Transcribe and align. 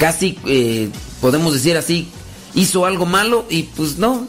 casi, 0.00 0.38
eh, 0.46 0.88
podemos 1.20 1.52
decir 1.52 1.76
así, 1.76 2.08
hizo 2.54 2.86
algo 2.86 3.04
malo 3.06 3.44
y 3.50 3.64
pues 3.64 3.98
no. 3.98 4.26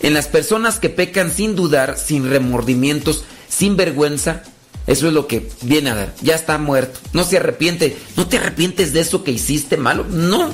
En 0.00 0.14
las 0.14 0.26
personas 0.26 0.80
que 0.80 0.88
pecan 0.88 1.30
sin 1.30 1.54
dudar, 1.54 1.96
sin 1.98 2.28
remordimientos, 2.28 3.22
sin 3.48 3.76
vergüenza, 3.76 4.42
eso 4.86 5.06
es 5.06 5.12
lo 5.12 5.28
que 5.28 5.48
viene 5.60 5.90
a 5.90 5.94
dar. 5.94 6.14
Ya 6.22 6.34
está 6.34 6.58
muerto. 6.58 6.98
No 7.12 7.22
se 7.22 7.36
arrepiente. 7.36 7.96
No 8.16 8.26
te 8.26 8.38
arrepientes 8.38 8.92
de 8.92 9.00
eso 9.00 9.22
que 9.22 9.30
hiciste 9.30 9.76
malo. 9.76 10.04
No. 10.08 10.50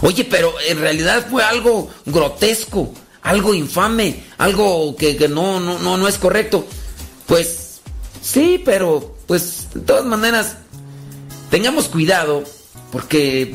Oye, 0.00 0.24
pero 0.24 0.54
en 0.66 0.78
realidad 0.78 1.26
fue 1.28 1.42
algo 1.42 1.90
grotesco, 2.06 2.94
algo 3.20 3.52
infame, 3.52 4.22
algo 4.38 4.96
que, 4.96 5.16
que 5.16 5.28
no, 5.28 5.60
no, 5.60 5.80
no, 5.80 5.98
no 5.98 6.08
es 6.08 6.16
correcto. 6.16 6.66
Pues 7.26 7.80
sí, 8.22 8.62
pero 8.64 9.16
pues 9.26 9.68
de 9.74 9.80
todas 9.80 10.06
maneras, 10.06 10.56
tengamos 11.50 11.88
cuidado 11.88 12.44
porque 12.92 13.54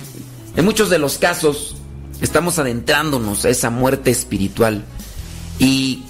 en 0.56 0.66
muchos 0.66 0.90
de 0.90 0.98
los 0.98 1.20
casos 1.20 1.75
estamos 2.20 2.57
adentrándonos 2.57 3.46
a 3.46 3.50
esa 3.50 3.70
muerte 3.70 4.10
espiritual 4.10 4.84
y 5.60 6.04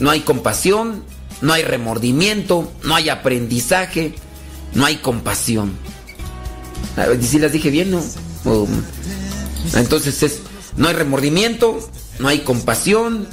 no 0.00 0.10
hay 0.10 0.20
compasión, 0.20 1.04
no 1.42 1.52
hay 1.52 1.62
remordimiento, 1.62 2.72
no 2.82 2.96
hay 2.96 3.10
aprendizaje, 3.10 4.14
no 4.74 4.86
hay 4.86 4.96
compasión. 4.96 5.72
¿Y 7.20 7.24
si 7.24 7.38
las 7.38 7.52
dije 7.52 7.70
bien, 7.70 7.90
no? 7.90 8.02
entonces 9.74 10.22
es, 10.22 10.40
no 10.76 10.88
hay 10.88 10.94
remordimiento, 10.94 11.78
no 12.18 12.28
hay 12.28 12.40
compasión, 12.40 13.28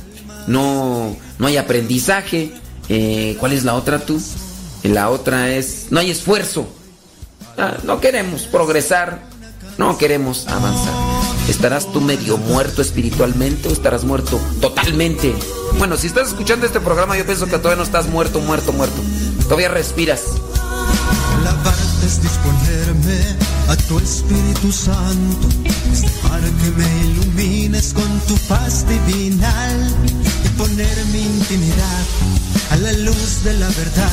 no, 0.48 1.16
no 1.40 1.48
hay 1.48 1.58
aprendizaje. 1.58 2.52
Eh, 2.90 3.38
¿Cuál 3.40 3.54
es 3.54 3.64
la 3.64 3.76
otra 3.76 4.00
tú? 4.00 4.22
La 4.84 5.10
otra 5.10 5.52
es, 5.52 5.88
no 5.90 6.00
hay 6.00 6.12
esfuerzo. 6.12 6.68
Ah, 7.58 7.78
no 7.84 8.00
queremos 8.00 8.44
progresar, 8.44 9.22
no 9.82 9.98
queremos 9.98 10.48
avanzar. 10.48 10.94
¿Estarás 11.48 11.92
tú 11.92 12.02
medio 12.02 12.38
muerto 12.38 12.84
espiritualmente 12.84 13.68
o 13.68 13.72
estarás 13.72 14.04
muerto 14.04 14.40
totalmente? 14.62 15.34
Bueno, 15.80 15.98
si 15.98 16.06
estás 16.06 16.28
escuchando 16.28 16.68
este 16.68 16.80
programa, 16.80 17.18
yo 17.18 17.26
pienso 17.26 17.48
que 17.48 17.58
todavía 17.58 17.78
no 17.78 17.84
estás 17.84 18.08
muerto, 18.08 18.42
muerto, 18.42 18.74
muerto. 18.74 19.02
Todavía 19.46 19.70
respiras. 19.70 20.22
Lavarte 21.44 22.06
es 22.06 22.22
disponerme 22.22 23.38
a 23.70 23.76
tu 23.76 23.98
Espíritu 23.98 24.72
Santo, 24.72 25.48
es 25.92 26.02
que 26.02 26.72
me 26.78 27.06
ilumines 27.08 27.96
con 27.96 28.20
tu 28.28 28.36
paz 28.48 28.86
divinal 28.88 29.96
y 30.46 30.50
poner 30.60 31.06
mi 31.12 31.24
intimidad 31.24 32.06
a 32.70 32.78
la 32.78 32.94
luz 32.94 33.44
de 33.44 33.54
la 33.54 33.68
verdad. 33.68 34.12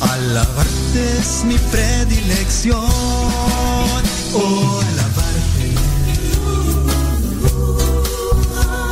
Alabarte 0.00 1.18
es 1.18 1.42
mi 1.44 1.58
predilección. 1.72 4.21
Oh, 4.34 4.80
alabarte. 4.80 5.66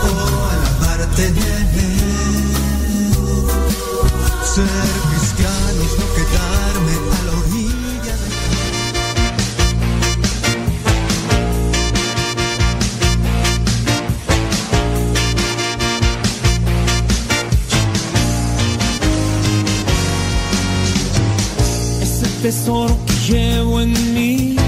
Oh, 0.05 0.49
alabarte. 0.53 1.25
Ser 4.55 4.67
cristiano 5.11 5.81
es 5.83 5.95
no 5.99 6.07
quedarme 6.17 6.95
a 7.17 7.23
la 7.27 7.33
orilla. 7.41 8.17
Ese 22.03 22.27
tesoro 22.43 22.95
que 23.07 23.15
llevo 23.33 23.81
en 23.81 23.93
mí, 24.15 24.60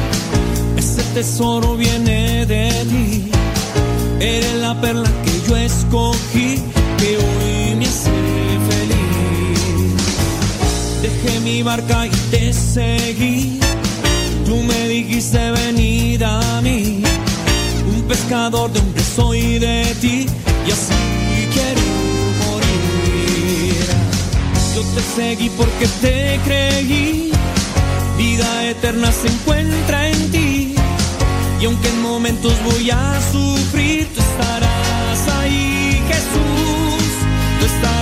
tesoro 1.15 1.77
viene 1.77 2.47
de 2.47 2.71
ti. 2.91 3.31
Eres 4.21 4.55
la 4.55 4.81
perla 4.81 5.11
que 5.25 5.49
yo 5.49 5.57
escogí, 5.57 6.63
que 6.99 7.17
hoy 7.19 7.75
me 7.77 7.87
hace 7.87 8.11
feliz. 8.71 9.93
Dejé 11.03 11.41
mi 11.41 11.63
barca 11.63 12.07
y 12.07 12.11
te 12.31 12.53
seguí. 12.53 13.61
Tú 14.47 14.57
me 14.57 14.89
dijiste 14.89 15.51
venid 15.51 16.23
a 16.23 16.61
mí. 16.63 17.03
Un 17.95 18.03
pescador 18.03 18.73
de 18.73 18.81
hombre 18.81 19.03
soy 19.17 19.59
de 19.59 19.85
ti 20.01 20.27
y 20.67 20.71
así 20.71 21.03
quiero 21.53 21.83
morir. 22.43 23.87
Yo 24.75 24.83
te 24.95 25.03
seguí 25.17 25.51
porque 25.51 25.87
te 26.01 26.41
creí. 26.45 27.33
Vida 28.17 28.71
eterna 28.71 29.11
se 29.11 29.29
encuentra 29.29 30.09
en 30.09 30.31
ti. 30.31 30.42
Y 31.63 31.65
aunque 31.65 31.91
en 31.91 32.03
momentos 32.03 32.53
voy 32.65 32.91
a 32.91 33.21
sufrir, 33.31 34.09
tú 34.13 34.21
estarás 34.21 35.29
ahí, 35.39 36.03
Jesús. 36.09 37.05
Tú 37.61 37.67
estarás 37.67 38.02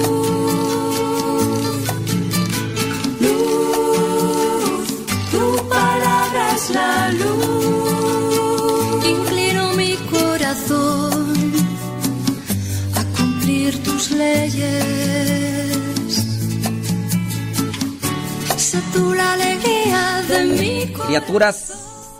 Criaturas 21.11 21.73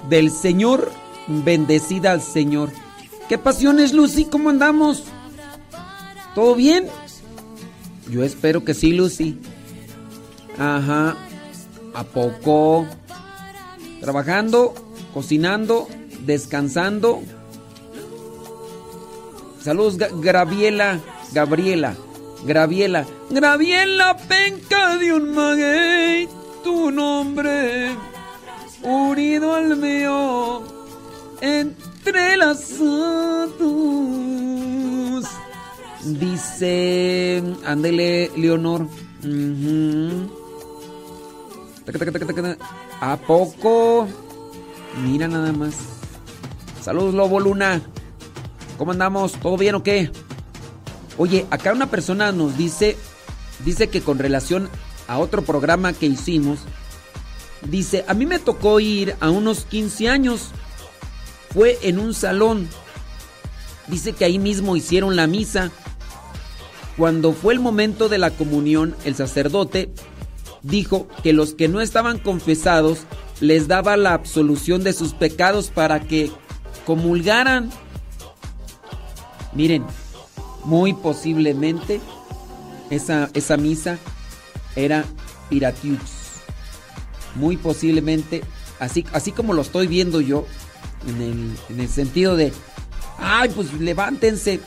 del 0.09 0.29
Señor, 0.29 0.91
bendecida 1.25 2.11
al 2.11 2.21
Señor. 2.21 2.71
¿Qué 3.29 3.37
pasiones, 3.37 3.93
Lucy? 3.93 4.25
¿Cómo 4.25 4.49
andamos? 4.49 5.05
¿Todo 6.35 6.55
bien? 6.55 6.87
Yo 8.09 8.21
espero 8.25 8.65
que 8.65 8.73
sí, 8.73 8.91
Lucy. 8.91 9.39
Ajá. 10.59 11.15
¿A 11.93 12.03
poco? 12.03 12.85
Trabajando, 14.01 14.73
cocinando, 15.13 15.87
descansando. 16.25 17.21
Saludos, 19.63 19.95
Graviela. 20.19 20.99
Gabriela. 21.31 21.95
Graviela. 22.43 23.05
Graviela, 23.29 24.17
penca 24.27 24.97
de 24.97 25.13
un 25.13 25.33
maguey. 25.33 26.27
Tu 26.61 26.91
nombre 26.91 28.10
unido 28.83 29.53
al 29.55 29.77
mío, 29.77 30.63
entrelazados. 31.41 32.71
Dice, 36.03 37.43
ándele, 37.65 38.31
Leonor. 38.35 38.87
Taca, 41.85 42.11
taca. 42.11 42.57
¿A 43.01 43.17
poco? 43.17 44.07
Mira 45.03 45.27
nada 45.27 45.51
más. 45.51 45.75
Saludos, 46.81 47.13
Lobo 47.13 47.39
Luna. 47.39 47.81
¿Cómo 48.77 48.91
andamos? 48.91 49.33
¿Todo 49.33 49.57
bien 49.57 49.75
o 49.75 49.83
qué? 49.83 50.11
Oye, 51.17 51.45
acá 51.51 51.71
una 51.71 51.91
persona 51.91 52.31
nos 52.31 52.57
dice, 52.57 52.97
dice 53.63 53.89
que 53.89 54.01
con 54.01 54.17
relación 54.17 54.69
a 55.07 55.19
otro 55.19 55.43
programa 55.43 55.93
que 55.93 56.07
hicimos, 56.07 56.61
dice, 57.63 58.05
a 58.07 58.13
mí 58.13 58.25
me 58.25 58.39
tocó 58.39 58.79
ir 58.79 59.15
a 59.19 59.29
unos 59.29 59.65
15 59.65 60.09
años, 60.09 60.49
fue 61.53 61.77
en 61.83 61.99
un 61.99 62.13
salón, 62.13 62.67
dice 63.87 64.13
que 64.13 64.25
ahí 64.25 64.39
mismo 64.39 64.75
hicieron 64.75 65.15
la 65.15 65.27
misa. 65.27 65.71
Cuando 66.97 67.33
fue 67.33 67.53
el 67.53 67.59
momento 67.59 68.09
de 68.09 68.17
la 68.17 68.31
comunión, 68.31 68.95
el 69.05 69.15
sacerdote 69.15 69.91
dijo 70.61 71.07
que 71.23 71.33
los 71.33 71.53
que 71.53 71.67
no 71.67 71.81
estaban 71.81 72.19
confesados 72.19 72.99
les 73.39 73.67
daba 73.67 73.97
la 73.97 74.13
absolución 74.13 74.83
de 74.83 74.93
sus 74.93 75.13
pecados 75.13 75.69
para 75.69 75.99
que 76.01 76.31
comulgaran. 76.85 77.71
Miren, 79.53 79.83
muy 80.63 80.93
posiblemente 80.93 81.99
esa, 82.89 83.29
esa 83.33 83.57
misa 83.57 83.97
era 84.75 85.03
Piratiux. 85.49 86.20
Muy 87.35 87.57
posiblemente, 87.57 88.43
así, 88.79 89.05
así 89.13 89.31
como 89.31 89.53
lo 89.53 89.61
estoy 89.61 89.87
viendo 89.87 90.21
yo, 90.21 90.45
en 91.07 91.21
el, 91.21 91.57
en 91.69 91.79
el 91.79 91.89
sentido 91.89 92.35
de, 92.35 92.53
ay, 93.17 93.49
pues 93.55 93.73
levántense. 93.73 94.59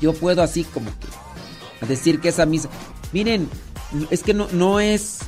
Yo 0.00 0.12
puedo 0.12 0.42
así 0.42 0.64
como 0.64 0.90
que 0.90 1.86
decir 1.86 2.20
que 2.20 2.28
esa 2.28 2.46
misa. 2.46 2.68
Miren, 3.12 3.48
es 4.10 4.22
que 4.22 4.34
no, 4.34 4.48
no 4.52 4.80
es. 4.80 5.20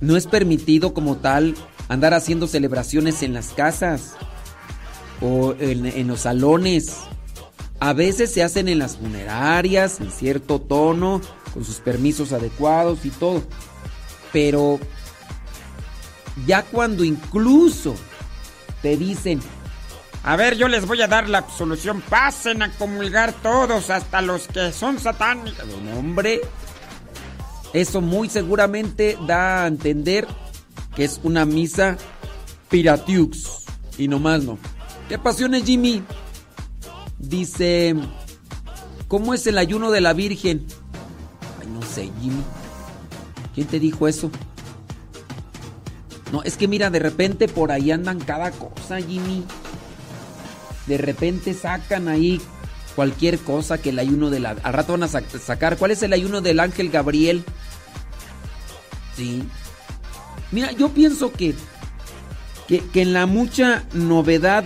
No 0.00 0.16
es 0.16 0.26
permitido 0.26 0.94
como 0.94 1.16
tal 1.16 1.54
andar 1.88 2.12
haciendo 2.12 2.48
celebraciones 2.48 3.22
en 3.22 3.34
las 3.34 3.50
casas 3.50 4.14
o 5.20 5.54
en, 5.60 5.86
en 5.86 6.08
los 6.08 6.20
salones. 6.20 6.96
A 7.78 7.92
veces 7.92 8.32
se 8.32 8.42
hacen 8.42 8.68
en 8.68 8.80
las 8.80 8.96
funerarias, 8.96 10.00
en 10.00 10.10
cierto 10.10 10.60
tono, 10.60 11.20
con 11.54 11.64
sus 11.64 11.76
permisos 11.76 12.32
adecuados 12.32 13.04
y 13.04 13.10
todo. 13.10 13.42
Pero 14.32 14.80
ya 16.46 16.62
cuando 16.62 17.04
incluso 17.04 17.94
te 18.80 18.96
dicen, 18.96 19.40
A 20.24 20.36
ver, 20.36 20.56
yo 20.56 20.68
les 20.68 20.86
voy 20.86 21.02
a 21.02 21.08
dar 21.08 21.28
la 21.28 21.38
absolución. 21.38 22.00
Pasen 22.00 22.62
a 22.62 22.70
comulgar 22.70 23.32
todos, 23.42 23.90
hasta 23.90 24.22
los 24.22 24.46
que 24.46 24.70
son 24.70 25.00
satánicos. 25.00 25.66
"No, 25.82 25.98
hombre, 25.98 26.40
eso 27.72 28.00
muy 28.00 28.28
seguramente 28.28 29.18
da 29.26 29.64
a 29.64 29.66
entender 29.66 30.28
que 30.94 31.04
es 31.04 31.18
una 31.24 31.44
misa 31.44 31.96
piratiux. 32.68 33.64
Y 33.98 34.06
nomás 34.08 34.44
no. 34.44 34.58
¿Qué 35.08 35.18
pasiones, 35.18 35.64
Jimmy? 35.64 36.02
Dice, 37.18 37.94
¿cómo 39.08 39.34
es 39.34 39.46
el 39.46 39.58
ayuno 39.58 39.90
de 39.90 40.00
la 40.00 40.12
Virgen? 40.12 40.66
Ay, 41.60 41.68
no 41.68 41.82
sé, 41.82 42.10
Jimmy. 42.20 42.42
¿Quién 43.54 43.66
te 43.66 43.80
dijo 43.80 44.06
eso? 44.06 44.30
No, 46.32 46.42
es 46.42 46.56
que 46.56 46.66
mira, 46.66 46.90
de 46.90 46.98
repente 46.98 47.46
por 47.46 47.70
ahí 47.70 47.92
andan 47.92 48.18
cada 48.18 48.50
cosa, 48.50 49.00
Jimmy. 49.00 49.44
De 50.86 50.98
repente 50.98 51.54
sacan 51.54 52.08
ahí 52.08 52.40
cualquier 52.96 53.38
cosa 53.38 53.78
que 53.78 53.90
el 53.90 53.98
ayuno 53.98 54.30
de 54.30 54.40
la... 54.40 54.56
Al 54.62 54.72
rato 54.72 54.92
van 54.92 55.02
a 55.02 55.08
sac- 55.08 55.38
sacar. 55.38 55.76
¿Cuál 55.76 55.90
es 55.92 56.02
el 56.02 56.14
ayuno 56.14 56.40
del 56.40 56.58
ángel 56.58 56.88
Gabriel? 56.90 57.44
Sí. 59.16 59.44
Mira, 60.50 60.72
yo 60.72 60.88
pienso 60.88 61.30
que, 61.32 61.54
que, 62.66 62.82
en 62.94 63.12
la 63.12 63.26
mucha 63.26 63.84
novedad 63.92 64.64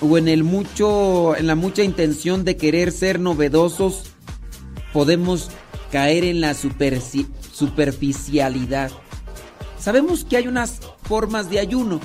o 0.00 0.16
en 0.18 0.26
el 0.28 0.42
mucho, 0.42 1.36
en 1.36 1.46
la 1.46 1.54
mucha 1.54 1.82
intención 1.82 2.44
de 2.44 2.56
querer 2.56 2.90
ser 2.92 3.20
novedosos, 3.20 4.04
podemos 4.92 5.50
caer 5.92 6.24
en 6.24 6.40
la 6.40 6.54
superficialidad. 6.54 8.90
Sabemos 9.84 10.24
que 10.24 10.38
hay 10.38 10.48
unas 10.48 10.80
formas 11.02 11.50
de 11.50 11.60
ayuno, 11.60 12.00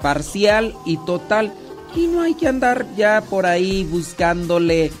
parcial 0.00 0.72
y 0.86 0.98
total, 0.98 1.52
y 1.96 2.06
no 2.06 2.22
hay 2.22 2.34
que 2.34 2.46
andar 2.46 2.86
ya 2.96 3.24
por 3.28 3.44
ahí 3.44 3.82
buscándole 3.82 4.92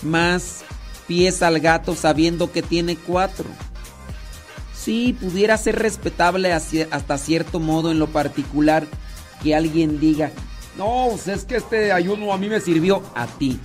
más 0.00 0.64
pies 1.06 1.42
al 1.42 1.60
gato 1.60 1.94
sabiendo 1.94 2.50
que 2.50 2.62
tiene 2.62 2.96
cuatro. 2.96 3.44
Sí, 4.74 5.14
pudiera 5.20 5.58
ser 5.58 5.80
respetable 5.80 6.54
hasta 6.54 7.18
cierto 7.18 7.60
modo 7.60 7.90
en 7.90 7.98
lo 7.98 8.06
particular 8.06 8.86
que 9.42 9.54
alguien 9.54 10.00
diga, 10.00 10.30
no, 10.78 11.08
pues 11.10 11.28
es 11.28 11.44
que 11.44 11.56
este 11.56 11.92
ayuno 11.92 12.32
a 12.32 12.38
mí 12.38 12.48
me 12.48 12.60
sirvió 12.60 13.02
a 13.14 13.26
ti. 13.26 13.60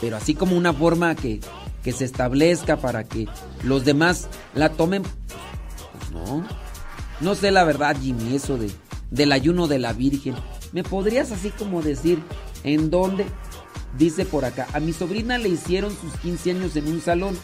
Pero 0.00 0.16
así 0.16 0.36
como 0.36 0.56
una 0.56 0.72
forma 0.72 1.16
que, 1.16 1.40
que 1.82 1.90
se 1.90 2.04
establezca 2.04 2.76
para 2.76 3.02
que 3.02 3.26
los 3.64 3.84
demás 3.84 4.28
la 4.54 4.68
tomen, 4.68 5.02
pues 5.02 6.12
no. 6.12 6.61
No 7.22 7.36
sé 7.36 7.52
la 7.52 7.62
verdad, 7.62 7.96
Jimmy, 8.00 8.34
eso 8.34 8.58
de, 8.58 8.68
del 9.10 9.30
ayuno 9.30 9.68
de 9.68 9.78
la 9.78 9.92
Virgen. 9.92 10.34
¿Me 10.72 10.82
podrías 10.82 11.30
así 11.30 11.50
como 11.50 11.80
decir 11.80 12.18
en 12.64 12.90
dónde? 12.90 13.26
Dice 13.96 14.24
por 14.24 14.44
acá, 14.44 14.66
a 14.72 14.80
mi 14.80 14.92
sobrina 14.92 15.38
le 15.38 15.48
hicieron 15.48 15.96
sus 15.96 16.12
15 16.20 16.50
años 16.50 16.76
en 16.76 16.88
un 16.88 17.00
salón. 17.00 17.38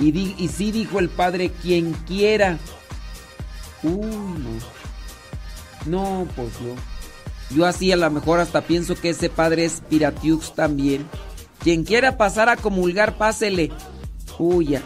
Y, 0.00 0.34
y 0.36 0.48
sí 0.48 0.72
dijo 0.72 0.98
el 0.98 1.08
padre, 1.10 1.52
quien 1.62 1.92
quiera. 1.92 2.58
Uy, 3.84 4.00
no. 4.00 4.80
No, 5.86 6.26
pues 6.34 6.52
yo. 6.60 6.74
Yo 7.56 7.66
así 7.66 7.92
a 7.92 7.96
lo 7.96 8.10
mejor 8.10 8.40
hasta 8.40 8.62
pienso 8.62 8.96
que 8.96 9.10
ese 9.10 9.30
padre 9.30 9.64
es 9.64 9.82
Piratiux 9.88 10.54
también. 10.54 11.06
Quien 11.60 11.84
quiera 11.84 12.16
pasar 12.16 12.48
a 12.48 12.56
comulgar, 12.56 13.16
pásele. 13.16 13.70
Uy, 14.38 14.68
ya, 14.68 14.82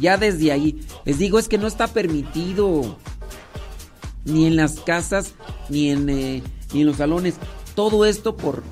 ya 0.00 0.16
desde 0.16 0.52
ahí. 0.52 0.80
Les 1.04 1.18
digo, 1.18 1.38
es 1.38 1.48
que 1.48 1.58
no 1.58 1.66
está 1.66 1.86
permitido. 1.88 2.96
Ni 4.24 4.46
en 4.46 4.56
las 4.56 4.80
casas, 4.80 5.32
ni 5.68 5.90
en, 5.90 6.08
eh, 6.10 6.42
ni 6.72 6.80
en 6.82 6.86
los 6.86 6.96
salones. 6.96 7.34
Todo 7.74 8.04
esto 8.04 8.36
por... 8.36 8.62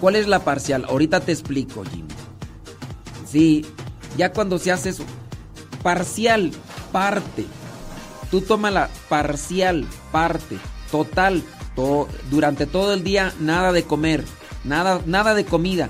¿Cuál 0.00 0.16
es 0.16 0.28
la 0.28 0.44
parcial? 0.44 0.84
Ahorita 0.88 1.20
te 1.20 1.32
explico, 1.32 1.82
Jimmy. 1.84 2.08
Sí, 3.26 3.64
ya 4.18 4.32
cuando 4.32 4.58
se 4.58 4.72
hace 4.72 4.90
eso. 4.90 5.04
Parcial, 5.82 6.52
parte. 6.92 7.46
Tú 8.30 8.40
toma 8.42 8.70
la 8.70 8.90
parcial, 9.08 9.86
parte, 10.12 10.58
total, 10.90 11.42
to- 11.76 12.08
durante 12.30 12.66
todo 12.66 12.92
el 12.92 13.04
día 13.04 13.32
nada 13.40 13.70
de 13.72 13.84
comer, 13.84 14.24
nada, 14.64 15.00
nada 15.06 15.34
de 15.34 15.44
comida. 15.44 15.88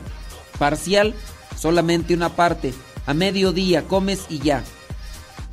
Parcial, 0.59 1.15
solamente 1.59 2.15
una 2.15 2.37
parte. 2.37 2.75
A 3.07 3.15
mediodía 3.15 3.87
comes 3.87 4.27
y 4.29 4.39
ya. 4.39 4.63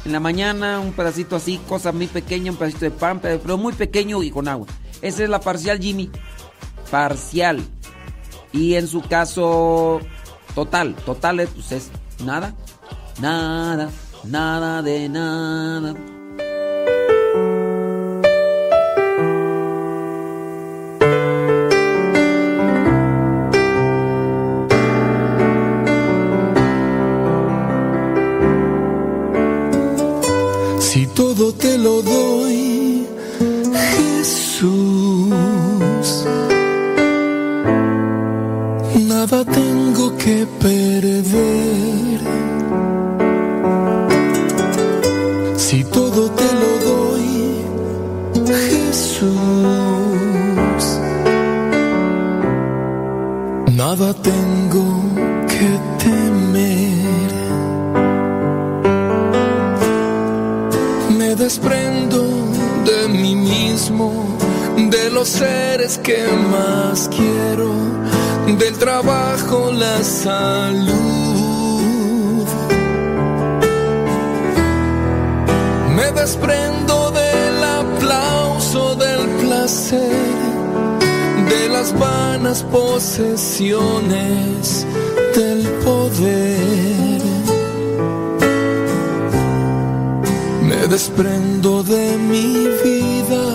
En 0.06 0.12
la 0.12 0.20
mañana 0.20 0.80
un 0.80 0.92
pedacito 0.92 1.36
así, 1.36 1.60
cosa 1.70 1.92
muy 1.92 2.08
pequeña, 2.08 2.52
un 2.52 2.58
pedacito 2.58 2.86
de 2.86 2.92
pan, 2.92 3.20
pero 3.22 3.58
muy 3.58 3.74
pequeño 3.74 4.22
y 4.24 4.32
con 4.32 4.48
agua. 4.48 4.68
Esa 5.02 5.24
es 5.24 5.30
la 5.30 5.40
parcial, 5.40 5.80
Jimmy. 5.80 6.10
Parcial. 6.92 7.62
Y 8.52 8.76
en 8.76 8.88
su 8.88 9.02
caso, 9.02 10.00
total. 10.56 10.96
Total 10.96 11.48
pues 11.54 11.72
es 11.72 11.92
nada. 12.24 12.54
Nada, 13.22 13.90
nada 14.26 14.82
de 14.82 15.10
nada. 15.10 15.96
Si 30.94 31.08
todo 31.08 31.52
te 31.54 31.76
lo 31.80 32.04
doy, 32.04 33.08
Jesús, 33.96 35.34
nada 39.08 39.44
tengo 39.44 40.16
que 40.18 40.46
perder. 40.62 42.20
Si 45.58 45.84
todo 45.86 46.30
te 46.30 46.50
lo 46.62 46.72
doy, 46.92 47.66
Jesús, 48.70 49.34
nada 53.76 54.14
tengo 54.14 54.86
que 55.48 55.70
temer. 55.70 55.93
Desprendo 61.44 62.24
de 62.86 63.10
mí 63.10 63.36
mismo, 63.36 64.38
de 64.78 65.10
los 65.10 65.28
seres 65.28 65.98
que 65.98 66.26
más 66.50 67.10
quiero, 67.10 67.74
del 68.58 68.78
trabajo, 68.78 69.74
la 69.74 70.02
salud. 70.04 70.94
Me 75.98 76.14
desprendo 76.14 77.12
del 77.12 77.64
aplauso, 77.82 78.96
del 78.96 79.28
placer, 79.42 80.16
de 81.50 81.68
las 81.68 81.92
vanas 82.00 82.64
posesiones, 82.64 84.88
del 85.36 85.68
poder. 85.84 87.13
Desprendo 90.94 91.82
de 91.82 92.18
mi 92.20 92.68
vida. 92.84 93.46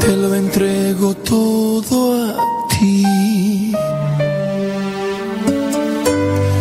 Te 0.00 0.12
lo 0.16 0.34
entrego 0.34 1.12
todo 1.34 1.98
a 2.14 2.28
ti. 2.72 3.04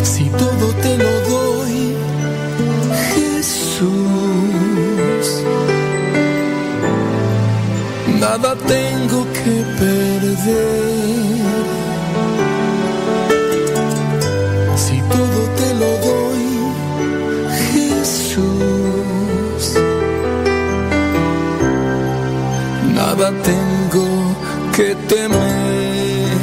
Si 0.03 0.25
todo 0.41 0.65
te 0.84 0.98
lo 0.98 1.13
doy, 1.34 1.96
Jesús, 3.13 3.86
nada 8.19 8.53
tengo 8.74 9.19
que 9.38 9.55
perder. 9.79 10.87
Que 24.77 24.93
temer. 25.10 26.38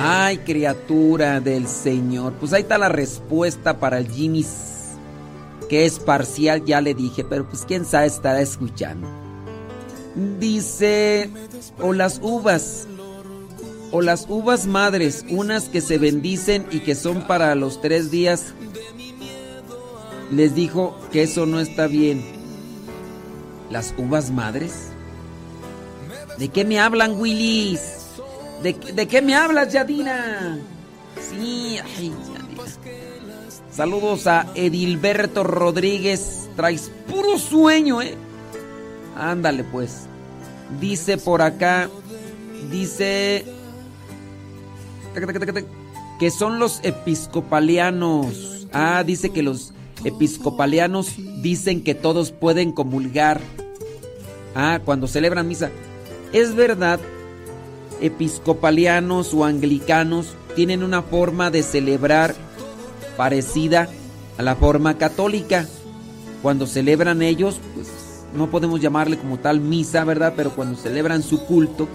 Ay, 0.00 0.38
criatura 0.38 1.40
del 1.40 1.68
Señor. 1.68 2.32
Pues 2.40 2.54
ahí 2.54 2.62
está 2.62 2.78
la 2.78 2.88
respuesta 2.88 3.78
para 3.78 3.98
el 3.98 4.08
Jimmy, 4.10 4.46
que 5.68 5.84
es 5.84 5.98
parcial, 5.98 6.64
ya 6.64 6.80
le 6.80 6.94
dije, 6.94 7.24
pero 7.24 7.46
pues 7.46 7.66
quién 7.66 7.84
sabe 7.84 8.06
estará 8.06 8.40
escuchando. 8.40 9.06
Dice, 10.40 11.30
o 11.78 11.92
las 11.92 12.20
uvas, 12.22 12.88
o 13.90 14.02
las 14.02 14.26
uvas 14.28 14.66
madres, 14.66 15.24
unas 15.28 15.68
que 15.68 15.80
se 15.80 15.98
bendicen 15.98 16.66
y 16.70 16.80
que 16.80 16.94
son 16.94 17.26
para 17.26 17.54
los 17.54 17.80
tres 17.80 18.10
días, 18.10 18.54
les 20.30 20.54
dijo 20.54 20.98
que 21.12 21.22
eso 21.22 21.46
no 21.46 21.60
está 21.60 21.86
bien. 21.86 22.22
¿Las 23.70 23.94
uvas 23.96 24.30
madres? 24.30 24.88
¿De 26.38 26.48
qué 26.48 26.64
me 26.64 26.78
hablan, 26.78 27.18
Willis? 27.18 27.80
¿De, 28.62 28.72
de 28.72 29.08
qué 29.08 29.22
me 29.22 29.34
hablas, 29.34 29.72
Yadina? 29.72 30.58
Sí, 31.30 31.78
ay, 31.96 32.10
Yadina. 32.10 32.64
Saludos 33.70 34.26
a 34.26 34.46
Edilberto 34.54 35.44
Rodríguez. 35.44 36.48
Traes 36.56 36.90
puro 37.08 37.38
sueño, 37.38 38.02
¿eh? 38.02 38.16
Ándale, 39.16 39.64
pues. 39.64 40.06
Dice 40.80 41.16
por 41.16 41.42
acá, 41.42 41.88
dice 42.70 43.44
que 46.18 46.30
son 46.30 46.58
los 46.58 46.80
episcopalianos. 46.82 48.66
Ah, 48.72 49.02
dice 49.04 49.30
que 49.30 49.42
los 49.42 49.72
episcopalianos 50.04 51.14
dicen 51.42 51.82
que 51.82 51.94
todos 51.94 52.32
pueden 52.32 52.72
comulgar. 52.72 53.40
Ah, 54.54 54.80
cuando 54.84 55.06
celebran 55.06 55.48
misa. 55.48 55.70
Es 56.32 56.54
verdad, 56.54 57.00
episcopalianos 58.00 59.32
o 59.34 59.44
anglicanos 59.44 60.34
tienen 60.54 60.82
una 60.82 61.02
forma 61.02 61.50
de 61.50 61.62
celebrar 61.62 62.34
parecida 63.16 63.88
a 64.36 64.42
la 64.42 64.56
forma 64.56 64.98
católica. 64.98 65.66
Cuando 66.42 66.66
celebran 66.66 67.22
ellos, 67.22 67.60
pues 67.74 67.88
no 68.34 68.50
podemos 68.50 68.80
llamarle 68.80 69.18
como 69.18 69.38
tal 69.38 69.60
misa, 69.60 70.04
¿verdad? 70.04 70.34
Pero 70.36 70.50
cuando 70.50 70.78
celebran 70.78 71.22
su 71.22 71.44
culto, 71.44 71.88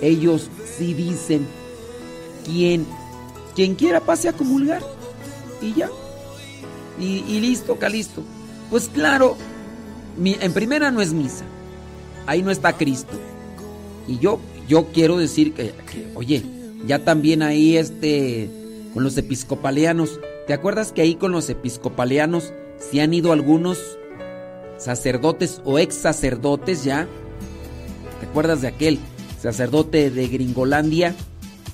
ellos 0.00 0.48
sí 0.76 0.94
dicen, 0.94 1.46
quien, 2.44 2.86
quiera 3.76 4.00
pase 4.00 4.28
a 4.28 4.32
comulgar. 4.32 4.82
Y 5.60 5.74
ya. 5.74 5.90
Y, 7.00 7.40
listo, 7.40 7.76
calisto. 7.76 8.22
Pues 8.70 8.88
claro, 8.88 9.36
en 10.22 10.52
primera 10.52 10.90
no 10.90 11.00
es 11.00 11.12
misa. 11.12 11.44
Ahí 12.26 12.42
no 12.42 12.50
está 12.50 12.74
Cristo. 12.74 13.12
Y 14.06 14.18
yo, 14.18 14.40
yo 14.68 14.86
quiero 14.92 15.16
decir 15.16 15.52
que, 15.54 15.72
oye, 16.14 16.42
ya 16.86 17.04
también 17.04 17.42
ahí 17.42 17.76
este, 17.76 18.50
con 18.94 19.04
los 19.04 19.16
episcopalianos, 19.16 20.20
¿te 20.46 20.54
acuerdas 20.54 20.92
que 20.92 21.02
ahí 21.02 21.14
con 21.14 21.32
los 21.32 21.48
episcopalianos 21.48 22.52
si 22.78 23.00
han 23.00 23.14
ido 23.14 23.32
algunos 23.32 23.78
sacerdotes 24.78 25.60
o 25.64 25.78
ex 25.78 25.94
sacerdotes 25.94 26.84
ya? 26.84 27.08
¿Te 28.20 28.26
acuerdas 28.26 28.62
de 28.62 28.68
aquel 28.68 28.98
sacerdote 29.40 30.10
de 30.10 30.28
Gringolandia, 30.28 31.16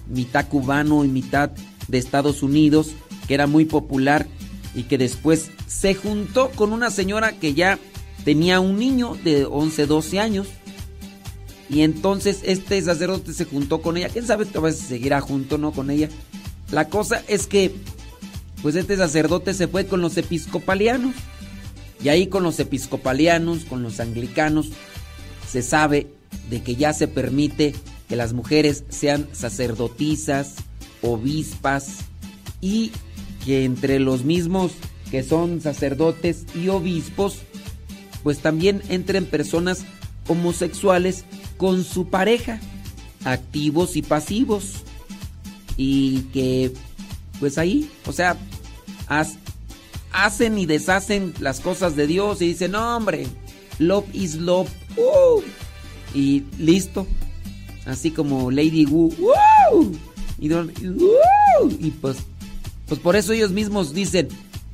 mitad 0.09 0.49
cubano 0.49 1.05
y 1.05 1.09
mitad 1.09 1.51
de 1.89 1.99
Estados 1.99 2.43
Unidos, 2.43 2.93
que 3.27 3.35
era 3.35 3.47
muy 3.47 3.65
popular 3.65 4.27
y 4.75 4.85
que 4.85 4.99
después 4.99 5.51
se 5.67 5.95
juntó 5.95 6.51
con 6.51 6.73
una 6.73 6.91
señora 6.91 7.33
que 7.33 7.55
ya 7.55 7.79
tenía 8.25 8.61
un 8.61 8.79
niño 8.79 9.17
de 9.25 9.45
11, 9.45 9.87
12 9.87 10.21
años. 10.21 10.47
Y 11.71 11.83
entonces 11.83 12.41
este 12.45 12.81
sacerdote 12.81 13.33
se 13.33 13.45
juntó 13.45 13.83
con 13.83 13.97
ella. 13.97 14.09
¿Quién 14.09 14.27
sabe 14.27 14.47
si 14.47 14.59
vez 14.59 14.79
seguirá 14.79 15.21
junto 15.21 15.59
no 15.59 15.73
con 15.73 15.91
ella? 15.91 16.09
La 16.71 16.89
cosa 16.89 17.23
es 17.29 17.47
que, 17.47 17.75
pues 18.63 18.75
este 18.75 18.97
sacerdote 18.97 19.55
se 19.55 19.69
fue 19.69 19.87
con 19.87 20.01
los 20.01 20.17
episcopalianos. 20.17 21.15
Y 22.03 22.11
ahí 22.11 22.29
con 22.29 22.43
los 22.43 22.61
episcopalianos, 22.61 23.65
con 23.65 23.83
los 23.83 24.01
anglicanos, 24.01 24.69
se 25.51 25.63
sabe 25.63 26.07
de 26.49 26.63
que 26.63 26.77
ya 26.77 26.93
se 26.93 27.09
permite 27.09 27.75
que 28.09 28.17
las 28.17 28.33
mujeres 28.33 28.85
sean 28.89 29.29
sacerdotisas, 29.33 30.57
obispas 31.03 31.99
y 32.61 32.91
que 33.45 33.65
entre 33.65 34.01
los 34.01 34.25
mismos 34.25 34.73
que 35.11 35.23
son 35.23 35.61
sacerdotes 35.61 36.45
y 36.55 36.69
obispos, 36.69 37.39
pues 38.23 38.41
también 38.41 38.83
entren 38.89 39.25
personas 39.27 39.85
homosexuales 40.27 41.25
con 41.57 41.85
su 41.85 42.09
pareja, 42.09 42.61
activos 43.25 43.97
y 43.97 44.03
pasivos. 44.03 44.85
Y 45.77 46.23
que, 46.33 46.73
pues 47.39 47.57
ahí, 47.57 47.89
o 48.07 48.13
sea, 48.13 48.37
hacen 50.11 50.59
y 50.59 50.67
deshacen 50.67 51.35
las 51.39 51.61
cosas 51.61 51.95
de 51.95 52.07
Dios 52.07 52.43
y 52.43 52.49
dicen, 52.49 52.73
no 52.73 52.97
hombre, 52.97 53.27
love 53.79 54.07
is 54.13 54.35
love. 54.35 54.69
Uh, 54.97 55.41
y 56.15 56.45
listo. 56.59 57.07
Así 57.89 58.13
como 58.13 58.51
Lady 58.51 58.87
Wu. 58.87 59.13
y, 60.39 60.53
y 60.53 61.91
pues, 62.01 62.19
pues 62.87 63.01
por 63.01 63.17
eso 63.17 63.33
ellos 63.33 63.51
mismos 63.51 63.93
dicen, 63.93 64.29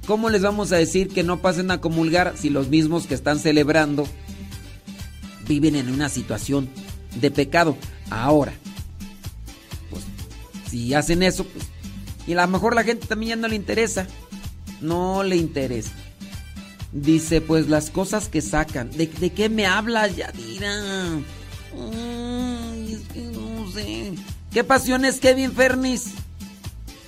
¿Cómo 0.06 0.28
les 0.28 0.42
vamos 0.42 0.70
a 0.72 0.76
decir 0.76 1.08
que 1.08 1.22
no 1.22 1.40
pasen 1.40 1.70
a 1.70 1.80
comulgar 1.80 2.34
si 2.36 2.50
los 2.50 2.68
mismos 2.68 3.06
que 3.06 3.14
están 3.14 3.38
celebrando 3.38 4.06
viven 5.48 5.76
en 5.76 5.90
una 5.90 6.10
situación 6.10 6.68
de 7.20 7.30
pecado? 7.30 7.76
Ahora, 8.10 8.52
pues 9.88 10.04
si 10.70 10.92
hacen 10.92 11.22
eso, 11.22 11.44
pues, 11.44 11.64
y 12.26 12.34
a 12.34 12.42
lo 12.42 12.48
mejor 12.48 12.74
la 12.74 12.84
gente 12.84 13.06
también 13.06 13.30
ya 13.30 13.36
no 13.36 13.48
le 13.48 13.56
interesa. 13.56 14.06
No 14.82 15.22
le 15.22 15.36
interesa. 15.36 15.92
Dice, 16.92 17.40
pues 17.40 17.68
las 17.68 17.88
cosas 17.88 18.28
que 18.28 18.42
sacan. 18.42 18.90
¿De, 18.90 19.08
qué 19.08 19.48
me 19.48 19.66
hablas, 19.66 20.16
Yadira? 20.16 21.22
Que 21.72 22.63
no 23.14 23.70
sé. 23.70 24.12
¿Qué 24.52 24.64
pasiones, 24.64 25.20
Kevin 25.20 25.52
Fernis? 25.52 26.12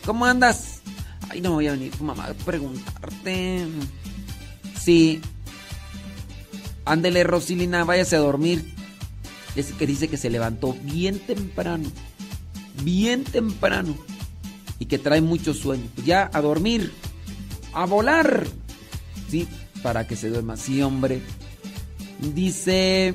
¿Cómo 0.05 0.25
andas? 0.25 0.81
Ay, 1.29 1.41
no 1.41 1.53
voy 1.53 1.67
a 1.67 1.73
venir 1.73 1.93
mamá 2.01 2.27
a 2.27 2.35
preguntarte. 2.35 3.67
Sí. 4.81 5.21
Ándele, 6.85 7.25
Rosilina, 7.25 7.85
váyase 7.85 8.17
a 8.17 8.21
dormir. 8.21 8.75
Es 9.57 9.73
que 9.73 9.87
dice 9.87 10.09
que 10.09 10.17
se 10.17 10.31
levantó 10.31 10.77
bien 10.83 11.19
temprano. 11.19 11.91
Bien 12.83 13.25
temprano. 13.25 13.97
Y 14.79 14.87
que 14.87 14.99
trae 14.99 15.21
mucho 15.21 15.55
sueño. 15.55 15.89
Pues 15.95 16.07
ya 16.07 16.31
a 16.33 16.41
dormir. 16.41 16.93
A 17.73 17.87
volar. 17.87 18.47
Sí, 19.31 19.49
para 19.83 20.07
que 20.07 20.15
se 20.15 20.29
duerma. 20.29 20.57
Sí, 20.57 20.83
hombre. 20.83 21.23
Dice. 22.35 23.15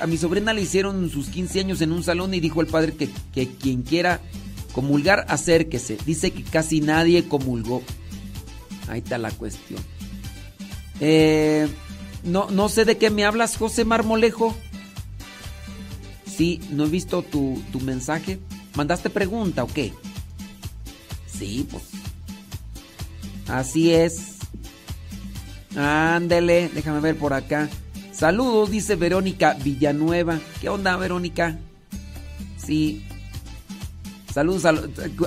A 0.00 0.06
mi 0.06 0.16
sobrina 0.16 0.52
le 0.52 0.62
hicieron 0.62 1.08
sus 1.10 1.28
15 1.28 1.60
años 1.60 1.80
en 1.80 1.92
un 1.92 2.02
salón 2.02 2.34
y 2.34 2.40
dijo 2.40 2.60
el 2.60 2.66
padre 2.66 2.94
que, 2.94 3.08
que 3.32 3.48
quien 3.48 3.82
quiera 3.82 4.20
Comulgar, 4.78 5.26
acérquese. 5.28 5.98
Dice 6.06 6.30
que 6.30 6.44
casi 6.44 6.80
nadie 6.80 7.26
comulgó. 7.26 7.82
Ahí 8.88 9.00
está 9.00 9.18
la 9.18 9.30
cuestión. 9.30 9.80
Eh, 11.00 11.68
no, 12.22 12.48
no 12.50 12.68
sé 12.68 12.84
de 12.84 12.96
qué 12.96 13.10
me 13.10 13.24
hablas, 13.24 13.56
José 13.56 13.84
Marmolejo. 13.84 14.56
Sí, 16.26 16.60
no 16.70 16.84
he 16.84 16.88
visto 16.88 17.22
tu, 17.22 17.60
tu 17.72 17.80
mensaje. 17.80 18.38
¿Mandaste 18.76 19.10
pregunta 19.10 19.64
o 19.64 19.66
qué? 19.66 19.92
Sí, 21.26 21.66
pues. 21.68 21.82
Así 23.48 23.92
es. 23.92 24.36
Ándele, 25.76 26.70
déjame 26.72 27.00
ver 27.00 27.16
por 27.16 27.32
acá. 27.32 27.68
Saludos, 28.18 28.70
dice 28.70 28.96
Verónica 28.96 29.54
Villanueva. 29.54 30.40
¿Qué 30.60 30.68
onda, 30.68 30.96
Verónica? 30.96 31.56
Sí, 32.56 33.04
Saludos 34.32 34.66
a 34.66 34.74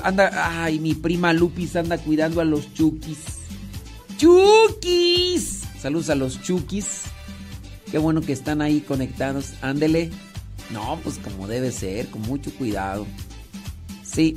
anda, 0.04 0.64
ay, 0.64 0.80
mi 0.80 0.94
prima 0.94 1.34
Lupis 1.34 1.76
anda 1.76 1.98
cuidando 1.98 2.40
a 2.40 2.46
los 2.46 2.74
chukis. 2.74 3.18
¡Chukis! 4.18 5.64
Saludos 5.82 6.10
a 6.10 6.16
los 6.16 6.42
chukis. 6.42 7.04
Qué 7.92 7.98
bueno 7.98 8.22
que 8.22 8.32
están 8.32 8.62
ahí 8.62 8.82
conectados. 8.82 9.54
Ándele. 9.62 10.12
No, 10.70 11.00
pues 11.04 11.18
como 11.18 11.48
debe 11.48 11.72
ser, 11.72 12.08
con 12.08 12.22
mucho 12.22 12.54
cuidado. 12.54 13.06
Sí. 14.04 14.36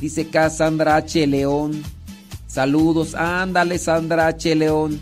Dice 0.00 0.22
acá 0.22 0.48
Sandra 0.48 0.96
H. 0.96 1.26
León. 1.26 1.82
Saludos. 2.46 3.14
Ándale, 3.14 3.78
Sandra 3.78 4.28
H. 4.28 4.54
León. 4.54 5.00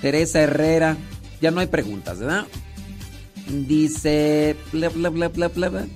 Teresa 0.00 0.40
Herrera. 0.40 0.96
Ya 1.40 1.50
no 1.50 1.60
hay 1.60 1.66
preguntas, 1.66 2.18
¿verdad? 2.18 2.46
Dice. 3.48 4.56
Bla, 4.72 4.88
bla, 4.90 5.08
bla, 5.08 5.28
bla, 5.28 5.48
bla. 5.48 5.86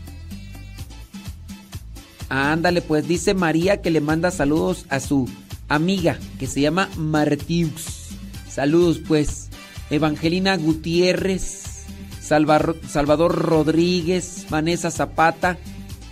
Ándale, 2.28 2.82
pues 2.82 3.06
dice 3.06 3.34
María 3.34 3.80
que 3.82 3.90
le 3.90 4.00
manda 4.00 4.30
saludos 4.30 4.86
a 4.88 4.98
su 4.98 5.28
amiga 5.68 6.18
que 6.38 6.46
se 6.46 6.60
llama 6.60 6.88
Martiux. 6.96 8.08
Saludos, 8.48 9.00
pues. 9.06 9.50
Evangelina 9.90 10.56
Gutiérrez, 10.56 11.84
Salvador 12.20 13.36
Rodríguez, 13.36 14.46
Vanessa 14.48 14.90
Zapata, 14.90 15.58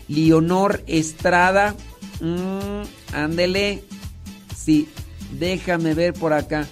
Leonor 0.09 0.83
Estrada. 0.87 1.75
Mm, 2.21 3.15
ándele. 3.15 3.83
Sí, 4.55 4.89
déjame 5.39 5.95
ver 5.95 6.13
por 6.13 6.33
acá. 6.35 6.69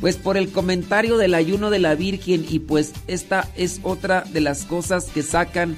Pues 0.00 0.16
por 0.16 0.36
el 0.36 0.50
comentario 0.50 1.18
del 1.18 1.34
ayuno 1.34 1.70
de 1.70 1.78
la 1.78 1.94
Virgen 1.94 2.46
y 2.48 2.58
pues 2.58 2.92
esta 3.06 3.48
es 3.56 3.80
otra 3.82 4.22
de 4.22 4.40
las 4.40 4.64
cosas 4.64 5.06
que 5.06 5.22
sacan 5.22 5.76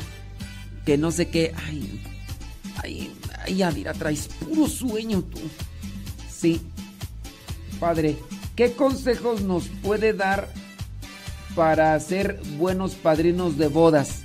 que 0.85 0.96
no 0.96 1.11
sé 1.11 1.28
qué. 1.28 1.52
Ay, 1.66 2.00
Ay, 2.82 3.12
ay, 3.46 3.62
Adira, 3.62 3.92
traes 3.92 4.28
puro 4.28 4.66
sueño 4.66 5.22
tú. 5.22 5.38
Sí. 6.30 6.61
Padre, 7.78 8.16
¿qué 8.56 8.72
consejos 8.72 9.42
nos 9.42 9.68
puede 9.68 10.12
dar 10.12 10.48
para 11.54 11.98
ser 12.00 12.40
buenos 12.58 12.94
padrinos 12.94 13.58
de 13.58 13.68
bodas? 13.68 14.22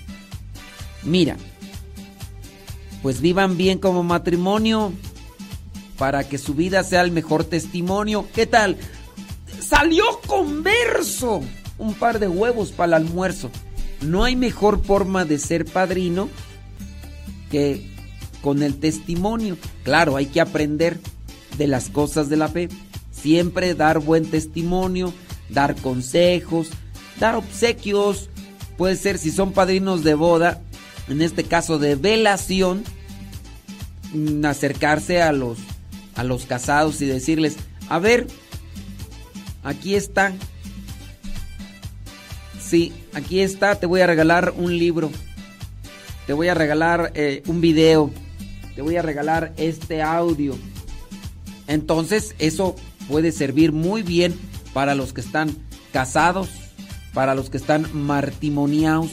Mira, 1.04 1.38
pues 3.02 3.22
vivan 3.22 3.58
bien 3.58 3.80
como 3.80 4.04
matrimonio 4.04 4.92
para 5.98 6.28
que 6.28 6.38
su 6.38 6.54
vida 6.54 6.84
sea 6.84 7.02
el 7.02 7.12
mejor 7.12 7.44
testimonio. 7.44 8.28
¿Qué 8.34 8.46
tal? 8.46 8.78
Salió 9.68 10.06
converso. 10.26 11.42
Un 11.78 11.94
par 11.94 12.20
de 12.20 12.28
huevos 12.28 12.72
para 12.72 12.98
el 12.98 13.06
almuerzo. 13.06 13.52
No 14.02 14.24
hay 14.24 14.36
mejor 14.36 14.84
forma 14.84 15.26
de 15.26 15.40
ser 15.40 15.66
padrino 15.66 16.30
que 17.52 17.86
con 18.42 18.64
el 18.64 18.80
testimonio. 18.80 19.58
Claro, 19.84 20.16
hay 20.16 20.28
que 20.28 20.42
aprender 20.42 21.00
de 21.58 21.68
las 21.68 21.90
cosas 21.90 22.30
de 22.30 22.38
la 22.38 22.48
fe. 22.48 22.70
Siempre 23.12 23.76
dar 23.76 24.00
buen 24.00 24.30
testimonio, 24.30 25.14
dar 25.50 25.76
consejos, 25.76 26.70
dar 27.20 27.36
obsequios. 27.36 28.30
Puede 28.78 28.96
ser 28.96 29.18
si 29.18 29.32
son 29.32 29.52
padrinos 29.52 30.04
de 30.04 30.14
boda, 30.14 30.62
en 31.10 31.22
este 31.22 31.44
caso 31.44 31.78
de 31.80 31.96
velación, 31.96 32.84
mm, 34.14 34.46
acercarse 34.46 35.22
a 35.22 35.32
los 35.32 35.58
a 36.16 36.24
los 36.24 36.46
casados 36.48 37.00
y 37.02 37.06
decirles, 37.06 37.58
a 37.90 38.00
ver, 38.00 38.26
aquí 39.68 39.96
está. 39.96 40.34
Sí, 42.60 42.94
aquí 43.14 43.42
está, 43.42 43.76
te 43.76 43.86
voy 43.86 44.02
a 44.02 44.08
regalar 44.08 44.54
un 44.58 44.78
libro. 44.78 45.12
Te 46.26 46.34
voy 46.34 46.48
a 46.48 46.54
regalar 46.54 47.12
eh, 47.16 47.44
un 47.48 47.62
video. 47.62 48.12
Te 48.76 48.82
voy 48.82 48.96
a 48.96 49.02
regalar 49.02 49.54
este 49.58 50.02
audio. 50.02 50.56
Entonces, 51.68 52.34
eso 52.40 52.76
puede 53.08 53.32
servir 53.32 53.74
muy 53.74 54.04
bien 54.04 54.34
para 54.74 54.96
los 54.96 55.14
que 55.14 55.22
están 55.22 55.56
casados, 55.92 56.50
para 57.14 57.36
los 57.36 57.50
que 57.50 57.58
están 57.58 57.88
martimoniados. 57.94 59.12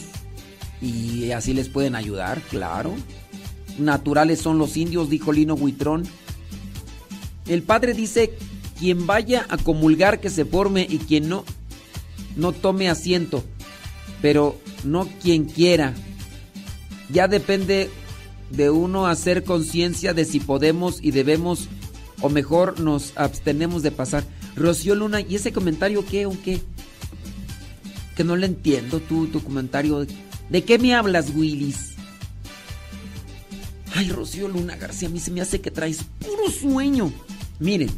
Y 0.81 1.31
así 1.31 1.53
les 1.53 1.67
pueden 1.69 1.95
ayudar, 1.95 2.41
claro. 2.49 2.93
Naturales 3.77 4.39
son 4.39 4.57
los 4.57 4.77
indios, 4.77 5.09
dijo 5.09 5.33
Lino 5.33 5.55
Huitrón. 5.55 6.03
El 7.47 7.63
padre 7.63 7.93
dice, 7.93 8.37
quien 8.79 9.07
vaya 9.07 9.45
a 9.49 9.57
comulgar 9.57 10.19
que 10.19 10.29
se 10.29 10.45
forme 10.45 10.85
y 10.89 10.97
quien 10.99 11.29
no, 11.29 11.43
no 12.35 12.51
tome 12.51 12.89
asiento, 12.89 13.43
pero 14.21 14.59
no 14.83 15.07
quien 15.21 15.45
quiera. 15.45 15.93
Ya 17.09 17.27
depende 17.27 17.89
de 18.51 18.69
uno 18.69 19.07
hacer 19.07 19.43
conciencia 19.43 20.13
de 20.13 20.25
si 20.25 20.39
podemos 20.39 20.99
y 21.01 21.11
debemos 21.11 21.67
o 22.21 22.29
mejor 22.29 22.79
nos 22.79 23.13
abstenemos 23.15 23.83
de 23.83 23.91
pasar. 23.91 24.23
Rocío 24.55 24.95
Luna, 24.95 25.21
¿y 25.21 25.35
ese 25.35 25.51
comentario 25.51 26.05
qué 26.05 26.25
o 26.25 26.35
qué? 26.43 26.61
Que 28.15 28.23
no 28.23 28.35
le 28.35 28.45
entiendo 28.45 28.99
tú, 28.99 29.27
tu 29.27 29.43
comentario. 29.43 30.05
¿De 30.49 30.63
qué 30.63 30.79
me 30.79 30.95
hablas, 30.95 31.31
Willis? 31.35 31.95
Ay, 33.93 34.09
Rocío 34.09 34.47
Luna 34.47 34.75
García, 34.75 35.07
a 35.07 35.11
mí 35.11 35.19
se 35.19 35.31
me 35.31 35.41
hace 35.41 35.61
que 35.61 35.71
traes 35.71 36.05
puro 36.19 36.49
sueño. 36.49 37.11
Miren, 37.59 37.89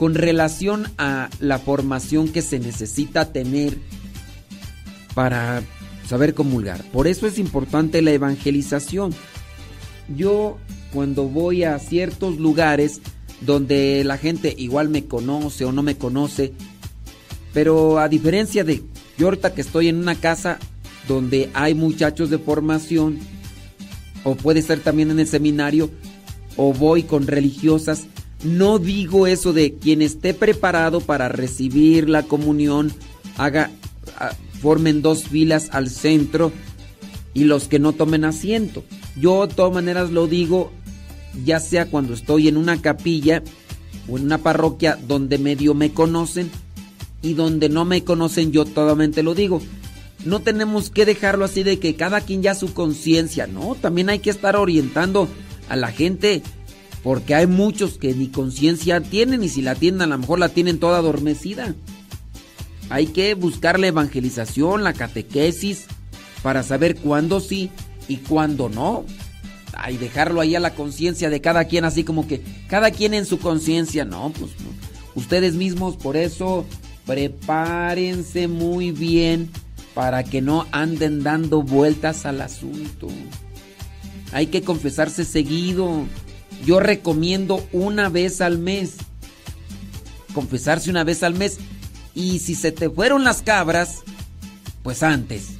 con 0.00 0.14
relación 0.14 0.86
a 0.96 1.28
la 1.40 1.58
formación 1.58 2.30
que 2.30 2.40
se 2.40 2.58
necesita 2.58 3.34
tener 3.34 3.76
para 5.14 5.62
saber 6.08 6.32
comulgar. 6.32 6.82
Por 6.84 7.06
eso 7.06 7.26
es 7.26 7.38
importante 7.38 8.00
la 8.00 8.12
evangelización. 8.12 9.12
Yo 10.16 10.56
cuando 10.94 11.24
voy 11.24 11.64
a 11.64 11.78
ciertos 11.78 12.38
lugares 12.38 13.02
donde 13.42 14.02
la 14.02 14.16
gente 14.16 14.54
igual 14.56 14.88
me 14.88 15.04
conoce 15.04 15.66
o 15.66 15.72
no 15.72 15.82
me 15.82 15.98
conoce, 15.98 16.54
pero 17.52 17.98
a 17.98 18.08
diferencia 18.08 18.64
de 18.64 18.82
yo 19.18 19.26
ahorita 19.26 19.52
que 19.52 19.60
estoy 19.60 19.88
en 19.88 19.96
una 19.98 20.14
casa 20.14 20.58
donde 21.08 21.50
hay 21.52 21.74
muchachos 21.74 22.30
de 22.30 22.38
formación, 22.38 23.18
o 24.24 24.34
puede 24.34 24.62
ser 24.62 24.80
también 24.80 25.10
en 25.10 25.20
el 25.20 25.26
seminario, 25.26 25.90
o 26.56 26.72
voy 26.72 27.02
con 27.02 27.26
religiosas, 27.26 28.06
no 28.42 28.78
digo 28.78 29.26
eso 29.26 29.52
de 29.52 29.74
quien 29.74 30.02
esté 30.02 30.34
preparado 30.34 31.00
para 31.00 31.28
recibir 31.28 32.08
la 32.08 32.22
comunión, 32.22 32.92
haga, 33.36 33.70
ah, 34.18 34.32
formen 34.60 35.02
dos 35.02 35.24
filas 35.24 35.68
al 35.72 35.90
centro 35.90 36.52
y 37.34 37.44
los 37.44 37.68
que 37.68 37.78
no 37.78 37.92
tomen 37.92 38.24
asiento. 38.24 38.84
Yo 39.16 39.46
de 39.46 39.54
todas 39.54 39.72
maneras 39.72 40.10
lo 40.10 40.26
digo, 40.26 40.72
ya 41.44 41.60
sea 41.60 41.86
cuando 41.86 42.14
estoy 42.14 42.48
en 42.48 42.56
una 42.56 42.80
capilla 42.80 43.42
o 44.08 44.16
en 44.16 44.24
una 44.24 44.38
parroquia 44.38 44.98
donde 45.06 45.38
medio 45.38 45.74
me 45.74 45.92
conocen 45.92 46.50
y 47.22 47.34
donde 47.34 47.68
no 47.68 47.84
me 47.84 48.04
conocen, 48.04 48.52
yo 48.52 48.64
totalmente 48.64 49.22
lo 49.22 49.34
digo. 49.34 49.60
No 50.24 50.40
tenemos 50.40 50.90
que 50.90 51.06
dejarlo 51.06 51.44
así 51.44 51.62
de 51.62 51.78
que 51.78 51.94
cada 51.94 52.20
quien 52.20 52.42
ya 52.42 52.54
su 52.54 52.74
conciencia, 52.74 53.46
no, 53.46 53.74
también 53.74 54.10
hay 54.10 54.18
que 54.18 54.30
estar 54.30 54.56
orientando 54.56 55.28
a 55.68 55.76
la 55.76 55.92
gente 55.92 56.42
porque 57.02 57.34
hay 57.34 57.46
muchos 57.46 57.98
que 57.98 58.14
ni 58.14 58.28
conciencia 58.28 59.00
tienen 59.00 59.42
y 59.42 59.48
si 59.48 59.62
la 59.62 59.74
tienen 59.74 60.02
a 60.02 60.06
lo 60.06 60.18
mejor 60.18 60.38
la 60.38 60.50
tienen 60.50 60.78
toda 60.78 60.98
adormecida. 60.98 61.74
Hay 62.90 63.06
que 63.06 63.34
buscar 63.34 63.78
la 63.78 63.86
evangelización, 63.86 64.82
la 64.82 64.92
catequesis, 64.92 65.86
para 66.42 66.62
saber 66.62 66.96
cuándo 66.96 67.40
sí 67.40 67.70
y 68.08 68.16
cuándo 68.16 68.68
no. 68.68 69.04
Y 69.88 69.96
dejarlo 69.96 70.40
ahí 70.40 70.56
a 70.56 70.60
la 70.60 70.74
conciencia 70.74 71.30
de 71.30 71.40
cada 71.40 71.64
quien, 71.64 71.84
así 71.84 72.04
como 72.04 72.26
que 72.26 72.42
cada 72.68 72.90
quien 72.90 73.14
en 73.14 73.24
su 73.24 73.38
conciencia. 73.38 74.04
No, 74.04 74.32
pues 74.38 74.50
ustedes 75.14 75.54
mismos 75.54 75.96
por 75.96 76.16
eso 76.16 76.66
prepárense 77.06 78.46
muy 78.46 78.90
bien 78.90 79.50
para 79.94 80.22
que 80.22 80.42
no 80.42 80.66
anden 80.72 81.22
dando 81.22 81.62
vueltas 81.62 82.26
al 82.26 82.42
asunto. 82.42 83.08
Hay 84.32 84.48
que 84.48 84.62
confesarse 84.62 85.24
seguido 85.24 86.04
yo 86.64 86.80
recomiendo 86.80 87.66
una 87.72 88.08
vez 88.08 88.40
al 88.40 88.58
mes. 88.58 88.96
Confesarse 90.34 90.90
una 90.90 91.04
vez 91.04 91.22
al 91.22 91.34
mes. 91.34 91.58
Y 92.14 92.38
si 92.40 92.54
se 92.54 92.72
te 92.72 92.90
fueron 92.90 93.24
las 93.24 93.42
cabras, 93.42 93.98
pues 94.82 95.02
antes. 95.02 95.50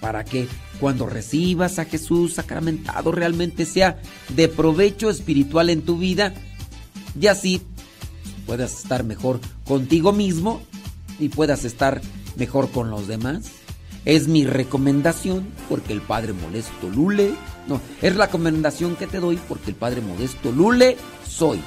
Para 0.00 0.24
que 0.24 0.48
cuando 0.80 1.06
recibas 1.06 1.78
a 1.78 1.84
Jesús 1.84 2.34
sacramentado 2.34 3.12
realmente 3.12 3.66
sea 3.66 4.00
de 4.34 4.48
provecho 4.48 5.10
espiritual 5.10 5.70
en 5.70 5.82
tu 5.82 5.98
vida. 5.98 6.34
Y 7.20 7.26
así 7.26 7.62
puedas 8.46 8.82
estar 8.82 9.04
mejor 9.04 9.40
contigo 9.64 10.12
mismo 10.12 10.62
y 11.18 11.28
puedas 11.28 11.64
estar 11.64 12.00
mejor 12.36 12.70
con 12.70 12.90
los 12.90 13.08
demás. 13.08 13.50
Es 14.04 14.28
mi 14.28 14.46
recomendación 14.46 15.46
porque 15.68 15.92
el 15.92 16.00
Padre 16.00 16.32
Molesto 16.32 16.88
Lule 16.88 17.34
no, 17.68 17.80
es 18.02 18.16
la 18.16 18.26
recomendación 18.26 18.96
que 18.96 19.06
te 19.06 19.20
doy 19.20 19.38
porque 19.48 19.70
el 19.70 19.76
Padre 19.76 20.00
Modesto 20.00 20.50
Lule 20.50 20.96
soy. 21.26 21.60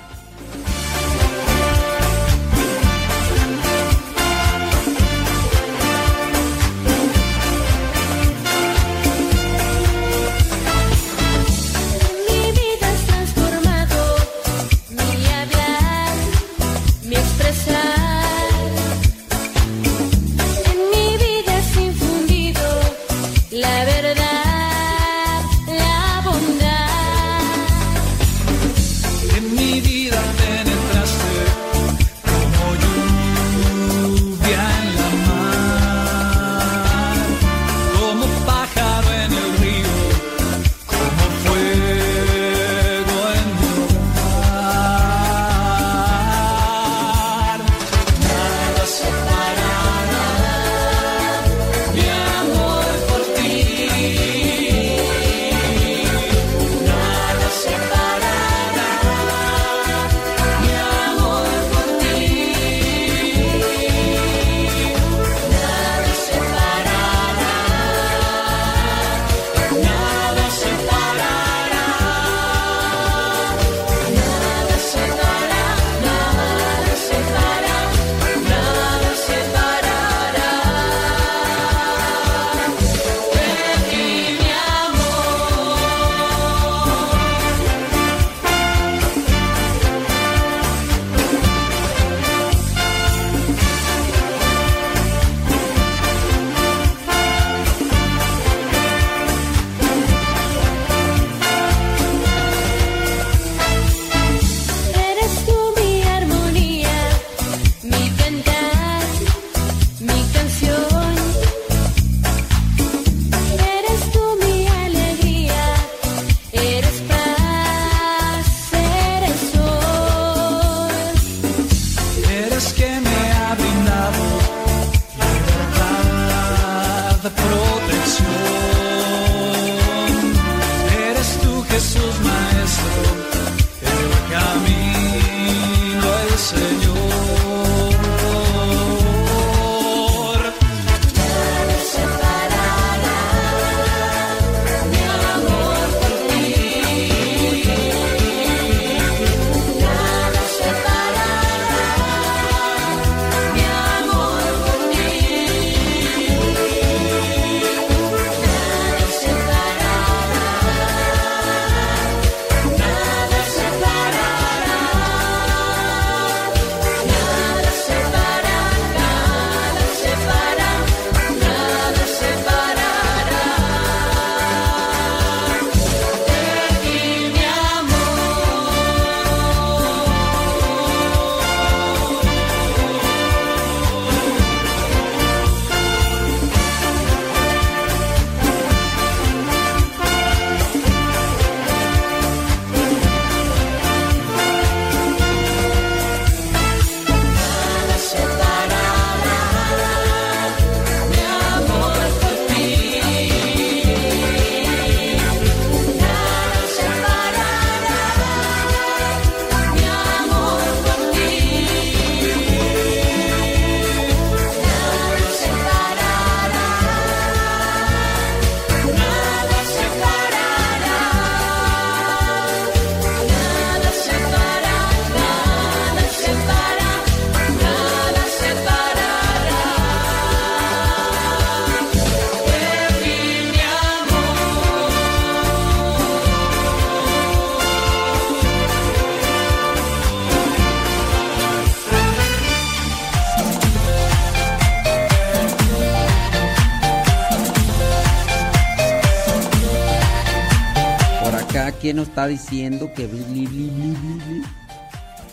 ¿Qué 251.91 251.95
nos 251.95 252.08
está 252.08 252.25
diciendo? 252.25 252.93
Que 252.93 253.10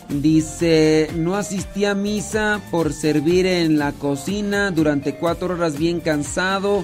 Dice, 0.09 1.09
no 1.15 1.37
asistí 1.37 1.85
a 1.85 1.95
misa 1.95 2.59
por 2.69 2.91
servir 2.91 3.45
en 3.45 3.79
la 3.79 3.93
cocina 3.93 4.69
durante 4.69 5.15
cuatro 5.15 5.53
horas 5.53 5.77
bien 5.77 6.01
cansado 6.01 6.83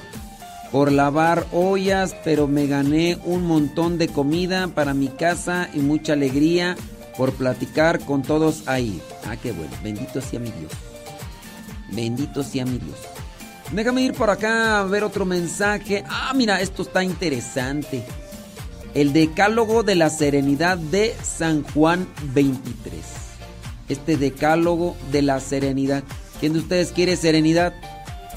por 0.71 0.93
lavar 0.93 1.45
ollas, 1.51 2.15
pero 2.23 2.47
me 2.47 2.67
gané 2.67 3.17
un 3.25 3.45
montón 3.45 3.97
de 3.97 4.07
comida 4.07 4.69
para 4.69 4.93
mi 4.93 5.09
casa 5.09 5.67
y 5.73 5.79
mucha 5.79 6.13
alegría 6.13 6.77
por 7.17 7.33
platicar 7.33 7.99
con 7.99 8.21
todos 8.21 8.69
ahí. 8.69 9.01
Ah, 9.25 9.35
qué 9.35 9.51
bueno. 9.51 9.73
Bendito 9.83 10.21
sea 10.21 10.39
mi 10.39 10.51
Dios. 10.51 10.71
Bendito 11.91 12.43
sea 12.43 12.63
mi 12.63 12.77
Dios. 12.77 12.97
Déjame 13.73 14.03
ir 14.03 14.13
por 14.13 14.29
acá 14.29 14.79
a 14.79 14.83
ver 14.85 15.03
otro 15.03 15.25
mensaje. 15.25 16.05
Ah, 16.07 16.31
mira, 16.33 16.61
esto 16.61 16.83
está 16.83 17.03
interesante. 17.03 18.05
El 18.95 19.12
decálogo 19.12 19.84
de 19.84 19.95
la 19.95 20.10
serenidad 20.10 20.77
de 20.77 21.13
San 21.21 21.63
Juan 21.63 22.08
23. 22.34 23.03
Este 23.89 24.15
decálogo 24.15 24.95
de 25.12 25.21
la 25.21 25.41
serenidad. 25.41 26.01
¿Quién 26.39 26.53
de 26.53 26.60
ustedes 26.60 26.93
quiere 26.93 27.17
serenidad? 27.17 27.73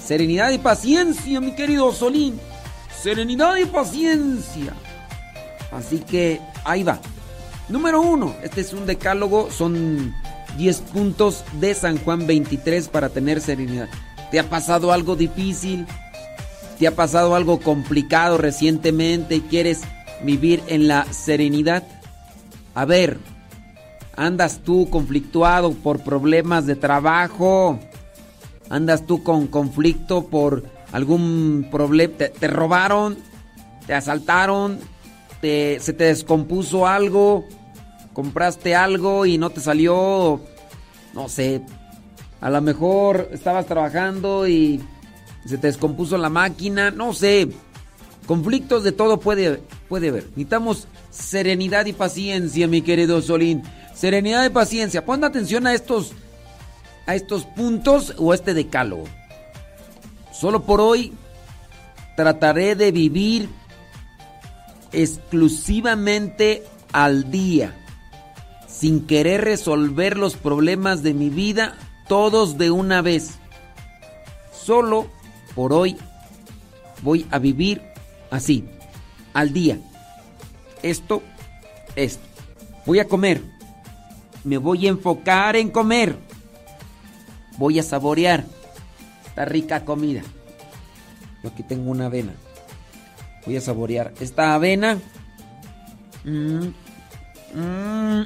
Serenidad 0.05 0.51
y 0.51 0.59
paciencia, 0.59 1.41
mi 1.41 1.55
querido 1.55 1.93
Solín. 1.93 2.41
Serenidad 3.01 3.55
y 3.55 3.67
paciencia. 3.67 4.75
Así 5.71 6.01
que 6.01 6.41
ahí 6.65 6.83
va. 6.83 6.99
Número 7.69 8.03
uno, 8.03 8.35
este 8.43 8.63
es 8.63 8.73
un 8.73 8.85
decálogo, 8.85 9.53
son 9.53 10.13
10 10.57 10.81
puntos 10.93 11.45
de 11.61 11.73
San 11.75 11.99
Juan 11.99 12.27
23 12.27 12.89
para 12.89 13.11
tener 13.11 13.41
serenidad. 13.41 13.89
¿Te 14.33 14.41
ha 14.41 14.51
pasado 14.51 14.91
algo 14.91 15.15
difícil? 15.15 15.87
¿Te 16.81 16.89
ha 16.89 16.97
pasado 16.97 17.37
algo 17.37 17.61
complicado 17.61 18.39
recientemente 18.39 19.41
quieres 19.49 19.83
vivir 20.23 20.63
en 20.69 20.89
la 20.89 21.05
serenidad? 21.13 21.85
A 22.75 22.85
ver, 22.85 23.19
¿andas 24.17 24.61
tú 24.65 24.89
conflictuado 24.91 25.73
por 25.73 26.01
problemas 26.03 26.67
de 26.67 26.77
trabajo? 26.77 27.79
¿Andas 28.71 29.07
tú 29.07 29.23
con 29.23 29.47
conflicto 29.47 30.27
por 30.27 30.65
algún 30.93 31.69
problema? 31.71 32.15
¿Te, 32.17 32.49
robaron? 32.49 33.19
¿Te 33.87 33.95
asaltaron? 33.95 34.79
¿Se 35.41 35.79
te 35.79 36.05
descompuso 36.05 36.87
algo? 36.87 37.47
compraste 38.19 38.75
algo 38.75 39.27
y 39.27 39.39
no 39.39 39.51
te 39.51 39.61
salió, 39.61 40.41
no 41.15 41.29
sé, 41.29 41.63
a 42.41 42.51
lo 42.51 42.61
mejor 42.61 43.29
estabas 43.31 43.67
trabajando 43.67 44.49
y 44.49 44.83
se 45.47 45.57
te 45.57 45.69
descompuso 45.69 46.19
la 46.19 46.29
máquina, 46.29 46.91
no 46.91 47.15
sé. 47.15 47.49
Conflictos 48.27 48.83
de 48.83 48.91
todo 48.91 49.21
puede, 49.21 49.63
puede 49.89 50.09
haber. 50.09 50.25
Necesitamos 50.25 50.87
serenidad 51.11 51.87
y 51.87 51.93
paciencia, 51.93 52.69
mi 52.69 52.83
querido 52.83 53.21
Solín. 53.23 53.63
Serenidad 53.95 54.45
y 54.45 54.51
paciencia. 54.51 55.05
Pon 55.05 55.25
atención 55.25 55.67
a 55.67 55.75
estos, 55.75 56.13
a 57.07 57.15
estos 57.15 57.45
puntos 57.45 58.15
o 58.19 58.33
a 58.33 58.35
este 58.35 58.55
decálogo. 58.55 59.05
Solo 60.33 60.63
por 60.63 60.81
hoy 60.81 61.13
trataré 62.17 62.75
de 62.75 62.93
vivir 62.93 63.49
exclusivamente 64.93 66.65
al 66.93 67.31
día 67.31 67.75
sin 68.79 69.07
querer 69.07 69.43
resolver 69.43 70.17
los 70.17 70.37
problemas 70.37 71.03
de 71.03 71.13
mi 71.13 71.31
vida 71.31 71.77
todos 72.07 72.59
de 72.59 72.71
una 72.71 73.03
vez. 73.03 73.39
Solo 74.53 75.09
por 75.55 75.73
hoy 75.73 75.97
voy 77.03 77.27
a 77.31 77.39
vivir 77.39 77.83
así, 78.31 78.65
al 79.39 79.53
día. 79.53 79.79
Esto, 80.83 81.23
esto. 81.95 82.27
Voy 82.85 82.99
a 82.99 83.07
comer. 83.07 83.41
Me 84.43 84.59
voy 84.59 84.87
a 84.87 84.91
enfocar 84.91 85.55
en 85.55 85.71
comer. 85.71 86.17
Voy 87.57 87.79
a 87.79 87.85
saborear 87.85 88.45
esta 89.27 89.45
rica 89.45 89.85
comida. 89.85 90.23
Yo 91.43 91.51
aquí 91.51 91.63
tengo 91.63 91.91
una 91.91 92.07
avena. 92.07 92.33
Voy 93.47 93.57
a 93.57 93.61
saborear 93.61 94.13
esta 94.19 94.55
avena. 94.55 94.99
Mmm, 96.25 96.73
mmm, 97.55 98.25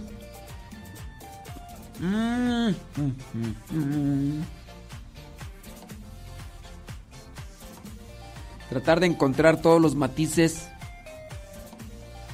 Tratar 8.71 9.01
de 9.01 9.07
encontrar 9.07 9.61
todos 9.61 9.81
los 9.83 9.95
matices 9.95 10.72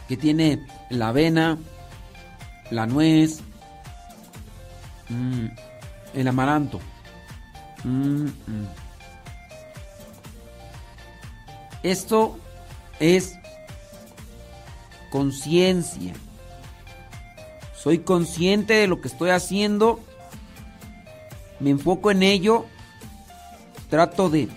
que 0.09 0.17
tiene 0.17 0.67
la 0.89 1.09
avena, 1.09 1.59
la 2.71 2.87
nuez, 2.87 3.41
mm, 5.11 5.47
el 6.15 6.29
amaranto. 6.29 6.81
Mm, 7.85 8.25
mm. 8.25 8.69
Esto 11.83 12.39
es 12.99 13.39
conciencia. 15.11 16.15
Soy 17.77 17.99
consciente 17.99 18.75
de 18.75 18.89
lo 18.89 19.01
que 19.01 19.09
estoy 19.09 19.31
haciendo. 19.31 20.01
Me 21.61 21.71
enfoco 21.71 22.11
en 22.11 22.23
ello. 22.23 22.67
Trato 23.91 24.29
de 24.29 24.49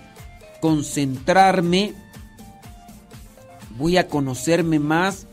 concentrarme. 0.59 1.93
Voy 3.77 3.97
a 3.97 4.07
conocerme 4.07 4.79
más. 4.79 5.27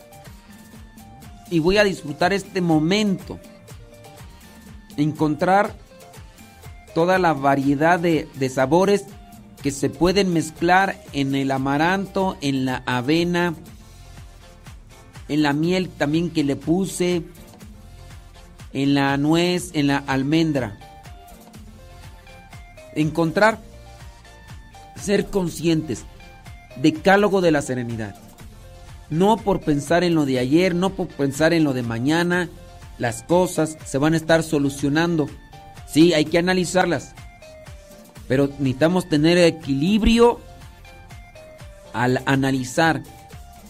Y 1.50 1.60
voy 1.60 1.78
a 1.78 1.84
disfrutar 1.84 2.32
este 2.32 2.60
momento. 2.60 3.38
Encontrar 4.96 5.74
toda 6.94 7.18
la 7.18 7.32
variedad 7.32 8.00
de, 8.00 8.26
sabores 8.48 9.04
que 9.62 9.70
se 9.70 9.90
pueden 9.90 10.32
mezclar 10.32 11.00
en 11.12 11.34
el 11.34 11.50
amaranto, 11.50 12.36
en 12.40 12.64
la 12.64 12.82
avena, 12.86 13.54
en 15.28 15.42
la 15.42 15.52
miel 15.52 15.88
también 15.88 16.30
que 16.30 16.44
le 16.44 16.56
puse 16.56 17.22
en 18.72 18.94
la 18.94 19.16
nuez, 19.16 19.70
en 19.74 19.86
la 19.86 19.98
almendra. 19.98 20.78
Encontrar, 22.94 23.60
ser 25.00 25.26
conscientes, 25.26 26.04
decálogo 26.76 27.40
de 27.40 27.52
la 27.52 27.62
serenidad. 27.62 28.27
No 29.10 29.36
por 29.36 29.60
pensar 29.60 30.04
en 30.04 30.14
lo 30.14 30.26
de 30.26 30.38
ayer, 30.38 30.74
no 30.74 30.90
por 30.90 31.08
pensar 31.08 31.52
en 31.52 31.64
lo 31.64 31.72
de 31.72 31.82
mañana, 31.82 32.48
las 32.98 33.22
cosas 33.22 33.78
se 33.84 33.98
van 33.98 34.14
a 34.14 34.18
estar 34.18 34.42
solucionando. 34.42 35.28
Sí, 35.86 36.12
hay 36.12 36.26
que 36.26 36.38
analizarlas. 36.38 37.14
Pero 38.26 38.48
necesitamos 38.58 39.08
tener 39.08 39.38
equilibrio 39.38 40.40
al 41.92 42.22
analizar. 42.26 43.02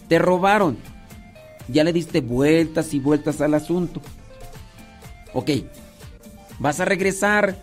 Te 0.07 0.19
robaron. 0.19 0.77
Ya 1.67 1.83
le 1.83 1.93
diste 1.93 2.21
vueltas 2.21 2.93
y 2.93 2.99
vueltas 2.99 3.39
al 3.41 3.53
asunto. 3.53 4.01
Ok, 5.33 5.51
vas 6.57 6.79
a 6.79 6.85
regresar, 6.85 7.55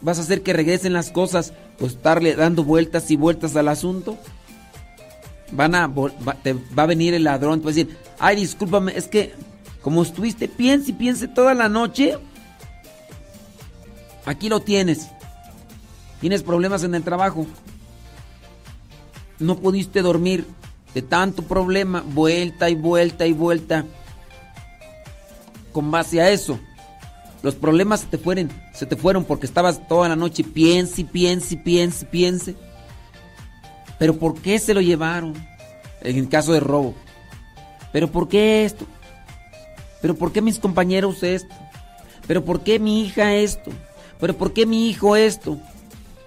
vas 0.00 0.18
a 0.18 0.22
hacer 0.22 0.42
que 0.42 0.52
regresen 0.52 0.92
las 0.92 1.10
cosas, 1.10 1.52
pues 1.78 1.92
estarle 1.92 2.34
dando 2.34 2.64
vueltas 2.64 3.10
y 3.10 3.16
vueltas 3.16 3.54
al 3.56 3.68
asunto. 3.68 4.18
Van 5.54 5.74
a, 5.74 5.86
va, 5.86 6.34
te 6.42 6.52
va 6.52 6.82
a 6.82 6.86
venir 6.86 7.14
el 7.14 7.24
ladrón, 7.24 7.60
te 7.60 7.64
va 7.64 7.70
a 7.70 7.74
decir, 7.74 7.96
ay, 8.18 8.36
discúlpame, 8.36 8.96
es 8.96 9.08
que 9.08 9.32
como 9.84 10.02
estuviste, 10.02 10.48
piense 10.48 10.92
y 10.92 10.94
piense 10.94 11.28
toda 11.28 11.52
la 11.52 11.68
noche, 11.68 12.16
aquí 14.24 14.48
lo 14.48 14.60
tienes. 14.60 15.08
Tienes 16.22 16.42
problemas 16.42 16.84
en 16.84 16.94
el 16.94 17.02
trabajo. 17.02 17.46
No 19.38 19.58
pudiste 19.58 20.00
dormir 20.00 20.46
de 20.94 21.02
tanto 21.02 21.42
problema, 21.42 22.02
vuelta 22.02 22.70
y 22.70 22.74
vuelta 22.76 23.26
y 23.26 23.34
vuelta. 23.34 23.84
Con 25.74 25.90
base 25.90 26.22
a 26.22 26.30
eso, 26.30 26.58
los 27.42 27.54
problemas 27.54 28.00
se 28.00 28.06
te 28.06 28.16
fueron, 28.16 28.50
se 28.72 28.86
te 28.86 28.96
fueron 28.96 29.26
porque 29.26 29.44
estabas 29.44 29.86
toda 29.86 30.08
la 30.08 30.16
noche 30.16 30.44
piense 30.44 31.02
y 31.02 31.04
piense 31.04 31.58
piense 31.58 32.06
piense. 32.06 32.56
Pero 33.98 34.16
¿por 34.18 34.40
qué 34.40 34.58
se 34.58 34.74
lo 34.74 34.80
llevaron? 34.80 35.34
En 36.02 36.16
el 36.16 36.28
caso 36.28 36.52
de 36.52 36.60
robo. 36.60 36.94
¿Pero 37.92 38.10
por 38.10 38.28
qué 38.28 38.64
esto? 38.64 38.86
¿Pero 40.02 40.14
por 40.16 40.32
qué 40.32 40.42
mis 40.42 40.58
compañeros 40.58 41.22
esto? 41.22 41.54
¿Pero 42.26 42.44
por 42.44 42.62
qué 42.62 42.78
mi 42.78 43.02
hija 43.02 43.34
esto? 43.34 43.70
¿Pero 44.20 44.36
por 44.36 44.52
qué 44.52 44.66
mi 44.66 44.88
hijo 44.88 45.16
esto? 45.16 45.58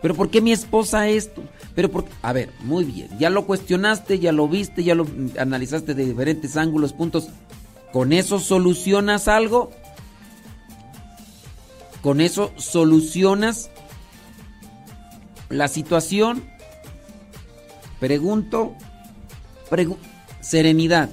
¿Pero 0.02 0.16
por 0.16 0.30
qué 0.30 0.42
mi 0.42 0.52
esposa 0.52 1.08
esto? 1.10 1.44
Pero 1.76 1.92
por... 1.92 2.06
A 2.22 2.34
ver, 2.34 2.50
muy 2.62 2.84
bien. 2.84 3.10
Ya 3.20 3.30
lo 3.30 3.46
cuestionaste, 3.46 4.20
ya 4.20 4.32
lo 4.32 4.48
viste, 4.48 4.84
ya 4.84 4.96
lo 4.96 5.06
analizaste 5.40 5.94
de 5.94 6.06
diferentes 6.06 6.58
ángulos, 6.58 6.94
puntos. 6.94 7.30
¿Con 7.92 8.14
eso 8.14 8.40
solucionas 8.40 9.28
algo? 9.28 9.72
Con 12.02 12.22
eso 12.22 12.52
solucionas 12.58 13.70
la 15.50 15.68
situación. 15.68 16.44
Pregunto, 18.00 18.76
serenidad. 20.42 21.10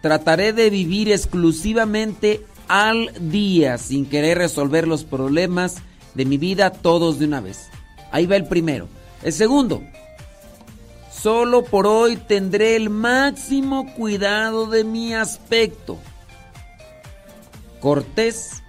trataré 0.00 0.52
de 0.52 0.68
vivir 0.68 1.12
exclusivamente 1.12 2.44
al 2.66 3.12
día 3.30 3.78
sin 3.78 4.06
querer 4.06 4.38
resolver 4.38 4.88
los 4.88 5.04
problemas 5.04 5.76
de 6.14 6.24
mi 6.24 6.38
vida 6.38 6.70
todos 6.70 7.18
de 7.18 7.26
una 7.26 7.40
vez. 7.40 7.68
Ahí 8.10 8.26
va 8.26 8.36
el 8.36 8.46
primero. 8.46 8.88
El 9.22 9.32
segundo, 9.32 9.82
solo 11.12 11.64
por 11.64 11.86
hoy 11.86 12.16
tendré 12.16 12.74
el 12.74 12.90
máximo 12.90 13.94
cuidado 13.94 14.66
de 14.66 14.84
mi 14.84 15.14
aspecto. 15.14 15.98
Cortés 17.80 18.62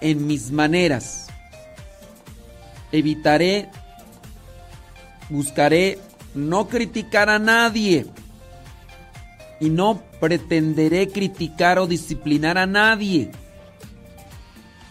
en 0.00 0.26
mis 0.26 0.50
maneras. 0.50 1.28
Evitaré, 2.90 3.70
buscaré 5.30 5.98
no 6.34 6.68
criticar 6.68 7.28
a 7.28 7.38
nadie 7.38 8.06
y 9.60 9.70
no 9.70 10.02
pretenderé 10.20 11.08
criticar 11.08 11.78
o 11.78 11.86
disciplinar 11.86 12.58
a 12.58 12.66
nadie. 12.66 13.30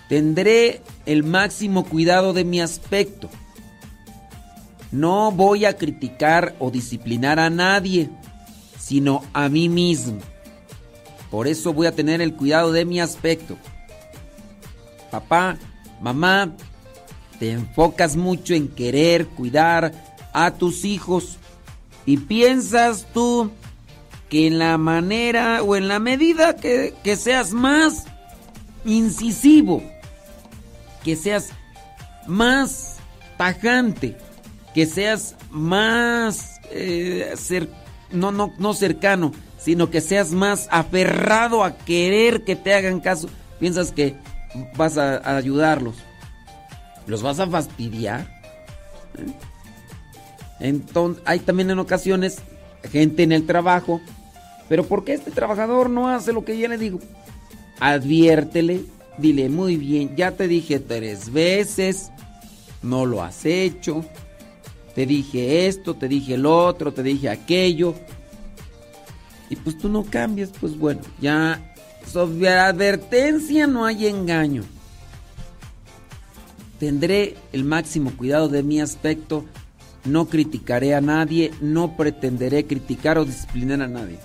Tendré 0.08 0.82
el 1.06 1.24
máximo 1.24 1.86
cuidado 1.86 2.34
de 2.34 2.44
mi 2.44 2.62
aspecto. 2.62 3.30
No 4.92 5.32
voy 5.32 5.66
a 5.66 5.78
criticar 5.78 6.56
o 6.60 6.70
disciplinar 6.70 7.40
a 7.40 7.50
nadie, 7.50 8.10
sino 8.78 9.24
a 9.34 9.48
mí 9.50 9.70
mismo. 9.70 10.20
Por 11.30 11.48
eso 11.48 11.74
voy 11.74 11.88
a 11.88 11.94
tener 11.94 12.22
el 12.22 12.36
cuidado 12.36 12.74
de 12.74 12.84
mi 12.84 13.00
aspecto. 13.00 13.58
Papá, 15.10 15.58
mamá, 16.02 16.54
te 17.40 17.52
enfocas 17.52 18.18
mucho 18.18 18.54
en 18.54 18.68
querer 18.68 19.28
cuidar 19.28 20.11
a 20.34 20.52
tus 20.52 20.86
hijos 20.86 21.38
y 22.06 22.18
piensas 22.18 23.08
tú 23.14 23.52
que 24.30 24.48
en 24.48 24.60
la 24.60 24.78
manera 24.78 25.62
o 25.62 25.76
en 25.76 25.88
la 25.88 26.00
medida 26.00 26.56
que, 26.56 26.94
seas 27.18 27.52
más 27.52 28.06
incisivo, 28.86 29.84
que 31.04 31.16
seas 31.16 31.50
más 32.28 32.98
tajante, 33.38 34.18
que 34.74 34.86
seas 34.86 35.36
más 35.50 36.62
eh, 36.72 37.34
no, 38.12 38.32
no, 38.32 38.54
no 38.58 38.74
cercano, 38.74 39.34
sino 39.58 39.90
que 39.90 40.02
seas 40.02 40.32
más 40.32 40.68
aferrado 40.72 41.64
a 41.64 41.76
querer 41.76 42.44
que 42.44 42.56
te 42.56 42.74
hagan 42.74 43.00
caso, 43.00 43.30
piensas 43.60 43.92
que 43.92 44.16
vas 44.76 44.98
a, 44.98 45.38
ayudarlos. 45.38 45.98
¿Los 47.06 47.22
vas 47.22 47.40
a 47.40 47.48
fastidiar? 47.48 48.22
¿Eh? 49.18 49.51
Entonces, 50.62 51.22
hay 51.26 51.40
también 51.40 51.72
en 51.72 51.80
ocasiones 51.80 52.38
gente 52.92 53.24
en 53.24 53.32
el 53.32 53.46
trabajo, 53.46 54.00
pero 54.70 54.86
¿por 54.86 55.04
qué 55.04 55.14
este 55.14 55.32
trabajador 55.32 55.90
no 55.90 56.08
hace 56.08 56.32
lo 56.32 56.46
que 56.46 56.58
yo 56.58 56.68
le 56.68 56.78
digo? 56.78 57.00
Adviértele, 57.80 58.86
dile 59.18 59.50
muy 59.50 59.76
bien, 59.76 60.16
ya 60.16 60.32
te 60.32 60.48
dije 60.48 60.80
tres 60.80 61.34
veces, 61.34 62.12
no 62.84 63.06
lo 63.06 63.24
has 63.24 63.44
hecho, 63.46 64.06
te 64.96 65.06
dije 65.06 65.68
esto, 65.68 65.96
te 65.96 66.08
dije 66.08 66.36
el 66.36 66.46
otro, 66.46 66.94
te 66.94 67.04
dije 67.04 67.30
aquello, 67.30 67.96
y 69.50 69.56
pues 69.56 69.78
tú 69.78 69.90
no 69.90 70.04
cambias, 70.04 70.52
pues 70.62 70.78
bueno, 70.78 71.02
ya 71.20 71.74
sobre 72.08 72.50
advertencia 72.50 73.68
no 73.68 73.84
hay 73.86 74.08
engaño. 74.08 74.64
Tendré 76.80 77.36
el 77.52 77.64
máximo 77.64 78.12
cuidado 78.16 78.48
de 78.48 78.64
mi 78.64 78.80
aspecto, 78.80 79.46
no 80.06 80.26
criticaré 80.28 80.96
a 80.96 81.02
nadie, 81.02 81.52
no 81.62 81.96
pretenderé 81.96 82.66
criticar 82.66 83.18
o 83.18 83.26
disciplinar 83.26 83.82
a 83.82 83.88
nadie. 83.88 84.18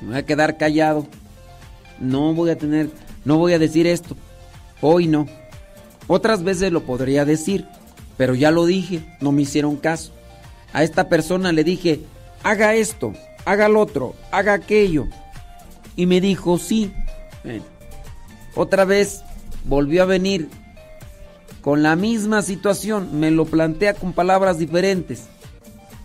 Me 0.00 0.08
voy 0.08 0.16
a 0.16 0.26
quedar 0.26 0.56
callado. 0.56 1.06
No 1.98 2.32
voy 2.32 2.50
a 2.50 2.56
tener, 2.56 2.90
no 3.24 3.36
voy 3.36 3.52
a 3.52 3.58
decir 3.58 3.86
esto. 3.86 4.16
Hoy 4.80 5.06
no. 5.06 5.26
Otras 6.06 6.42
veces 6.42 6.72
lo 6.72 6.82
podría 6.84 7.24
decir, 7.24 7.66
pero 8.16 8.34
ya 8.34 8.50
lo 8.50 8.64
dije, 8.64 9.02
no 9.20 9.32
me 9.32 9.42
hicieron 9.42 9.76
caso. 9.76 10.12
A 10.72 10.82
esta 10.82 11.08
persona 11.08 11.52
le 11.52 11.62
dije, 11.62 12.00
haga 12.42 12.74
esto, 12.74 13.12
haga 13.44 13.68
lo 13.68 13.80
otro, 13.80 14.14
haga 14.30 14.54
aquello. 14.54 15.06
Y 15.96 16.06
me 16.06 16.20
dijo, 16.20 16.58
sí. 16.58 16.92
Otra 18.54 18.84
vez 18.84 19.22
volvió 19.64 20.02
a 20.02 20.06
venir 20.06 20.48
con 21.60 21.82
la 21.82 21.96
misma 21.96 22.42
situación, 22.42 23.20
me 23.20 23.30
lo 23.30 23.44
plantea 23.44 23.94
con 23.94 24.12
palabras 24.12 24.58
diferentes. 24.58 25.24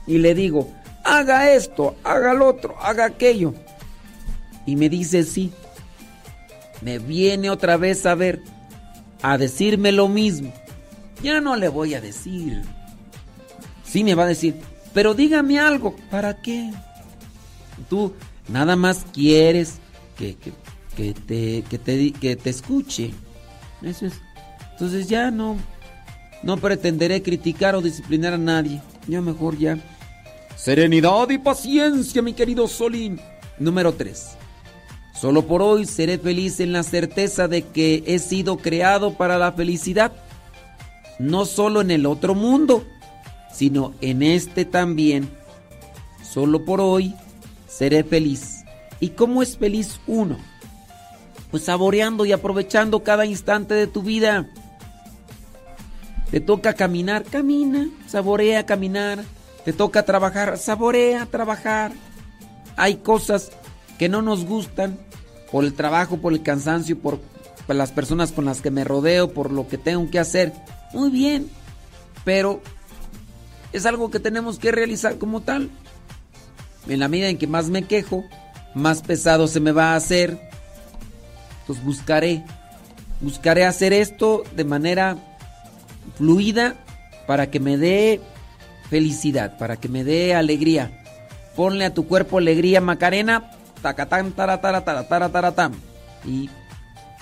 Y 0.08 0.18
le 0.18 0.36
digo, 0.36 0.72
haga 1.04 1.52
esto, 1.52 1.96
haga 2.04 2.34
lo 2.34 2.48
otro, 2.48 2.76
haga 2.82 3.06
aquello. 3.06 3.54
Y 4.66 4.76
me 4.76 4.90
dice, 4.90 5.24
sí. 5.24 5.52
Me 6.82 7.00
viene 7.00 7.50
otra 7.50 7.78
vez 7.78 8.06
a 8.06 8.16
ver, 8.16 8.42
a 9.22 9.38
decirme 9.38 9.92
lo 9.92 10.08
mismo. 10.08 10.54
Ya 11.24 11.40
no 11.42 11.56
le 11.56 11.70
voy 11.70 11.94
a 11.94 12.02
decir. 12.02 12.62
Sí 13.84 14.04
me 14.04 14.16
va 14.16 14.24
a 14.24 14.28
decir, 14.28 14.56
pero 14.94 15.14
dígame 15.14 15.60
algo, 15.60 15.96
¿para 16.12 16.42
qué? 16.42 16.72
Tú 17.90 18.14
nada 18.50 18.76
más 18.76 19.06
quieres 19.14 19.76
que, 20.18 20.36
te, 20.36 21.64
que, 21.64 21.80
te, 21.80 22.12
que 22.12 22.36
te 22.36 22.50
escuche. 22.50 23.14
Eso 23.82 24.06
es. 24.08 24.25
Entonces 24.76 25.08
ya 25.08 25.32
no, 25.32 25.56
no 26.44 26.58
pretenderé 26.58 27.22
criticar 27.22 27.76
o 27.76 27.82
disciplinar 27.82 28.34
a 28.34 28.38
nadie. 28.38 28.82
Yo 29.08 29.22
mejor 29.22 29.58
ya. 29.58 29.78
Serenidad 30.58 31.30
y 31.30 31.38
paciencia, 31.38 32.22
mi 32.22 32.34
querido 32.34 32.68
Solín. 32.68 33.22
Número 33.58 33.94
3. 33.94 34.36
Solo 35.14 35.48
por 35.48 35.62
hoy 35.62 35.86
seré 35.86 36.18
feliz 36.18 36.60
en 36.60 36.74
la 36.74 36.84
certeza 36.84 37.48
de 37.48 37.62
que 37.62 38.04
he 38.06 38.20
sido 38.20 38.58
creado 38.58 39.14
para 39.14 39.38
la 39.38 39.54
felicidad. 39.54 40.12
No 41.20 41.46
solo 41.46 41.80
en 41.80 41.92
el 41.92 42.06
otro 42.06 42.36
mundo, 42.36 42.84
sino 43.54 43.94
en 44.02 44.24
este 44.24 44.66
también. 44.66 45.30
Solo 46.22 46.66
por 46.66 46.82
hoy 46.82 47.16
seré 47.66 48.04
feliz. 48.04 48.66
¿Y 49.00 49.10
cómo 49.10 49.42
es 49.42 49.58
feliz 49.58 50.02
uno? 50.06 50.38
Pues 51.50 51.64
saboreando 51.64 52.26
y 52.26 52.34
aprovechando 52.34 53.04
cada 53.04 53.26
instante 53.26 53.74
de 53.74 53.88
tu 53.88 54.02
vida. 54.02 54.50
Te 56.32 56.40
toca 56.40 56.74
caminar, 56.74 57.24
camina, 57.24 57.90
saborea 58.08 58.66
caminar. 58.66 59.24
Te 59.64 59.74
toca 59.74 60.04
trabajar, 60.04 60.58
saborea 60.58 61.26
trabajar. 61.26 61.92
Hay 62.76 62.98
cosas 62.98 63.52
que 63.98 64.10
no 64.10 64.22
nos 64.22 64.46
gustan 64.46 65.00
por 65.52 65.64
el 65.64 65.74
trabajo, 65.74 66.18
por 66.18 66.34
el 66.34 66.44
cansancio, 66.44 67.00
por, 67.00 67.20
las 67.68 67.92
personas 67.92 68.32
con 68.32 68.46
las 68.46 68.62
que 68.62 68.72
me 68.72 68.84
rodeo, 68.84 69.34
por 69.34 69.52
lo 69.52 69.68
que 69.68 69.78
tengo 69.78 70.10
que 70.12 70.20
hacer. 70.20 70.54
Muy 70.94 71.10
bien, 71.10 71.50
pero 72.24 72.62
es 73.72 73.86
algo 73.86 74.12
que 74.12 74.20
tenemos 74.20 74.60
que 74.60 74.72
realizar 74.72 75.18
como 75.18 75.42
tal. 75.42 75.70
En 76.88 77.00
la 77.00 77.08
medida 77.08 77.30
en 77.30 77.38
que 77.38 77.48
más 77.48 77.70
me 77.70 77.84
quejo, 77.84 78.24
más 78.76 79.02
pesado 79.02 79.48
se 79.48 79.60
me 79.60 79.72
va 79.72 79.94
a 79.94 79.96
hacer. 79.96 80.40
Entonces 81.62 81.84
buscaré, 81.84 82.44
buscaré 83.22 83.66
hacer 83.66 83.94
esto 83.94 84.44
de 84.56 84.66
manera 84.66 85.18
fluida 86.18 86.76
para 87.28 87.50
que 87.50 87.60
me 87.60 87.78
dé 87.78 88.22
felicidad, 88.90 89.58
para 89.58 89.78
que 89.78 89.90
me 89.90 90.04
dé 90.04 90.36
alegría. 90.36 91.04
Ponle 91.56 91.86
a 91.86 91.94
tu 91.94 92.08
cuerpo 92.08 92.38
alegría, 92.38 92.82
Macarena. 92.82 93.52
Tacatán, 93.82 94.32
taratara, 94.32 94.84
taratara, 94.84 95.72
Y, 96.26 96.50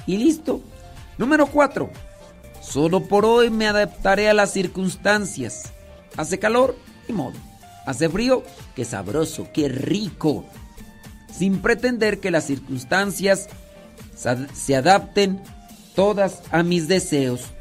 y 0.07 0.17
listo. 0.17 0.61
Número 1.17 1.47
4. 1.47 1.89
Solo 2.61 3.01
por 3.01 3.25
hoy 3.25 3.49
me 3.49 3.67
adaptaré 3.67 4.29
a 4.29 4.33
las 4.33 4.51
circunstancias. 4.51 5.73
Hace 6.15 6.39
calor, 6.39 6.77
y 7.07 7.13
modo. 7.13 7.37
Hace 7.85 8.07
frío, 8.07 8.43
qué 8.75 8.85
sabroso, 8.85 9.47
qué 9.53 9.67
rico. 9.67 10.45
Sin 11.31 11.59
pretender 11.59 12.19
que 12.19 12.31
las 12.31 12.45
circunstancias 12.45 13.49
se 14.53 14.75
adapten 14.75 15.41
todas 15.95 16.43
a 16.51 16.63
mis 16.63 16.87
deseos 16.87 17.51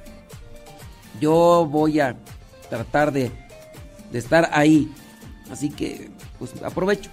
yo 1.21 1.69
voy 1.71 2.01
a 2.01 2.17
tratar 2.69 3.13
de, 3.13 3.31
estar 4.13 4.51
ahí. 4.53 4.91
Así 5.51 5.71
que, 5.71 6.11
pues 6.39 6.53
aprovecho. 6.63 7.11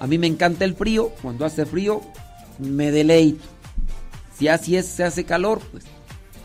A 0.00 0.06
mí 0.06 0.18
me 0.18 0.26
encanta 0.26 0.64
el 0.64 0.74
frío. 0.74 1.10
Cuando 1.22 1.44
hace 1.44 1.66
frío, 1.66 2.02
me 2.58 2.90
deleito. 2.90 3.44
Si 4.36 4.48
así 4.48 4.76
es, 4.76 4.86
se 4.86 5.04
hace 5.04 5.24
calor, 5.24 5.60
pues 5.72 5.84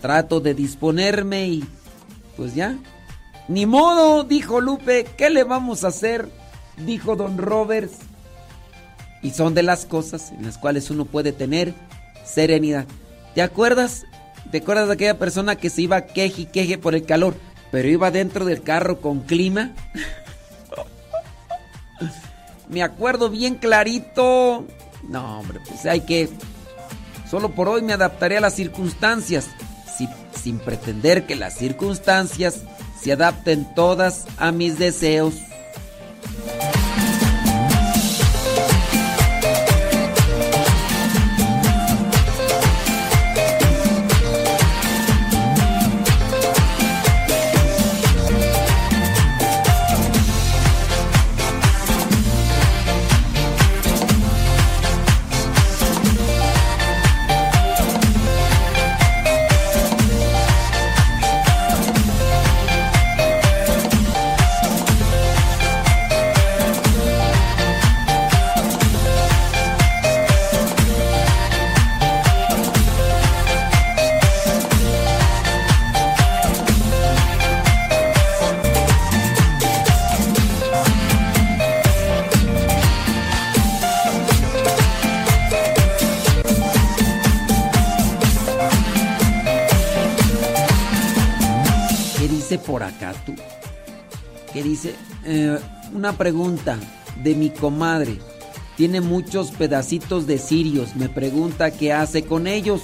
trato 0.02 0.40
de 0.40 0.54
disponerme 0.54 1.48
y 1.48 1.64
pues 2.36 2.56
ya. 2.56 2.78
Ni 3.48 3.66
modo, 3.66 4.24
dijo 4.24 4.62
Lupe, 4.62 5.06
¿qué 5.18 5.30
le 5.30 5.44
vamos 5.44 5.84
a 5.84 5.90
hacer? 5.90 6.30
Dijo 6.78 7.16
Don 7.16 7.38
Roberts. 7.38 7.98
Y 9.22 9.32
son 9.32 9.54
de 9.54 9.64
las 9.64 9.86
cosas 9.86 10.32
en 10.32 10.46
las 10.46 10.58
cuales 10.58 10.90
uno 10.90 11.06
puede 11.06 11.32
tener 11.32 11.74
serenidad. 12.26 12.86
¿Te 13.36 13.42
acuerdas 13.42 14.06
¿Te 14.54 14.60
acuerdas 14.60 14.86
de 14.86 14.94
aquella 14.94 15.18
persona 15.18 15.56
que 15.56 15.72
se 15.72 15.82
iba 15.82 16.06
queje 16.06 16.44
y 16.44 16.46
queje 16.46 16.78
por 16.78 16.94
el 16.94 17.08
calor, 17.08 17.34
pero 17.72 17.88
iba 17.88 18.12
dentro 18.12 18.46
del 18.46 18.62
carro 18.62 19.02
con 19.02 19.22
clima? 19.22 19.72
Me 22.70 22.84
acuerdo 22.84 23.32
bien 23.32 23.56
clarito. 23.56 24.68
No, 25.10 25.40
hombre, 25.40 25.60
pues 25.68 25.88
hay 25.88 26.02
que... 26.02 26.30
Solo 27.28 27.50
por 27.56 27.68
hoy 27.68 27.82
me 27.82 27.94
adaptaré 27.94 28.38
a 28.38 28.42
las 28.42 28.54
circunstancias, 28.54 29.48
sin 30.40 30.60
pretender 30.60 31.26
que 31.26 31.36
las 31.36 31.56
circunstancias 31.56 32.62
se 33.02 33.12
adapten 33.12 33.74
todas 33.74 34.28
a 34.38 34.52
mis 34.52 34.78
deseos. 34.78 35.34
Pregunta 96.14 96.78
de 97.24 97.36
mi 97.36 97.50
comadre. 97.50 98.20
Tiene 98.78 99.02
muchos 99.02 99.52
pedacitos 99.52 100.26
de 100.26 100.40
cirios. 100.40 100.96
Me 100.96 101.10
pregunta 101.10 101.72
qué 101.72 101.94
hace 101.94 102.24
con 102.24 102.48
ellos. 102.48 102.84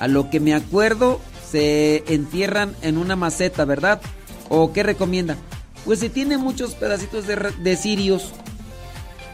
A 0.00 0.08
lo 0.08 0.30
que 0.30 0.40
me 0.40 0.54
acuerdo, 0.54 1.20
se 1.48 2.02
entierran 2.12 2.74
en 2.82 2.98
una 2.98 3.14
maceta, 3.14 3.64
¿verdad? 3.64 4.00
¿O 4.48 4.72
qué 4.72 4.82
recomienda? 4.82 5.36
Pues 5.84 6.00
si 6.00 6.08
tiene 6.08 6.38
muchos 6.38 6.74
pedacitos 6.74 7.26
de, 7.26 7.36
de 7.36 7.76
cirios, 7.76 8.32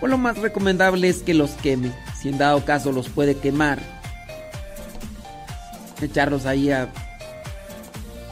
pues 0.00 0.10
lo 0.10 0.18
más 0.18 0.38
recomendable 0.38 1.08
es 1.08 1.22
que 1.22 1.34
los 1.34 1.52
queme. 1.52 1.92
Si 2.20 2.28
en 2.28 2.38
dado 2.38 2.64
caso 2.64 2.92
los 2.92 3.08
puede 3.08 3.36
quemar. 3.36 3.78
Echarlos 6.00 6.46
ahí 6.46 6.70
a... 6.70 6.92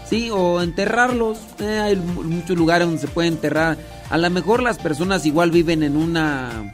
Sí, 0.08 0.30
o 0.30 0.62
enterrarlos. 0.62 1.38
Eh, 1.58 1.80
hay 1.80 1.96
muchos 1.96 2.56
lugares 2.56 2.86
donde 2.86 3.00
se 3.00 3.08
puede 3.08 3.28
enterrar 3.28 3.76
a 4.10 4.18
lo 4.18 4.30
mejor 4.30 4.62
las 4.62 4.78
personas 4.78 5.26
igual 5.26 5.50
viven 5.50 5.82
en 5.82 5.96
una 5.96 6.72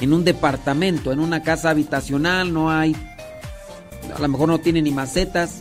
en 0.00 0.12
un 0.12 0.24
departamento, 0.24 1.12
en 1.12 1.20
una 1.20 1.42
casa 1.42 1.70
habitacional, 1.70 2.52
no 2.52 2.70
hay 2.70 2.94
a 4.14 4.18
lo 4.20 4.28
mejor 4.28 4.48
no 4.48 4.58
tiene 4.58 4.82
ni 4.82 4.90
macetas. 4.90 5.60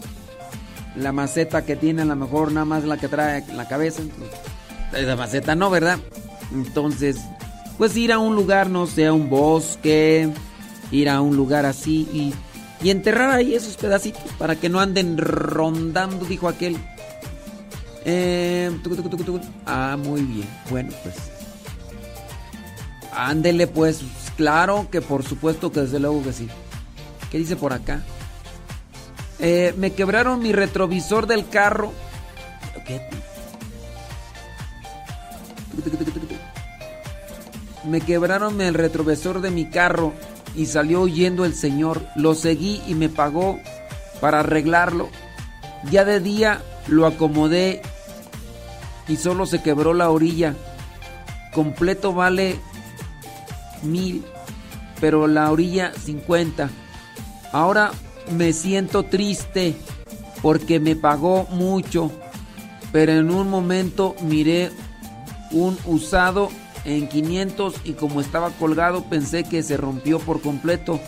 La 0.95 1.11
maceta 1.11 1.65
que 1.65 1.75
tiene 1.75 2.03
a 2.03 2.05
lo 2.05 2.15
mejor 2.15 2.51
nada 2.51 2.65
más 2.65 2.83
la 2.85 2.97
que 2.97 3.07
trae 3.07 3.43
la 3.53 3.67
cabeza. 3.67 4.01
Esa 4.93 5.15
maceta 5.15 5.55
no, 5.55 5.69
¿verdad? 5.69 5.99
Entonces, 6.53 7.17
pues 7.77 7.97
ir 7.97 8.13
a 8.13 8.19
un 8.19 8.35
lugar, 8.35 8.69
no 8.69 8.87
sé, 8.87 9.07
a 9.07 9.13
un 9.13 9.29
bosque, 9.29 10.29
ir 10.91 11.09
a 11.09 11.19
un 11.19 11.35
lugar 11.35 11.65
así 11.65 12.07
y, 12.13 12.33
y 12.81 12.91
enterrar 12.91 13.31
ahí 13.31 13.55
esos 13.55 13.75
pedacitos 13.75 14.23
para 14.37 14.55
que 14.55 14.69
no 14.69 14.79
anden 14.79 15.17
rondando, 15.17 16.25
dijo 16.25 16.47
aquel. 16.47 16.77
Eh, 18.05 18.71
ah, 19.65 19.97
muy 19.97 20.21
bien. 20.21 20.47
Bueno, 20.69 20.93
pues. 21.03 21.15
Ándele, 23.11 23.67
pues. 23.67 24.01
Claro 24.37 24.87
que 24.91 25.01
por 25.01 25.23
supuesto 25.23 25.71
que 25.71 25.81
desde 25.81 25.99
luego 25.99 26.21
que 26.23 26.33
sí. 26.33 26.47
¿Qué 27.31 27.37
dice 27.37 27.55
por 27.55 27.73
acá? 27.73 28.03
Eh, 29.39 29.73
me 29.77 29.93
quebraron 29.93 30.39
mi 30.39 30.51
retrovisor 30.51 31.25
del 31.25 31.47
carro. 31.49 31.91
Me 37.85 38.01
quebraron 38.01 38.61
el 38.61 38.73
retrovisor 38.73 39.41
de 39.41 39.51
mi 39.51 39.69
carro 39.69 40.13
y 40.55 40.65
salió 40.65 41.01
huyendo 41.01 41.45
el 41.45 41.55
señor. 41.55 42.05
Lo 42.15 42.35
seguí 42.35 42.81
y 42.87 42.93
me 42.93 43.09
pagó 43.09 43.59
para 44.19 44.41
arreglarlo. 44.41 45.09
Ya 45.89 46.03
de 46.03 46.19
día 46.19 46.61
lo 46.87 47.05
acomodé 47.05 47.81
y 49.07 49.17
solo 49.17 49.45
se 49.45 49.61
quebró 49.61 49.93
la 49.93 50.09
orilla. 50.09 50.55
Completo 51.53 52.13
vale 52.13 52.57
mil, 53.83 54.23
pero 54.99 55.27
la 55.27 55.51
orilla 55.51 55.93
50. 55.93 56.69
Ahora 57.51 57.91
me 58.31 58.53
siento 58.53 59.03
triste 59.03 59.75
porque 60.41 60.79
me 60.79 60.95
pagó 60.95 61.47
mucho, 61.51 62.11
pero 62.91 63.13
en 63.13 63.31
un 63.31 63.49
momento 63.49 64.15
miré 64.21 64.71
un 65.51 65.77
usado 65.85 66.49
en 66.83 67.07
500 67.07 67.75
y 67.83 67.93
como 67.93 68.21
estaba 68.21 68.51
colgado 68.51 69.05
pensé 69.05 69.43
que 69.43 69.63
se 69.63 69.77
rompió 69.77 70.19
por 70.19 70.41
completo. 70.41 70.99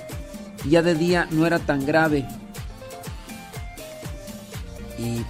Ya 0.67 0.81
de 0.81 0.95
día 0.95 1.27
no 1.31 1.45
era 1.45 1.59
tan 1.59 1.85
grave. 1.85 2.25
Y, 4.97 5.03
y 5.03 5.25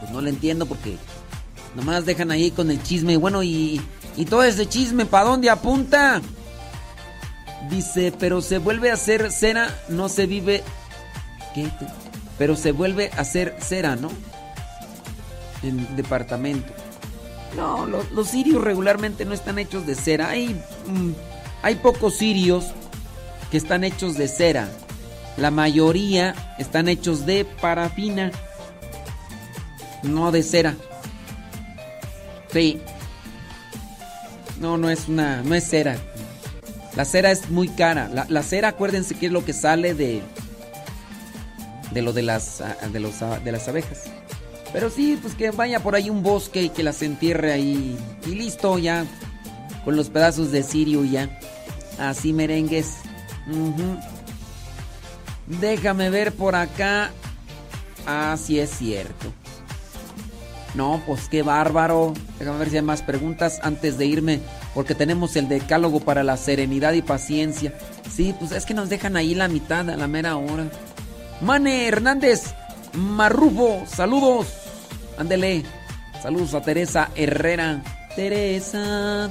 pues 0.00 0.10
no 0.10 0.20
le 0.20 0.30
entiendo 0.30 0.66
porque 0.66 0.96
Nomás 1.76 2.06
dejan 2.06 2.30
ahí 2.30 2.50
con 2.50 2.70
el 2.70 2.82
chisme. 2.82 3.18
Bueno, 3.18 3.42
y, 3.42 3.80
y 4.16 4.24
todo 4.24 4.42
ese 4.42 4.66
chisme, 4.66 5.04
¿para 5.04 5.26
dónde 5.26 5.50
apunta? 5.50 6.22
Dice, 7.70 8.12
pero 8.18 8.40
se 8.40 8.58
vuelve 8.58 8.90
a 8.90 8.94
hacer 8.94 9.30
cera, 9.30 9.78
no 9.88 10.08
se 10.08 10.26
vive... 10.26 10.64
¿Qué? 11.54 11.68
Pero 12.38 12.56
se 12.56 12.72
vuelve 12.72 13.10
a 13.16 13.20
hacer 13.20 13.56
cera, 13.60 13.94
¿no? 13.94 14.10
En 15.62 15.96
departamento. 15.96 16.72
No, 17.56 17.86
los, 17.86 18.10
los 18.12 18.28
sirios 18.28 18.62
regularmente 18.62 19.24
no 19.24 19.34
están 19.34 19.58
hechos 19.58 19.86
de 19.86 19.94
cera. 19.94 20.30
Hay, 20.30 20.54
mm, 20.86 21.12
hay 21.62 21.74
pocos 21.76 22.16
sirios 22.16 22.66
que 23.50 23.58
están 23.58 23.84
hechos 23.84 24.16
de 24.16 24.28
cera. 24.28 24.68
La 25.36 25.50
mayoría 25.50 26.54
están 26.58 26.88
hechos 26.88 27.26
de 27.26 27.44
parafina, 27.44 28.32
no 30.02 30.32
de 30.32 30.42
cera. 30.42 30.74
Sí. 32.56 32.80
No, 34.60 34.78
no 34.78 34.88
es 34.88 35.08
una. 35.08 35.42
No 35.42 35.54
es 35.54 35.68
cera. 35.68 35.98
La 36.94 37.04
cera 37.04 37.30
es 37.30 37.50
muy 37.50 37.68
cara. 37.68 38.08
La, 38.30 38.42
cera, 38.42 38.68
acuérdense 38.68 39.14
que 39.14 39.26
es 39.26 39.32
lo 39.32 39.44
que 39.44 39.52
sale 39.52 39.92
de. 39.92 40.22
De 41.90 42.00
lo 42.00 42.14
de 42.14 42.22
las. 42.22 42.62
De, 42.90 42.98
los, 42.98 43.20
de 43.44 43.52
las 43.52 43.68
abejas. 43.68 44.04
Pero 44.72 44.88
sí, 44.88 45.18
pues 45.20 45.34
que 45.34 45.50
vaya 45.50 45.80
por 45.80 45.96
ahí 45.96 46.08
un 46.08 46.22
bosque 46.22 46.62
y 46.62 46.68
que 46.70 46.82
las 46.82 47.02
entierre 47.02 47.52
ahí. 47.52 47.94
Y 48.26 48.30
listo, 48.30 48.78
ya. 48.78 49.04
Con 49.84 49.94
los 49.94 50.08
pedazos 50.08 50.50
de 50.50 50.62
cirio 50.62 51.04
ya. 51.04 51.38
Así 51.98 52.32
merengues. 52.32 53.00
Déjame 55.60 56.08
ver 56.08 56.32
por 56.32 56.54
acá. 56.54 57.10
Ah, 58.06 58.34
es 58.48 58.70
cierto. 58.70 59.30
No, 60.76 61.02
pues 61.06 61.28
qué 61.30 61.42
bárbaro. 61.42 62.12
Déjame 62.38 62.58
ver 62.58 62.70
si 62.70 62.76
hay 62.76 62.82
más 62.82 63.00
preguntas 63.00 63.60
antes 63.62 63.96
de 63.96 64.04
irme, 64.04 64.40
porque 64.74 64.94
tenemos 64.94 65.34
el 65.36 65.48
decálogo 65.48 66.00
para 66.00 66.22
la 66.22 66.36
serenidad 66.36 66.92
y 66.92 67.00
paciencia. 67.00 67.72
Sí, 68.14 68.34
pues 68.38 68.52
es 68.52 68.66
que 68.66 68.74
nos 68.74 68.90
dejan 68.90 69.16
ahí 69.16 69.34
la 69.34 69.48
mitad 69.48 69.88
a 69.88 69.96
la 69.96 70.06
mera 70.06 70.36
hora. 70.36 70.66
Mane 71.40 71.88
Hernández 71.88 72.54
Marrufo, 72.92 73.84
saludos. 73.86 74.48
Ándele. 75.18 75.64
Saludos 76.22 76.54
a 76.54 76.60
Teresa 76.60 77.10
Herrera. 77.14 77.82
Teresa. 78.14 79.30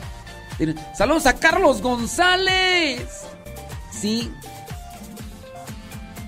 Saludos 0.95 1.25
a 1.27 1.33
Carlos 1.33 1.81
González. 1.81 3.25
Sí. 3.91 4.31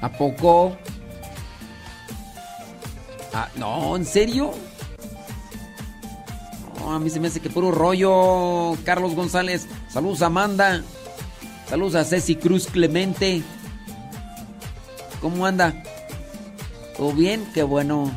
¿A 0.01 0.11
poco? 0.11 0.78
Ah, 3.34 3.47
no, 3.55 3.95
¿en 3.95 4.05
serio? 4.05 4.53
A 6.92 7.00
mí 7.00 7.10
se 7.10 7.20
me 7.20 7.28
hace 7.28 7.40
que 7.40 7.50
puro 7.50 7.72
rollo. 7.72 8.78
Carlos 8.84 9.16
González. 9.16 9.68
Saludos 9.90 10.22
Amanda. 10.22 10.84
Saludos 11.70 11.96
a 11.96 12.04
Ceci 12.04 12.36
Cruz 12.36 12.68
Clemente. 12.68 13.44
¿Cómo 15.22 15.46
anda? 15.46 15.84
¿Todo 16.96 17.12
bien? 17.14 17.46
Qué 17.54 17.64
bueno. 17.64 18.12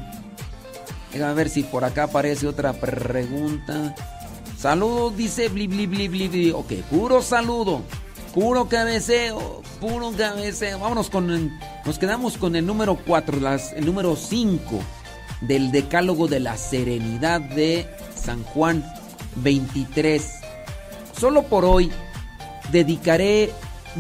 Déjame 1.13 1.35
ver 1.35 1.49
si 1.49 1.63
por 1.63 1.85
acá 1.85 2.05
aparece 2.05 2.47
otra 2.47 2.73
pregunta. 2.73 3.95
Saludos, 4.57 5.17
dice 5.17 5.49
bli 5.49 5.67
bli 5.67 5.87
bli 5.87 6.07
bli. 6.07 6.51
Ok, 6.53 6.73
puro 6.91 7.23
saludo. 7.23 7.83
Puro 8.35 8.69
cabeceo, 8.69 9.63
puro 9.81 10.13
cabeceo. 10.13 10.79
Vámonos 10.79 11.11
con. 11.11 11.59
Nos 11.85 11.99
quedamos 11.99 12.37
con 12.37 12.55
el 12.55 12.65
número 12.65 12.97
4, 13.05 13.39
el 13.75 13.87
número 13.87 14.15
5 14.15 14.61
del 15.41 15.73
Decálogo 15.73 16.29
de 16.29 16.41
la 16.41 16.57
Serenidad 16.57 17.41
de 17.41 17.89
San 18.23 18.45
Juan 18.45 18.85
23. 19.37 20.23
Solo 21.19 21.43
por 21.45 21.65
hoy 21.65 21.91
dedicaré 22.73 23.51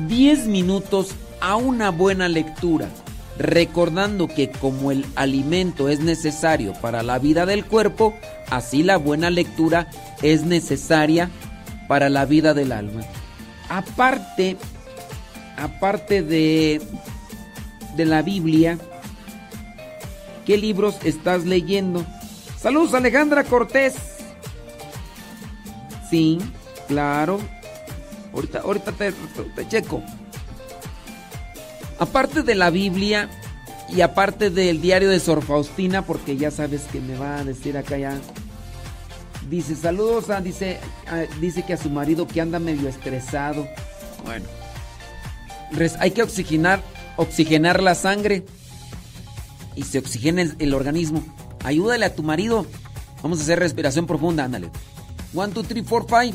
10 0.08 0.46
minutos 0.46 1.14
a 1.40 1.56
una 1.56 1.90
buena 1.90 2.28
lectura, 2.28 2.88
recordando 3.38 4.28
que 4.28 4.50
como 4.50 4.92
el 4.92 5.04
alimento 5.16 5.88
es 5.88 6.00
necesario 6.00 6.72
para 6.74 7.02
la 7.02 7.18
vida 7.18 7.46
del 7.46 7.64
cuerpo, 7.64 8.14
así 8.50 8.82
la 8.82 8.96
buena 8.96 9.30
lectura 9.30 9.88
es 10.22 10.44
necesaria 10.44 11.30
para 11.88 12.08
la 12.08 12.24
vida 12.24 12.54
del 12.54 12.72
alma. 12.72 13.02
Aparte, 13.68 14.56
aparte 15.56 16.22
de, 16.22 16.80
de 17.96 18.04
la 18.04 18.22
Biblia, 18.22 18.78
¿qué 20.44 20.56
libros 20.56 20.96
estás 21.04 21.44
leyendo? 21.44 22.04
Saludos 22.60 22.94
Alejandra 22.94 23.44
Cortés. 23.44 23.94
Sí, 26.10 26.38
claro. 26.88 27.40
Ahorita, 28.34 28.60
ahorita 28.60 28.92
te, 28.92 29.12
te 29.54 29.68
checo. 29.68 30.02
Aparte 31.98 32.42
de 32.42 32.54
la 32.54 32.70
Biblia 32.70 33.28
y 33.88 34.00
aparte 34.02 34.50
del 34.50 34.80
diario 34.80 35.08
de 35.08 35.20
Sor 35.20 35.42
Faustina, 35.42 36.02
porque 36.02 36.36
ya 36.36 36.50
sabes 36.50 36.82
que 36.92 37.00
me 37.00 37.16
va 37.16 37.38
a 37.38 37.44
decir 37.44 37.76
acá 37.76 37.98
ya. 37.98 38.18
Dice, 39.48 39.74
saludos 39.74 40.26
dice, 40.44 40.78
dice 41.40 41.64
que 41.64 41.72
a 41.72 41.76
su 41.76 41.90
marido 41.90 42.26
que 42.28 42.40
anda 42.40 42.58
medio 42.58 42.88
estresado. 42.88 43.66
Bueno. 44.24 44.46
hay 45.98 46.10
que 46.12 46.22
oxigenar, 46.22 46.82
oxigenar 47.16 47.82
la 47.82 47.94
sangre 47.94 48.44
y 49.74 49.82
se 49.82 49.98
oxigena 49.98 50.42
el, 50.42 50.74
organismo. 50.74 51.24
Ayúdale 51.64 52.04
a 52.04 52.14
tu 52.14 52.22
marido. 52.22 52.66
Vamos 53.22 53.40
a 53.40 53.42
hacer 53.42 53.58
respiración 53.58 54.06
profunda, 54.06 54.44
ándale. 54.44 54.70
One, 55.34 55.52
two, 55.52 55.62
three, 55.62 55.82
four, 55.82 56.06
five. 56.08 56.34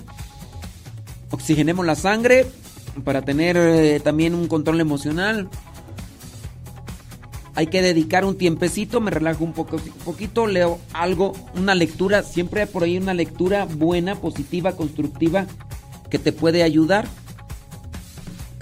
Oxigenemos 1.32 1.86
la 1.86 1.96
sangre 1.96 2.46
para 3.04 3.24
tener 3.24 3.58
eh, 3.58 4.00
también 4.00 4.36
un 4.36 4.48
control 4.48 4.80
emocional. 4.80 5.50
Hay 7.56 7.68
que 7.68 7.82
dedicar 7.82 8.26
un 8.26 8.38
tiempecito, 8.38 9.00
me 9.00 9.12
relajo 9.12 9.44
un, 9.44 9.54
poco, 9.54 9.78
poquito, 10.04 10.46
leo 10.46 10.80
algo, 10.94 11.34
una 11.56 11.74
lectura, 11.74 12.22
siempre 12.22 12.62
hay 12.62 12.68
por 12.68 12.84
ahí 12.84 12.98
una 12.98 13.14
lectura 13.14 13.66
buena, 13.66 14.16
positiva, 14.16 14.76
constructiva, 14.76 15.48
que 16.10 16.20
te 16.20 16.34
puede 16.34 16.64
ayudar. 16.64 17.08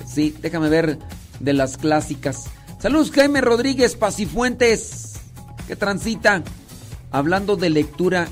Sí, 0.05 0.35
déjame 0.41 0.69
ver 0.69 0.99
de 1.39 1.53
las 1.53 1.77
clásicas. 1.77 2.45
Saludos 2.79 3.11
Jaime 3.11 3.41
Rodríguez 3.41 3.95
Pacifuentes, 3.95 5.12
que 5.67 5.75
transita. 5.75 6.43
Hablando 7.11 7.55
de 7.55 7.69
lectura, 7.69 8.27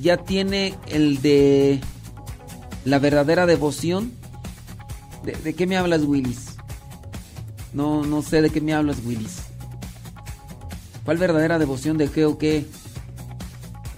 ya 0.00 0.18
tiene 0.18 0.74
el 0.86 1.22
de 1.22 1.80
la 2.84 2.98
verdadera 2.98 3.46
devoción. 3.46 4.12
¿De, 5.24 5.54
qué 5.54 5.66
me 5.66 5.76
hablas, 5.76 6.02
Willis? 6.02 6.56
No, 7.72 8.04
no 8.04 8.22
sé 8.22 8.42
de 8.42 8.50
qué 8.50 8.60
me 8.60 8.74
hablas, 8.74 8.98
Willis. 9.04 9.42
¿Cuál 11.04 11.18
verdadera 11.18 11.58
devoción 11.58 11.98
de 11.98 12.08
qué 12.08 12.24
o 12.24 12.38
qué? 12.38 12.66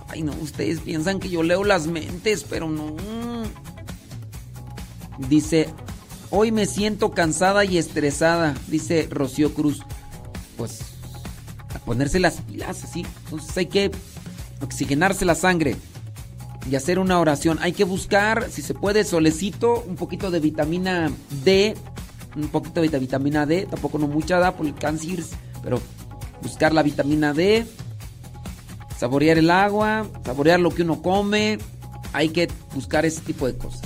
Ay, 0.09 0.23
no, 0.23 0.33
ustedes 0.41 0.81
piensan 0.81 1.21
que 1.21 1.31
yo 1.31 1.43
leo 1.43 1.65
las 1.65 1.87
mentes, 1.87 2.45
pero 2.49 2.69
no. 2.69 2.97
Dice, 5.29 5.69
hoy 6.31 6.53
me 6.53 6.67
siento 6.67 7.13
cansada 7.13 7.65
y 7.65 7.79
estresada, 7.79 8.55
dice 8.69 9.09
Rocío 9.11 9.55
Cruz. 9.55 9.83
Pues, 10.57 10.92
ponerse 11.85 12.21
las 12.21 12.41
pilas, 12.43 12.85
así. 12.85 13.07
Entonces 13.25 13.57
hay 13.57 13.67
que 13.67 13.91
oxigenarse 14.61 15.25
la 15.25 15.35
sangre 15.35 15.77
y 16.71 16.77
hacer 16.77 16.99
una 16.99 17.19
oración. 17.19 17.59
Hay 17.61 17.73
que 17.73 17.85
buscar, 17.85 18.49
si 18.51 18.63
se 18.63 18.75
puede, 18.75 19.05
solecito, 19.05 19.83
un 19.87 19.97
poquito 19.97 20.31
de 20.31 20.41
vitamina 20.41 21.11
D, 21.45 21.77
un 22.37 22.49
poquito 22.49 22.81
de 22.81 22.99
vitamina 22.99 23.47
D, 23.47 23.67
tampoco 23.71 23.99
no 23.99 24.07
mucha 24.07 24.39
da 24.39 24.57
por 24.57 24.67
el 24.67 24.75
cáncer, 24.75 25.23
pero 25.63 25.81
buscar 26.43 26.73
la 26.73 26.83
vitamina 26.83 27.33
D, 27.33 27.67
saborear 28.99 29.39
el 29.39 29.51
agua, 29.51 30.07
saborear 30.25 30.61
lo 30.61 30.71
que 30.71 30.83
uno 30.83 31.03
come, 31.03 31.59
hay 32.13 32.29
que 32.29 32.49
buscar 32.75 33.05
ese 33.05 33.21
tipo 33.21 33.47
de 33.47 33.57
cosas. 33.57 33.83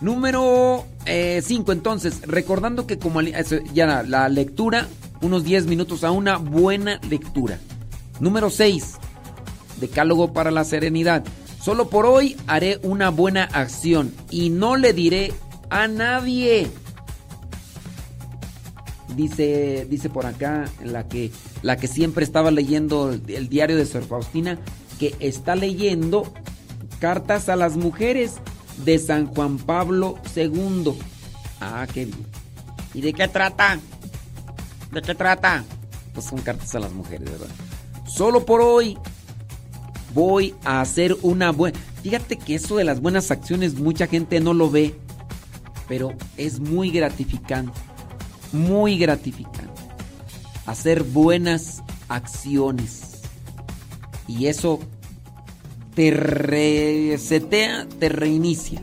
Número 0.00 0.84
5, 1.04 1.06
eh, 1.06 1.42
entonces, 1.74 2.22
recordando 2.22 2.86
que 2.86 2.98
como 2.98 3.20
ya 3.20 4.02
la 4.02 4.28
lectura, 4.28 4.88
unos 5.22 5.44
10 5.44 5.66
minutos 5.66 6.04
a 6.04 6.10
una 6.10 6.36
buena 6.36 7.00
lectura. 7.08 7.58
Número 8.20 8.50
6, 8.50 8.96
decálogo 9.80 10.32
para 10.32 10.50
la 10.50 10.64
serenidad. 10.64 11.24
Solo 11.60 11.88
por 11.88 12.06
hoy 12.06 12.36
haré 12.46 12.80
una 12.82 13.10
buena 13.10 13.44
acción 13.44 14.12
y 14.30 14.50
no 14.50 14.76
le 14.76 14.92
diré 14.92 15.32
a 15.70 15.88
nadie. 15.88 16.68
Dice, 19.16 19.86
dice 19.88 20.10
por 20.10 20.26
acá 20.26 20.64
la 20.82 21.06
que, 21.06 21.30
la 21.62 21.76
que 21.76 21.86
siempre 21.86 22.24
estaba 22.24 22.50
leyendo 22.50 23.10
el, 23.10 23.48
diario 23.48 23.76
de 23.76 23.86
Sor 23.86 24.04
Faustina, 24.04 24.58
que 24.98 25.14
está 25.20 25.54
leyendo 25.54 26.32
cartas 26.98 27.48
a 27.48 27.56
las 27.56 27.76
mujeres 27.76 28.34
de 28.84 28.98
San 28.98 29.26
Juan 29.26 29.58
Pablo 29.58 30.18
II. 30.34 30.94
Ah, 31.60 31.86
qué 31.92 32.06
bien. 32.06 32.26
¿Y 32.94 33.00
de 33.02 33.12
qué 33.12 33.28
trata? 33.28 33.78
¿De 34.92 35.00
qué 35.00 35.14
trata? 35.14 35.64
Pues 36.12 36.26
son 36.26 36.40
cartas 36.40 36.74
a 36.74 36.78
las 36.78 36.92
mujeres, 36.92 37.30
¿verdad? 37.30 37.48
Solo 38.06 38.44
por 38.44 38.60
hoy 38.60 38.98
voy 40.14 40.54
a 40.64 40.82
hacer 40.82 41.16
una 41.22 41.50
buena... 41.50 41.78
Fíjate 42.02 42.36
que 42.36 42.56
eso 42.56 42.76
de 42.76 42.84
las 42.84 43.00
buenas 43.00 43.30
acciones 43.30 43.74
mucha 43.74 44.06
gente 44.06 44.38
no 44.40 44.52
lo 44.52 44.70
ve, 44.70 44.94
pero 45.88 46.12
es 46.36 46.60
muy 46.60 46.90
gratificante, 46.90 47.72
muy 48.52 48.98
gratificante. 48.98 49.80
Hacer 50.66 51.04
buenas 51.04 51.82
acciones. 52.08 53.22
Y 54.28 54.46
eso 54.46 54.78
te 55.94 56.10
resetea, 56.10 57.86
te 57.98 58.10
reinicia. 58.10 58.82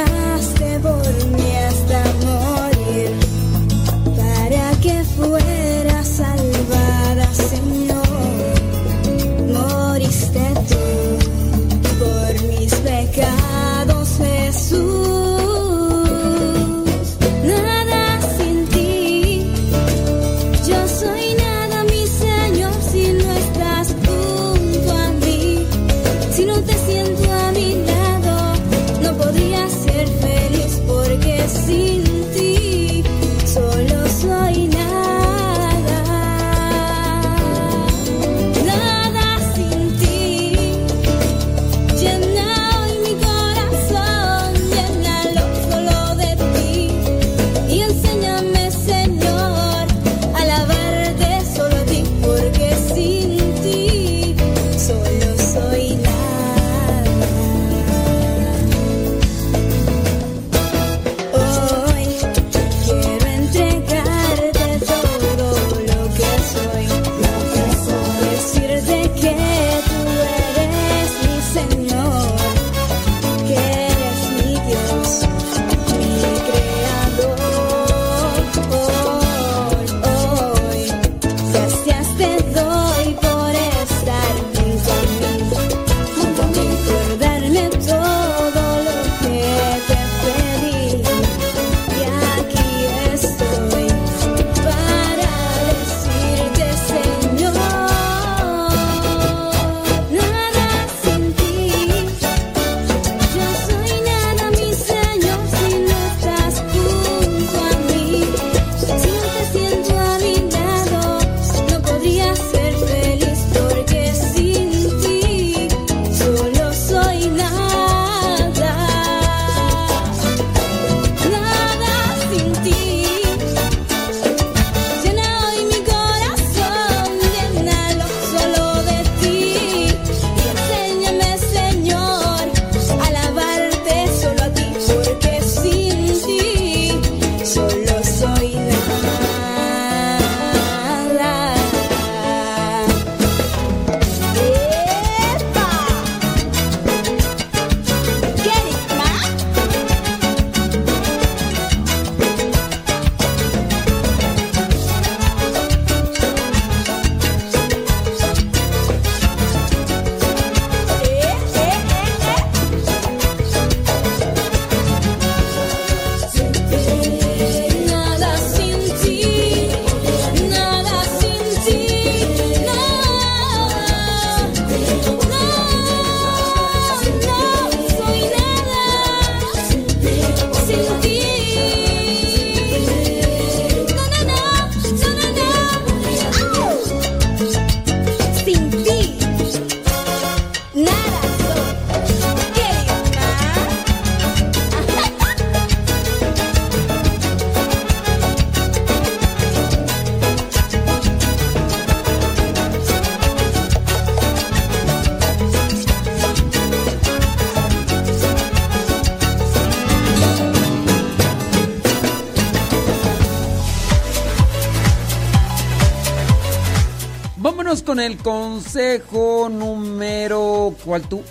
consejo 218.23 219.49
número... 219.49 220.75
¿Cuál 220.83 221.03
tú? 221.03 221.21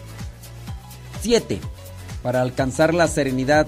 7. 1.22 1.60
Para 2.22 2.42
alcanzar 2.42 2.94
la 2.94 3.08
serenidad 3.08 3.66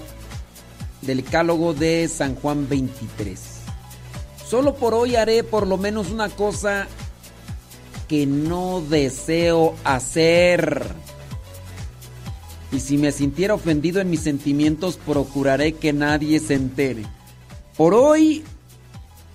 del 1.03 1.25
cálogo 1.25 1.75
de 1.75 2.09
San 2.09 2.35
Juan 2.35 2.69
23. 2.69 3.41
Solo 4.49 4.75
por 4.75 4.95
hoy 4.95 5.17
haré 5.17 5.45
por 5.45 5.67
lo 5.67 5.77
menos 5.77 6.11
una 6.11 6.29
cosa 6.29 6.87
que 8.09 8.27
no 8.27 8.83
deseo 8.83 9.75
hacer. 9.85 10.85
Y 12.71 12.81
si 12.81 12.99
me 12.99 13.13
sintiera 13.13 13.55
ofendido 13.55 14.01
en 14.01 14.11
mis 14.11 14.21
sentimientos, 14.21 14.97
procuraré 14.97 15.75
que 15.75 15.93
nadie 15.93 16.41
se 16.41 16.55
entere. 16.55 17.05
Por 17.77 17.95
hoy 17.95 18.45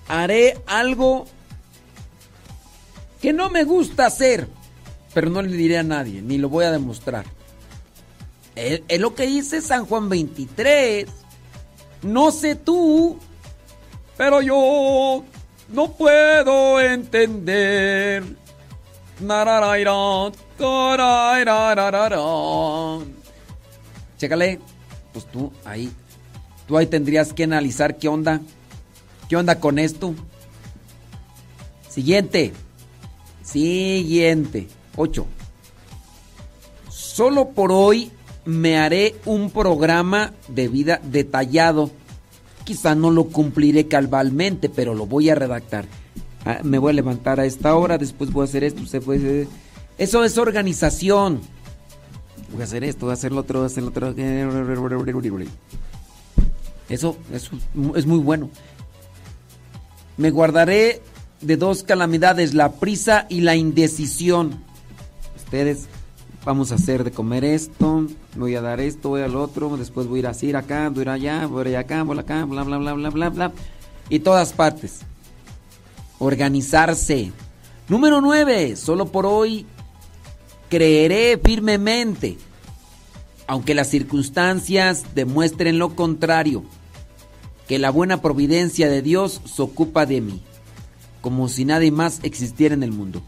haré 0.08 0.60
algo 0.66 1.26
que 3.20 3.32
no 3.32 3.50
me 3.50 3.64
gusta 3.64 4.06
hacer, 4.06 4.48
pero 5.14 5.30
no 5.30 5.42
le 5.42 5.56
diré 5.56 5.78
a 5.78 5.82
nadie, 5.82 6.22
ni 6.22 6.38
lo 6.38 6.48
voy 6.48 6.64
a 6.64 6.70
demostrar. 6.70 7.24
Es, 8.54 8.82
lo 8.98 9.14
que 9.14 9.26
dice 9.26 9.60
San 9.60 9.86
Juan 9.86 10.08
23. 10.08 11.06
No 12.02 12.30
sé 12.32 12.54
tú, 12.54 13.18
pero 14.16 14.42
yo 14.42 15.24
no 15.68 15.92
puedo 15.92 16.80
entender. 16.80 18.24
Chécale, 24.16 24.60
pues 25.12 25.24
tú 25.26 25.52
ahí, 25.64 25.92
tú 26.66 26.76
ahí 26.76 26.86
tendrías 26.86 27.32
que 27.32 27.44
analizar 27.44 27.96
qué 27.96 28.08
onda, 28.08 28.40
qué 29.28 29.36
onda 29.36 29.60
con 29.60 29.78
esto. 29.78 30.14
Siguiente. 31.88 32.52
Siguiente. 33.50 34.68
8. 34.96 35.26
Solo 36.90 37.50
por 37.50 37.72
hoy 37.72 38.10
me 38.44 38.78
haré 38.78 39.14
un 39.24 39.50
programa 39.50 40.34
de 40.48 40.68
vida 40.68 41.00
detallado. 41.02 41.90
Quizá 42.64 42.94
no 42.94 43.10
lo 43.10 43.24
cumpliré 43.28 43.88
calvalmente, 43.88 44.68
pero 44.68 44.94
lo 44.94 45.06
voy 45.06 45.30
a 45.30 45.34
redactar. 45.34 45.86
Ah, 46.44 46.60
me 46.62 46.78
voy 46.78 46.90
a 46.90 46.94
levantar 46.94 47.40
a 47.40 47.46
esta 47.46 47.74
hora, 47.74 47.96
después 47.96 48.32
voy 48.32 48.42
a 48.42 48.44
hacer 48.44 48.64
esto, 48.64 48.84
se 48.86 49.00
puede... 49.00 49.48
Eso 49.96 50.24
es 50.24 50.36
organización. 50.36 51.40
Voy 52.52 52.60
a 52.60 52.64
hacer 52.64 52.84
esto, 52.84 53.06
voy 53.06 53.12
a 53.12 53.14
hacer 53.14 53.32
lo 53.32 53.40
otro, 53.40 53.60
voy 53.60 53.64
a 53.64 53.66
hacer 53.66 53.82
lo 53.82 53.88
otro. 53.88 54.14
Eso, 56.88 57.16
eso 57.32 57.50
es 57.96 58.06
muy 58.06 58.18
bueno. 58.18 58.50
Me 60.18 60.30
guardaré 60.30 61.00
de 61.40 61.56
dos 61.56 61.82
calamidades, 61.82 62.54
la 62.54 62.72
prisa 62.72 63.26
y 63.28 63.40
la 63.40 63.56
indecisión. 63.56 64.62
Ustedes, 65.36 65.86
vamos 66.44 66.72
a 66.72 66.76
hacer 66.76 67.04
de 67.04 67.10
comer 67.10 67.44
esto, 67.44 68.06
voy 68.36 68.54
a 68.54 68.60
dar 68.60 68.80
esto, 68.80 69.10
voy 69.10 69.22
al 69.22 69.36
otro, 69.36 69.76
después 69.76 70.06
voy 70.06 70.18
a 70.18 70.20
ir 70.20 70.26
así, 70.26 70.52
acá, 70.52 70.88
voy 70.88 71.00
a 71.00 71.02
ir 71.02 71.08
allá, 71.10 71.46
voy 71.46 71.66
a 71.66 71.70
ir 71.70 71.76
acá, 71.76 72.02
voy 72.02 72.18
acá, 72.18 72.44
bla, 72.44 72.64
bla, 72.64 72.78
bla, 72.78 72.92
bla, 72.94 73.10
bla, 73.10 73.28
bla. 73.30 73.52
Y 74.08 74.20
todas 74.20 74.52
partes. 74.52 75.00
Organizarse. 76.18 77.32
Número 77.88 78.20
9. 78.20 78.76
Solo 78.76 79.12
por 79.12 79.24
hoy 79.24 79.66
creeré 80.68 81.40
firmemente, 81.42 82.36
aunque 83.46 83.74
las 83.74 83.88
circunstancias 83.88 85.14
demuestren 85.14 85.78
lo 85.78 85.94
contrario, 85.94 86.64
que 87.68 87.78
la 87.78 87.90
buena 87.90 88.20
providencia 88.20 88.88
de 88.88 89.02
Dios 89.02 89.40
se 89.44 89.62
ocupa 89.62 90.04
de 90.04 90.20
mí 90.20 90.42
como 91.28 91.50
si 91.50 91.66
nadie 91.66 91.90
más 91.90 92.20
existiera 92.22 92.74
en 92.74 92.82
el 92.82 92.90
mundo. 92.90 93.20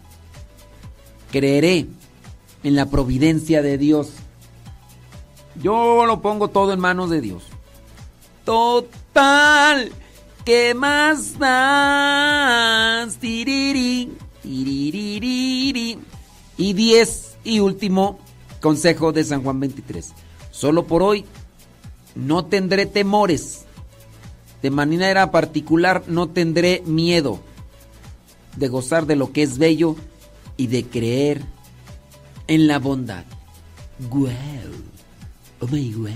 Creeré 1.30 1.86
en 2.62 2.74
la 2.74 2.86
providencia 2.86 3.60
de 3.60 3.76
Dios. 3.76 4.12
Yo 5.62 6.06
lo 6.06 6.22
pongo 6.22 6.48
todo 6.48 6.72
en 6.72 6.80
manos 6.80 7.10
de 7.10 7.20
Dios. 7.20 7.42
Total, 8.46 9.92
¿qué 10.46 10.72
más 10.72 11.38
das? 11.38 13.18
Y 13.22 14.08
diez 16.56 17.36
y 17.44 17.60
último 17.60 18.18
consejo 18.62 19.12
de 19.12 19.24
San 19.24 19.42
Juan 19.42 19.60
23. 19.60 20.14
Solo 20.50 20.86
por 20.86 21.02
hoy 21.02 21.26
no 22.14 22.46
tendré 22.46 22.86
temores. 22.86 23.66
De 24.62 24.70
manera 24.70 25.30
particular 25.30 26.02
no 26.06 26.30
tendré 26.30 26.82
miedo 26.86 27.40
de 28.56 28.68
gozar 28.68 29.06
de 29.06 29.16
lo 29.16 29.32
que 29.32 29.42
es 29.42 29.58
bello 29.58 29.96
y 30.56 30.66
de 30.66 30.84
creer 30.84 31.42
en 32.46 32.66
la 32.66 32.78
bondad. 32.78 33.24
Wow. 34.10 34.30
Oh 35.60 35.66
my 35.68 35.92
wow. 35.94 36.10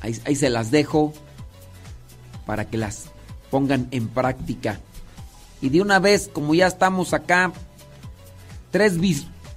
Ahí, 0.00 0.16
ahí 0.24 0.36
se 0.36 0.50
las 0.50 0.70
dejo 0.70 1.12
para 2.46 2.68
que 2.68 2.76
las 2.76 3.06
pongan 3.50 3.88
en 3.90 4.08
práctica. 4.08 4.80
Y 5.60 5.70
de 5.70 5.80
una 5.80 5.98
vez, 5.98 6.28
como 6.32 6.54
ya 6.54 6.66
estamos 6.66 7.14
acá, 7.14 7.52
tres, 8.70 8.98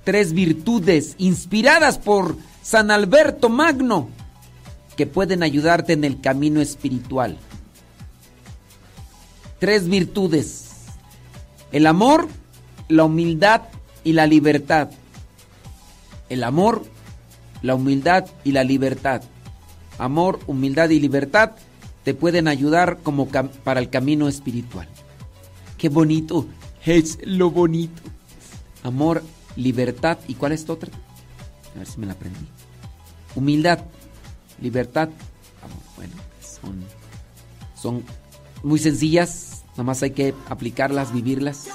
tres 0.04 0.34
virtudes 0.34 1.16
inspiradas 1.18 1.98
por 1.98 2.38
San 2.62 2.92
Alberto 2.92 3.50
Magno 3.50 4.10
que 4.96 5.06
pueden 5.06 5.44
ayudarte 5.44 5.94
en 5.94 6.04
el 6.04 6.22
camino 6.22 6.62
espiritual. 6.62 7.38
Tres 9.60 9.88
virtudes 9.88 10.67
el 11.72 11.88
amor, 11.88 12.28
la 12.88 13.04
humildad 13.04 13.64
y 14.04 14.14
la 14.14 14.28
libertad. 14.28 14.90
El 16.30 16.44
amor, 16.44 16.86
la 17.62 17.76
humildad 17.76 18.26
y 18.44 18.52
la 18.52 18.64
libertad. 18.64 19.22
Amor, 19.98 20.40
humildad 20.48 20.90
y 20.90 21.00
libertad 21.00 21.52
te 22.04 22.14
pueden 22.14 22.48
ayudar 22.48 23.00
como 23.04 23.28
para 23.28 23.80
el 23.80 23.90
camino 23.90 24.28
espiritual. 24.28 24.88
Qué 25.78 25.90
bonito 25.90 26.48
es 26.86 27.20
lo 27.24 27.52
bonito. 27.52 28.02
Amor, 28.84 29.24
libertad 29.56 30.18
y 30.28 30.36
¿cuál 30.36 30.54
es 30.54 30.70
otra? 30.70 30.90
A 31.76 31.80
ver 31.80 31.88
si 31.88 32.00
me 32.00 32.06
la 32.06 32.14
aprendí. 32.14 32.48
Humildad, 33.36 33.80
libertad. 34.62 35.10
Bueno, 35.96 36.14
son, 36.40 36.84
son 37.76 38.04
muy 38.64 38.80
sencillas, 38.80 39.57
Nada 39.78 39.84
más 39.84 40.02
hay 40.02 40.12
que 40.12 40.34
aplicarlas, 40.50 41.14
vivirlas. 41.14 41.70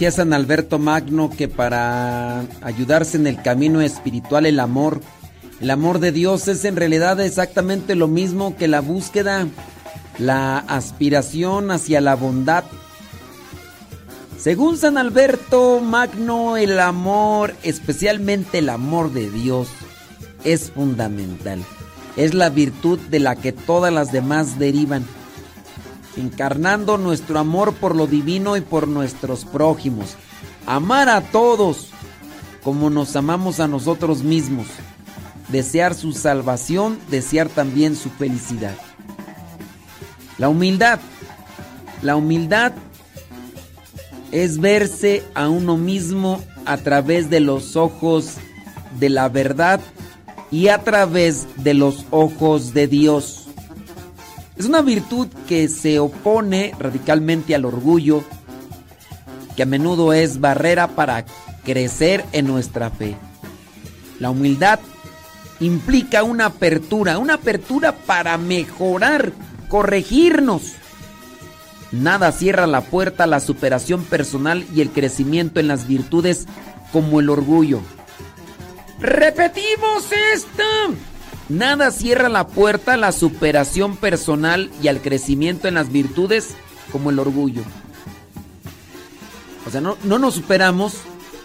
Decía 0.00 0.12
San 0.12 0.32
Alberto 0.32 0.78
Magno 0.78 1.28
que 1.28 1.46
para 1.46 2.40
ayudarse 2.62 3.18
en 3.18 3.26
el 3.26 3.42
camino 3.42 3.82
espiritual 3.82 4.46
el 4.46 4.58
amor, 4.58 5.02
el 5.60 5.70
amor 5.70 5.98
de 5.98 6.10
Dios 6.10 6.48
es 6.48 6.64
en 6.64 6.76
realidad 6.76 7.20
exactamente 7.20 7.94
lo 7.94 8.08
mismo 8.08 8.56
que 8.56 8.66
la 8.66 8.80
búsqueda, 8.80 9.46
la 10.16 10.56
aspiración 10.56 11.70
hacia 11.70 12.00
la 12.00 12.16
bondad. 12.16 12.64
Según 14.38 14.78
San 14.78 14.96
Alberto 14.96 15.80
Magno, 15.80 16.56
el 16.56 16.80
amor, 16.80 17.54
especialmente 17.62 18.60
el 18.60 18.70
amor 18.70 19.12
de 19.12 19.30
Dios, 19.30 19.68
es 20.44 20.70
fundamental. 20.70 21.62
Es 22.16 22.32
la 22.32 22.48
virtud 22.48 22.98
de 23.10 23.18
la 23.18 23.36
que 23.36 23.52
todas 23.52 23.92
las 23.92 24.12
demás 24.12 24.58
derivan 24.58 25.04
encarnando 26.16 26.98
nuestro 26.98 27.38
amor 27.38 27.74
por 27.74 27.94
lo 27.94 28.06
divino 28.06 28.56
y 28.56 28.60
por 28.60 28.88
nuestros 28.88 29.44
prójimos. 29.44 30.16
Amar 30.66 31.08
a 31.08 31.20
todos 31.20 31.88
como 32.62 32.90
nos 32.90 33.16
amamos 33.16 33.60
a 33.60 33.68
nosotros 33.68 34.22
mismos. 34.22 34.66
Desear 35.48 35.94
su 35.94 36.12
salvación, 36.12 36.98
desear 37.10 37.48
también 37.48 37.96
su 37.96 38.10
felicidad. 38.10 38.76
La 40.38 40.48
humildad. 40.48 41.00
La 42.02 42.16
humildad 42.16 42.72
es 44.32 44.58
verse 44.58 45.24
a 45.34 45.48
uno 45.48 45.76
mismo 45.76 46.42
a 46.64 46.76
través 46.76 47.30
de 47.30 47.40
los 47.40 47.76
ojos 47.76 48.36
de 48.98 49.10
la 49.10 49.28
verdad 49.28 49.80
y 50.50 50.68
a 50.68 50.78
través 50.82 51.46
de 51.56 51.74
los 51.74 52.04
ojos 52.10 52.72
de 52.74 52.86
Dios. 52.86 53.39
Es 54.60 54.66
una 54.66 54.82
virtud 54.82 55.28
que 55.48 55.68
se 55.68 55.98
opone 56.00 56.74
radicalmente 56.78 57.54
al 57.54 57.64
orgullo, 57.64 58.22
que 59.56 59.62
a 59.62 59.64
menudo 59.64 60.12
es 60.12 60.38
barrera 60.38 60.88
para 60.88 61.24
crecer 61.64 62.26
en 62.32 62.46
nuestra 62.46 62.90
fe. 62.90 63.16
La 64.18 64.28
humildad 64.28 64.78
implica 65.60 66.24
una 66.24 66.44
apertura, 66.44 67.16
una 67.16 67.36
apertura 67.36 67.92
para 67.92 68.36
mejorar, 68.36 69.32
corregirnos. 69.70 70.74
Nada 71.90 72.30
cierra 72.30 72.66
la 72.66 72.82
puerta 72.82 73.24
a 73.24 73.28
la 73.28 73.40
superación 73.40 74.04
personal 74.04 74.66
y 74.74 74.82
el 74.82 74.90
crecimiento 74.90 75.58
en 75.58 75.68
las 75.68 75.86
virtudes 75.88 76.46
como 76.92 77.20
el 77.20 77.30
orgullo. 77.30 77.80
Repetimos 79.00 80.04
esto. 80.34 80.64
Nada 81.50 81.90
cierra 81.90 82.28
la 82.28 82.46
puerta 82.46 82.94
a 82.94 82.96
la 82.96 83.10
superación 83.10 83.96
personal 83.96 84.70
y 84.80 84.86
al 84.86 85.02
crecimiento 85.02 85.66
en 85.66 85.74
las 85.74 85.90
virtudes 85.90 86.50
como 86.92 87.10
el 87.10 87.18
orgullo. 87.18 87.62
O 89.66 89.70
sea, 89.70 89.80
no, 89.80 89.96
nos 90.04 90.34
superamos, 90.34 90.98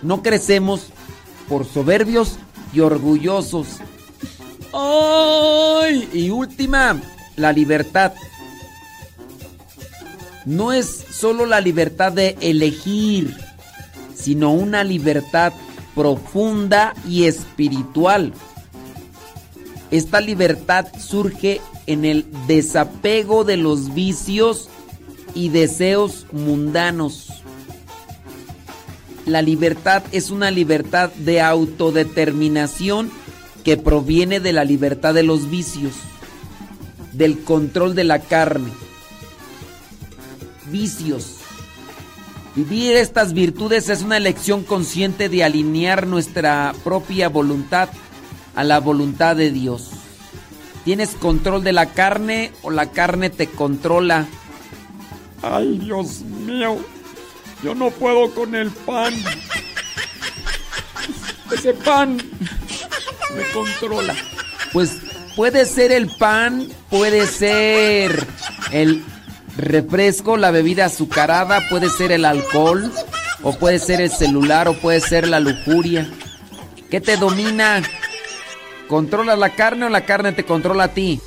no 0.03 0.21
crecemos 0.21 0.89
por 1.49 1.65
soberbios 1.65 2.37
y 2.71 2.81
orgullosos. 2.81 3.79
¡Ay! 4.71 6.07
Y 6.13 6.29
última, 6.29 7.01
la 7.35 7.51
libertad. 7.51 8.13
No 10.45 10.71
es 10.71 11.03
solo 11.09 11.47
la 11.47 11.61
libertad 11.61 12.11
de 12.11 12.37
elegir, 12.41 13.35
sino 14.15 14.51
una 14.53 14.83
libertad 14.83 15.51
profunda 15.95 16.93
y 17.07 17.23
espiritual. 17.23 18.33
Esta 19.95 20.19
libertad 20.19 20.87
surge 20.99 21.61
en 21.87 22.03
el 22.03 22.25
desapego 22.47 23.45
de 23.45 23.55
los 23.55 23.93
vicios 23.93 24.67
y 25.33 25.47
deseos 25.47 26.25
mundanos. 26.33 27.29
La 29.25 29.41
libertad 29.41 30.03
es 30.11 30.31
una 30.31 30.51
libertad 30.51 31.11
de 31.13 31.39
autodeterminación 31.39 33.09
que 33.63 33.77
proviene 33.77 34.41
de 34.41 34.51
la 34.51 34.65
libertad 34.65 35.13
de 35.13 35.23
los 35.23 35.49
vicios, 35.49 35.93
del 37.13 37.39
control 37.39 37.95
de 37.95 38.03
la 38.03 38.19
carne. 38.19 38.71
Vicios. 40.69 41.37
Vivir 42.53 42.97
estas 42.97 43.31
virtudes 43.31 43.87
es 43.87 44.01
una 44.01 44.17
elección 44.17 44.63
consciente 44.63 45.29
de 45.29 45.45
alinear 45.45 46.05
nuestra 46.05 46.75
propia 46.83 47.29
voluntad 47.29 47.87
a 48.55 48.63
la 48.63 48.79
voluntad 48.79 49.35
de 49.35 49.51
Dios. 49.51 49.91
¿Tienes 50.83 51.11
control 51.11 51.63
de 51.63 51.73
la 51.73 51.87
carne 51.87 52.51
o 52.61 52.71
la 52.71 52.91
carne 52.91 53.29
te 53.29 53.47
controla? 53.47 54.25
Ay, 55.41 55.79
Dios 55.79 56.21
mío, 56.21 56.77
yo 57.63 57.75
no 57.75 57.89
puedo 57.91 58.33
con 58.33 58.55
el 58.55 58.69
pan. 58.69 59.13
Ese 61.51 61.73
pan 61.73 62.17
me 62.17 63.43
controla. 63.53 64.15
Pues 64.73 64.97
puede 65.35 65.65
ser 65.65 65.91
el 65.91 66.07
pan, 66.07 66.67
puede 66.89 67.27
ser 67.27 68.25
el 68.71 69.03
refresco, 69.57 70.37
la 70.37 70.51
bebida 70.51 70.85
azucarada, 70.85 71.67
puede 71.69 71.89
ser 71.89 72.11
el 72.11 72.25
alcohol, 72.25 72.91
o 73.41 73.57
puede 73.57 73.79
ser 73.79 74.01
el 74.01 74.11
celular, 74.11 74.67
o 74.67 74.73
puede 74.73 74.99
ser 74.99 75.27
la 75.27 75.39
lujuria. 75.39 76.09
¿Qué 76.89 77.01
te 77.01 77.17
domina? 77.17 77.81
¿Controlas 78.87 79.39
la 79.39 79.55
carne 79.55 79.85
o 79.85 79.89
la 79.89 80.05
carne 80.05 80.31
te 80.31 80.45
controla 80.45 80.85
a 80.85 80.93
ti? 80.93 81.19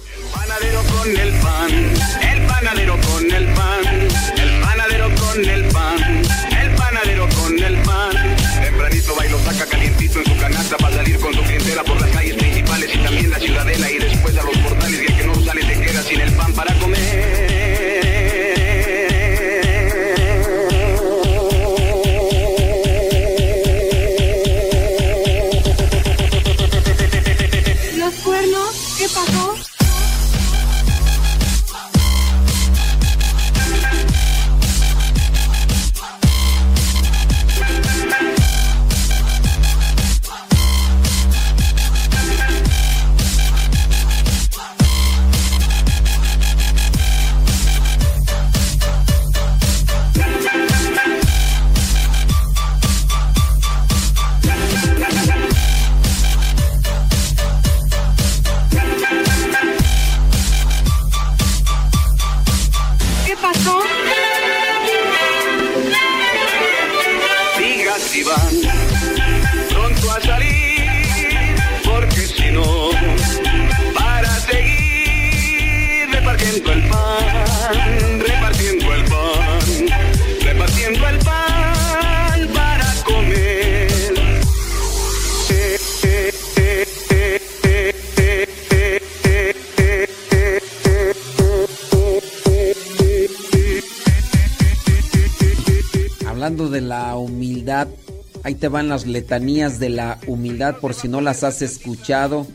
Ahí 98.59 98.61
te 98.61 98.69
van 98.69 98.89
las 98.89 99.07
letanías 99.07 99.79
de 99.79 99.91
la 99.91 100.19
humildad 100.27 100.77
por 100.79 100.95
si 100.95 101.07
no 101.07 101.21
las 101.21 101.45
has 101.45 101.63
escuchado. 101.63 102.47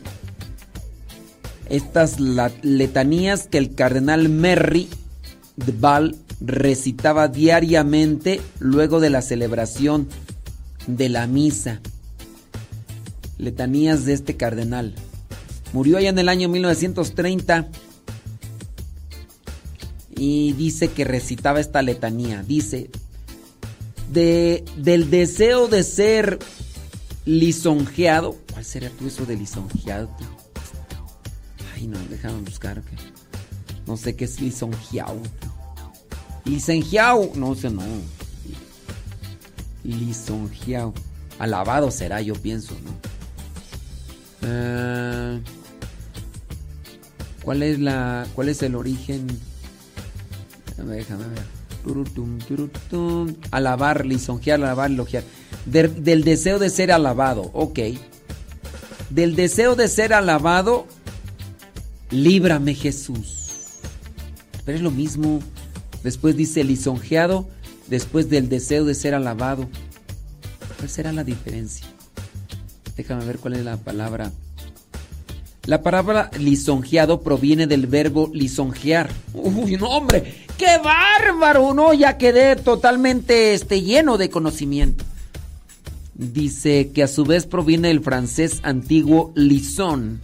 Estas 1.70 2.18
letanías 2.20 3.46
que 3.46 3.58
el 3.58 3.74
cardenal 3.74 4.28
Merry 4.28 4.88
de 5.56 5.72
Val 5.72 6.16
recitaba 6.40 7.28
diariamente 7.28 8.40
luego 8.58 9.00
de 9.00 9.08
la 9.08 9.22
celebración 9.22 10.08
de 10.86 11.08
la 11.08 11.26
misa. 11.26 11.80
Letanías 13.38 14.04
de 14.04 14.12
este 14.12 14.36
cardenal. 14.36 14.94
Murió 15.72 15.96
allá 15.96 16.10
en 16.10 16.18
el 16.18 16.28
año 16.28 16.48
1930 16.48 17.68
y 20.16 20.52
dice 20.52 20.88
que 20.88 21.04
recitaba 21.04 21.60
esta 21.60 21.82
letanía. 21.82 22.42
Dice, 22.42 22.90
de, 24.14 24.64
del 24.76 25.10
deseo 25.10 25.68
de 25.68 25.82
ser 25.82 26.38
lisonjeado. 27.26 28.36
¿Cuál 28.52 28.64
sería 28.64 28.90
tú 28.90 29.06
eso 29.06 29.26
de 29.26 29.36
lisonjeado? 29.36 30.08
Ay, 31.74 31.86
no, 31.86 31.98
déjame 32.08 32.40
buscar. 32.40 32.80
que 32.82 32.96
No 33.86 33.96
sé 33.96 34.16
qué 34.16 34.24
es 34.24 34.40
lisonjeado. 34.40 35.20
Lisonjeado. 36.46 37.30
No 37.34 37.54
sé, 37.54 37.68
no. 37.70 37.82
Lisonjeado. 39.82 40.94
Alabado 41.38 41.90
será, 41.90 42.22
yo 42.22 42.34
pienso, 42.34 42.74
¿no? 42.84 42.92
Ah, 44.48 45.38
¿Cuál 47.42 47.62
es 47.62 47.78
la. 47.78 48.26
cuál 48.34 48.48
es 48.48 48.62
el 48.62 48.74
origen? 48.74 49.26
Déjame 50.76 51.26
ver. 51.28 51.53
Alabar, 53.50 54.06
lisonjear, 54.06 54.60
alabar, 54.60 54.90
elogiar. 54.90 55.24
Del 55.66 56.24
deseo 56.24 56.58
de 56.58 56.70
ser 56.70 56.92
alabado, 56.92 57.50
ok. 57.52 57.78
Del 59.10 59.36
deseo 59.36 59.76
de 59.76 59.88
ser 59.88 60.12
alabado, 60.12 60.86
líbrame 62.10 62.74
Jesús. 62.74 63.48
Pero 64.64 64.76
es 64.76 64.82
lo 64.82 64.90
mismo. 64.90 65.40
Después 66.02 66.36
dice 66.36 66.64
lisonjeado, 66.64 67.48
después 67.88 68.28
del 68.28 68.48
deseo 68.48 68.84
de 68.84 68.94
ser 68.94 69.14
alabado. 69.14 69.68
¿Cuál 70.76 70.90
será 70.90 71.12
la 71.12 71.24
diferencia? 71.24 71.86
Déjame 72.96 73.24
ver 73.24 73.38
cuál 73.38 73.54
es 73.54 73.64
la 73.64 73.76
palabra. 73.76 74.30
La 75.66 75.82
palabra 75.82 76.30
lisonjeado 76.38 77.22
proviene 77.22 77.66
del 77.66 77.86
verbo 77.86 78.30
lisonjear. 78.32 79.10
Uy, 79.32 79.76
no, 79.76 79.88
hombre, 79.88 80.44
qué 80.58 80.78
bárbaro, 80.78 81.72
no, 81.72 81.94
ya 81.94 82.18
quedé 82.18 82.56
totalmente 82.56 83.54
este, 83.54 83.80
lleno 83.80 84.18
de 84.18 84.28
conocimiento. 84.28 85.04
Dice 86.12 86.92
que 86.94 87.02
a 87.02 87.08
su 87.08 87.24
vez 87.24 87.46
proviene 87.46 87.88
del 87.88 88.00
francés 88.00 88.60
antiguo 88.62 89.32
lison, 89.34 90.20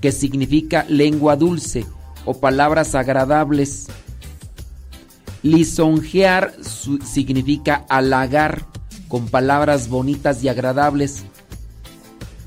que 0.00 0.12
significa 0.12 0.86
lengua 0.88 1.34
dulce 1.34 1.84
o 2.24 2.38
palabras 2.38 2.94
agradables. 2.94 3.88
Lisonjear 5.42 6.54
significa 7.04 7.84
halagar 7.88 8.64
con 9.08 9.28
palabras 9.28 9.88
bonitas 9.88 10.44
y 10.44 10.48
agradables. 10.48 11.24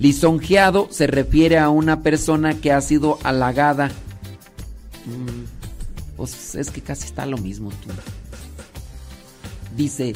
Lisonjeado 0.02 0.88
se 0.90 1.06
refiere 1.06 1.60
a 1.60 1.70
una 1.70 2.02
persona 2.02 2.56
que 2.60 2.72
ha 2.72 2.82
sido 2.82 3.20
halagada. 3.24 3.92
Mm, 5.06 6.18
Pues 6.18 6.56
es 6.56 6.72
que 6.72 6.82
casi 6.82 7.06
está 7.06 7.28
lo 7.28 7.38
mismo 7.38 7.70
tú. 7.70 7.90
Dice, 9.78 10.16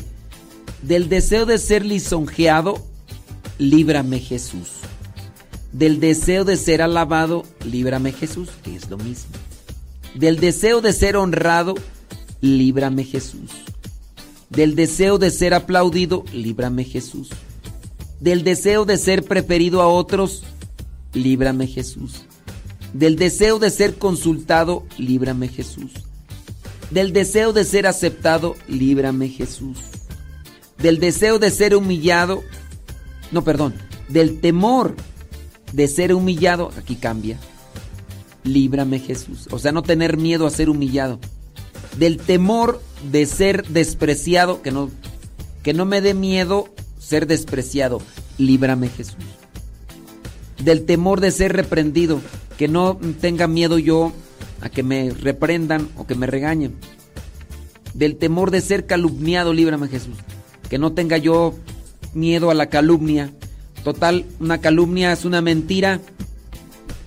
del 0.81 1.07
deseo 1.07 1.45
de 1.45 1.59
ser 1.59 1.86
lisonjeado, 1.86 2.83
líbrame 3.59 4.19
Jesús. 4.19 4.71
Del 5.71 5.99
deseo 5.99 6.45
de 6.45 6.57
ser 6.57 6.81
alabado, 6.81 7.43
líbrame 7.63 8.11
Jesús, 8.11 8.49
que 8.63 8.75
es 8.75 8.89
lo 8.89 8.97
mismo. 8.97 9.33
Del 10.15 10.39
deseo 10.39 10.81
de 10.81 10.93
ser 10.93 11.15
honrado, 11.15 11.75
líbrame 12.41 13.03
Jesús. 13.03 13.51
Del 14.49 14.75
deseo 14.75 15.19
de 15.19 15.29
ser 15.29 15.53
aplaudido, 15.53 16.25
líbrame 16.33 16.86
Jesús. 16.86 17.29
Del 18.20 18.43
deseo 18.43 18.86
de 18.86 18.97
ser 18.97 19.24
preferido 19.24 19.82
a 19.82 19.88
otros, 19.88 20.43
líbrame 21.13 21.68
Jesús. 21.68 22.24
Del 22.93 23.18
deseo 23.18 23.59
de 23.59 23.70
ser 23.70 23.97
consultado, 23.97 24.86
líbrame 24.97 25.47
Jesús. 25.47 25.91
Del 26.91 27.13
deseo 27.13 27.51
de 27.51 27.66
ser 27.66 27.88
aceptado, 27.88 28.55
líbrame 28.68 29.28
Jesús. 29.28 29.80
Del 30.78 30.99
deseo 30.99 31.39
de 31.39 31.51
ser 31.51 31.76
humillado, 31.76 32.43
no, 33.32 33.43
perdón, 33.43 33.74
del 34.07 34.39
temor 34.39 34.95
de 35.74 35.88
ser 35.88 36.13
humillado, 36.13 36.72
aquí 36.78 36.95
cambia, 36.95 37.38
líbrame 38.43 38.99
Jesús. 38.99 39.47
O 39.51 39.59
sea, 39.59 39.72
no 39.72 39.84
tener 39.84 40.18
miedo 40.18 40.45
a 40.45 40.51
ser 40.51 40.70
humillado. 40.70 41.20
Del 41.97 42.18
temor 42.18 42.82
de 43.11 43.26
ser 43.26 43.68
despreciado, 43.68 44.61
que 44.61 44.72
no, 44.72 44.89
que 45.63 45.74
no 45.74 45.86
me 45.86 46.01
dé 46.01 46.13
miedo 46.13 46.70
ser 47.06 47.28
despreciado, 47.28 48.01
líbrame 48.38 48.89
Jesús. 48.89 49.16
Del 50.64 50.86
temor 50.86 51.22
de 51.22 51.32
ser 51.32 51.53
reprendido, 51.53 52.20
que 52.58 52.68
no 52.68 52.97
tenga 53.22 53.47
miedo 53.47 53.78
yo 53.78 54.12
a 54.62 54.70
que 54.70 54.82
me 54.82 55.12
reprendan 55.12 55.89
o 55.97 56.08
que 56.08 56.16
me 56.16 56.26
regañen. 56.26 56.76
Del 57.93 58.16
temor 58.16 58.49
de 58.49 58.62
ser 58.62 58.86
calumniado, 58.86 59.53
líbrame 59.53 59.88
Jesús. 59.88 60.16
Que 60.70 60.80
no 60.80 60.93
tenga 60.93 61.18
yo 61.18 61.53
miedo 62.14 62.49
a 62.49 62.56
la 62.56 62.68
calumnia. 62.68 63.32
Total, 63.84 64.26
una 64.39 64.60
calumnia 64.60 65.12
es 65.12 65.26
una 65.26 65.41
mentira, 65.41 66.01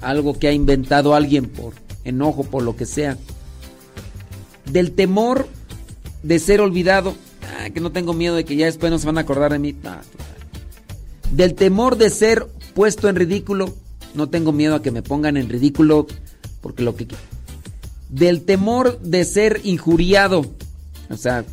algo 0.00 0.38
que 0.38 0.46
ha 0.46 0.52
inventado 0.52 1.14
alguien 1.14 1.46
por 1.46 1.74
enojo, 2.04 2.44
por 2.44 2.62
lo 2.62 2.76
que 2.76 2.86
sea. 2.86 3.18
Del 4.70 4.92
temor 4.92 5.48
de 6.22 6.38
ser 6.38 6.60
olvidado, 6.60 7.16
ah, 7.58 7.70
que 7.70 7.80
no 7.80 7.92
tengo 7.92 8.14
miedo 8.14 8.34
de 8.34 8.44
que 8.44 8.56
ya 8.56 8.66
después 8.66 8.90
no 8.90 8.98
se 8.98 9.06
van 9.06 9.18
a 9.18 9.22
acordar 9.22 9.52
de 9.52 9.58
mí. 9.58 9.76
Del 11.32 11.54
temor 11.54 11.96
de 11.96 12.10
ser 12.10 12.46
puesto 12.74 13.08
en 13.08 13.16
ridículo, 13.16 13.74
no 14.14 14.28
tengo 14.28 14.52
miedo 14.52 14.74
a 14.74 14.82
que 14.82 14.90
me 14.90 15.02
pongan 15.02 15.36
en 15.36 15.48
ridículo 15.48 16.06
porque 16.60 16.82
lo 16.82 16.96
que 16.96 17.06
del 18.08 18.42
temor 18.42 18.98
de 19.00 19.24
ser 19.24 19.60
injuriado, 19.64 20.46
o 21.10 21.16
sea, 21.16 21.44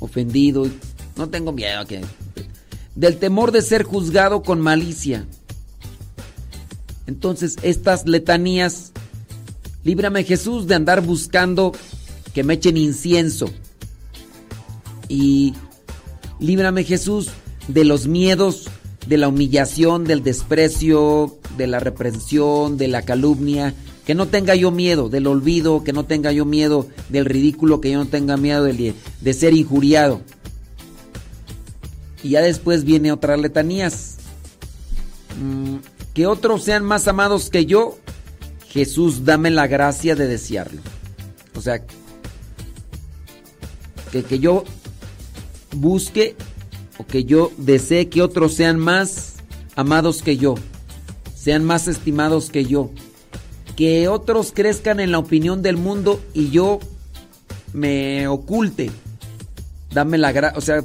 ofendido, 0.00 0.68
no 1.16 1.28
tengo 1.30 1.52
miedo 1.52 1.80
a 1.80 1.86
que 1.86 2.02
del 2.94 3.16
temor 3.16 3.52
de 3.52 3.62
ser 3.62 3.82
juzgado 3.82 4.42
con 4.42 4.60
malicia. 4.60 5.26
Entonces, 7.06 7.56
estas 7.62 8.06
letanías 8.06 8.92
líbrame 9.82 10.24
Jesús 10.24 10.66
de 10.66 10.74
andar 10.74 11.02
buscando 11.02 11.72
que 12.32 12.44
me 12.44 12.54
echen 12.54 12.76
incienso. 12.76 13.50
Y 15.14 15.54
líbrame 16.40 16.82
Jesús 16.82 17.30
de 17.68 17.84
los 17.84 18.08
miedos, 18.08 18.68
de 19.06 19.16
la 19.16 19.28
humillación, 19.28 20.02
del 20.02 20.24
desprecio, 20.24 21.38
de 21.56 21.68
la 21.68 21.78
reprensión, 21.78 22.76
de 22.76 22.88
la 22.88 23.02
calumnia. 23.02 23.74
Que 24.04 24.16
no 24.16 24.26
tenga 24.26 24.56
yo 24.56 24.72
miedo 24.72 25.08
del 25.08 25.28
olvido, 25.28 25.84
que 25.84 25.92
no 25.92 26.04
tenga 26.04 26.32
yo 26.32 26.44
miedo 26.44 26.88
del 27.10 27.26
ridículo, 27.26 27.80
que 27.80 27.92
yo 27.92 27.98
no 27.98 28.06
tenga 28.06 28.36
miedo 28.36 28.64
de, 28.64 28.92
de 29.20 29.34
ser 29.34 29.54
injuriado. 29.54 30.20
Y 32.24 32.30
ya 32.30 32.40
después 32.40 32.82
viene 32.82 33.12
otras 33.12 33.38
letanías. 33.38 34.16
Mm, 35.40 35.76
que 36.12 36.26
otros 36.26 36.64
sean 36.64 36.84
más 36.84 37.06
amados 37.06 37.50
que 37.50 37.66
yo. 37.66 37.98
Jesús, 38.68 39.24
dame 39.24 39.52
la 39.52 39.68
gracia 39.68 40.16
de 40.16 40.26
desearlo. 40.26 40.82
O 41.54 41.60
sea, 41.60 41.84
que, 44.10 44.24
que 44.24 44.38
yo 44.40 44.64
busque 45.74 46.36
o 46.98 47.06
que 47.06 47.24
yo 47.24 47.50
desee 47.56 48.08
que 48.08 48.22
otros 48.22 48.54
sean 48.54 48.78
más 48.78 49.34
amados 49.76 50.22
que 50.22 50.36
yo, 50.36 50.54
sean 51.34 51.64
más 51.64 51.88
estimados 51.88 52.50
que 52.50 52.64
yo, 52.64 52.90
que 53.76 54.08
otros 54.08 54.52
crezcan 54.54 55.00
en 55.00 55.10
la 55.12 55.18
opinión 55.18 55.62
del 55.62 55.76
mundo 55.76 56.20
y 56.32 56.50
yo 56.50 56.78
me 57.72 58.28
oculte. 58.28 58.90
Dame 59.92 60.18
la 60.18 60.32
gracia, 60.32 60.58
o 60.58 60.60
sea, 60.60 60.84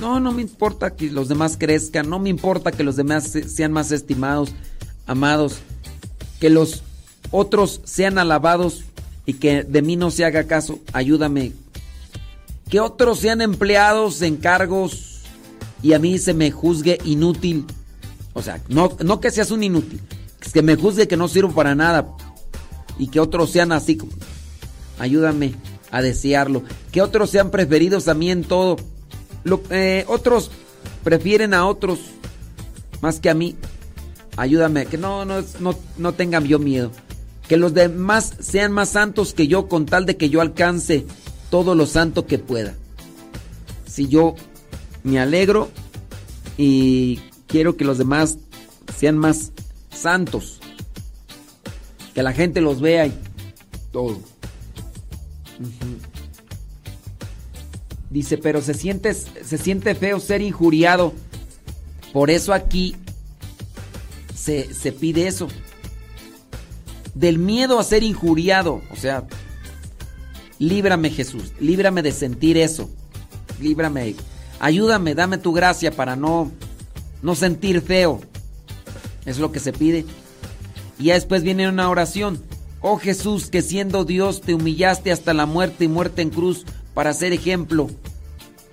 no, 0.00 0.20
no 0.20 0.32
me 0.32 0.42
importa 0.42 0.94
que 0.96 1.10
los 1.10 1.28
demás 1.28 1.56
crezcan, 1.58 2.08
no 2.10 2.18
me 2.18 2.28
importa 2.30 2.72
que 2.72 2.82
los 2.84 2.96
demás 2.96 3.24
se- 3.24 3.48
sean 3.48 3.72
más 3.72 3.90
estimados, 3.92 4.52
amados, 5.06 5.56
que 6.40 6.50
los 6.50 6.82
otros 7.30 7.80
sean 7.84 8.18
alabados 8.18 8.84
y 9.26 9.34
que 9.34 9.62
de 9.62 9.82
mí 9.82 9.96
no 9.96 10.10
se 10.10 10.24
haga 10.24 10.44
caso, 10.44 10.78
ayúdame. 10.92 11.52
Que 12.74 12.80
otros 12.80 13.20
sean 13.20 13.40
empleados 13.40 14.20
en 14.22 14.34
cargos 14.36 15.20
y 15.80 15.92
a 15.92 16.00
mí 16.00 16.18
se 16.18 16.34
me 16.34 16.50
juzgue 16.50 16.98
inútil. 17.04 17.66
O 18.32 18.42
sea, 18.42 18.60
no, 18.68 18.96
no 19.04 19.20
que 19.20 19.30
seas 19.30 19.52
un 19.52 19.62
inútil, 19.62 20.00
que 20.52 20.60
me 20.60 20.74
juzgue 20.74 21.06
que 21.06 21.16
no 21.16 21.28
sirvo 21.28 21.52
para 21.54 21.76
nada 21.76 22.08
y 22.98 23.06
que 23.06 23.20
otros 23.20 23.50
sean 23.50 23.70
así. 23.70 23.96
Ayúdame 24.98 25.54
a 25.92 26.02
desearlo. 26.02 26.64
Que 26.90 27.00
otros 27.00 27.30
sean 27.30 27.52
preferidos 27.52 28.08
a 28.08 28.14
mí 28.14 28.32
en 28.32 28.42
todo. 28.42 28.74
Lo- 29.44 29.62
eh, 29.70 30.04
otros 30.08 30.50
prefieren 31.04 31.54
a 31.54 31.66
otros 31.68 32.00
más 33.02 33.20
que 33.20 33.30
a 33.30 33.34
mí. 33.34 33.54
Ayúdame, 34.36 34.86
que 34.86 34.98
no, 34.98 35.24
no, 35.24 35.44
no, 35.60 35.76
no 35.96 36.12
tengan 36.14 36.42
yo 36.42 36.58
miedo. 36.58 36.90
Que 37.46 37.56
los 37.56 37.72
demás 37.72 38.32
sean 38.40 38.72
más 38.72 38.88
santos 38.88 39.32
que 39.32 39.46
yo 39.46 39.68
con 39.68 39.86
tal 39.86 40.06
de 40.06 40.16
que 40.16 40.28
yo 40.28 40.40
alcance 40.40 41.06
todo 41.54 41.76
lo 41.76 41.86
santo 41.86 42.26
que 42.26 42.40
pueda. 42.40 42.74
Si 43.86 44.08
yo 44.08 44.34
me 45.04 45.20
alegro 45.20 45.70
y 46.58 47.20
quiero 47.46 47.76
que 47.76 47.84
los 47.84 47.96
demás 47.96 48.38
sean 48.98 49.16
más 49.16 49.52
santos. 49.88 50.58
Que 52.12 52.24
la 52.24 52.32
gente 52.32 52.60
los 52.60 52.80
vea 52.80 53.06
y 53.06 53.14
todo. 53.92 54.18
Dice, 58.10 58.36
pero 58.36 58.60
se 58.60 58.74
siente, 58.74 59.14
se 59.14 59.56
siente 59.56 59.94
feo 59.94 60.18
ser 60.18 60.42
injuriado. 60.42 61.12
Por 62.12 62.30
eso 62.32 62.52
aquí 62.52 62.96
se, 64.34 64.74
se 64.74 64.90
pide 64.90 65.28
eso. 65.28 65.46
Del 67.14 67.38
miedo 67.38 67.78
a 67.78 67.84
ser 67.84 68.02
injuriado. 68.02 68.82
O 68.90 68.96
sea, 68.96 69.28
líbrame 70.58 71.10
Jesús, 71.10 71.52
líbrame 71.60 72.02
de 72.02 72.12
sentir 72.12 72.56
eso. 72.56 72.90
Líbrame, 73.60 74.16
ayúdame, 74.60 75.14
dame 75.14 75.38
tu 75.38 75.52
gracia 75.52 75.90
para 75.92 76.16
no, 76.16 76.50
no 77.22 77.34
sentir 77.34 77.80
feo. 77.80 78.20
Es 79.24 79.38
lo 79.38 79.52
que 79.52 79.60
se 79.60 79.72
pide. 79.72 80.04
Y 80.98 81.04
ya 81.04 81.14
después 81.14 81.42
viene 81.42 81.68
una 81.68 81.88
oración. 81.88 82.42
Oh 82.80 82.98
Jesús, 82.98 83.48
que 83.48 83.62
siendo 83.62 84.04
Dios 84.04 84.40
te 84.40 84.54
humillaste 84.54 85.12
hasta 85.12 85.32
la 85.32 85.46
muerte 85.46 85.84
y 85.84 85.88
muerte 85.88 86.22
en 86.22 86.30
cruz 86.30 86.64
para 86.94 87.12
ser 87.12 87.32
ejemplo 87.32 87.88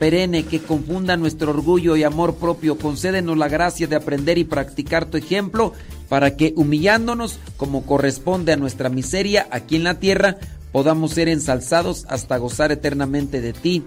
perenne 0.01 0.45
que 0.45 0.59
confunda 0.59 1.15
nuestro 1.15 1.51
orgullo 1.51 1.95
y 1.95 2.01
amor 2.01 2.33
propio. 2.33 2.75
Concédenos 2.75 3.37
la 3.37 3.47
gracia 3.47 3.85
de 3.85 3.95
aprender 3.95 4.39
y 4.39 4.43
practicar 4.43 5.05
tu 5.05 5.15
ejemplo 5.15 5.73
para 6.09 6.35
que 6.35 6.53
humillándonos 6.55 7.37
como 7.55 7.85
corresponde 7.85 8.51
a 8.51 8.57
nuestra 8.57 8.89
miseria 8.89 9.47
aquí 9.51 9.75
en 9.75 9.83
la 9.83 9.99
tierra, 9.99 10.37
podamos 10.71 11.11
ser 11.11 11.27
ensalzados 11.29 12.05
hasta 12.09 12.37
gozar 12.37 12.71
eternamente 12.71 13.41
de 13.41 13.53
ti 13.53 13.83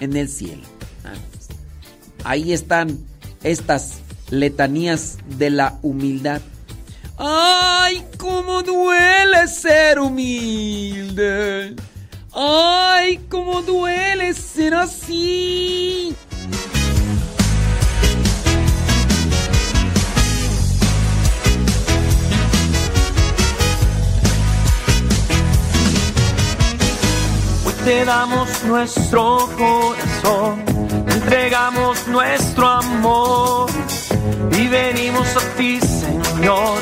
en 0.00 0.16
el 0.16 0.28
cielo. 0.28 0.62
Ahí 2.24 2.52
están 2.52 2.98
estas 3.42 3.98
letanías 4.30 5.18
de 5.38 5.50
la 5.50 5.78
humildad. 5.82 6.40
¡Ay, 7.16 8.04
cómo 8.18 8.62
duele 8.62 9.46
ser 9.46 9.98
humilde! 9.98 11.76
¡Ay, 12.32 13.20
cómo 13.28 13.62
duele 13.62 14.34
ser 14.34 14.74
así! 14.74 16.16
Te 27.84 28.04
damos 28.06 28.48
nuestro 28.64 29.46
corazón, 29.58 30.64
te 31.06 31.12
entregamos 31.12 32.08
nuestro 32.08 32.66
amor 32.66 33.70
y 34.52 34.68
venimos 34.68 35.28
a 35.36 35.40
ti, 35.56 35.78
Señor. 35.80 36.78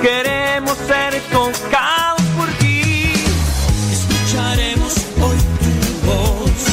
Queremos 0.00 0.76
ser 0.86 1.20
tocados 1.30 2.22
por 2.38 2.48
ti. 2.58 3.12
Escucharemos 3.92 4.94
hoy 5.20 5.38
tu 5.62 6.06
voz. 6.06 6.64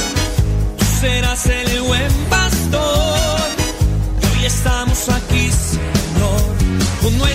Tú 0.78 0.86
serás 1.02 1.46
el 1.48 1.82
buen 1.82 2.12
pastor. 2.30 3.50
Y 4.22 4.26
hoy 4.38 4.46
estamos 4.46 5.10
aquí, 5.10 5.52
Señor, 5.52 6.42
con 7.02 7.18
nuestro 7.18 7.33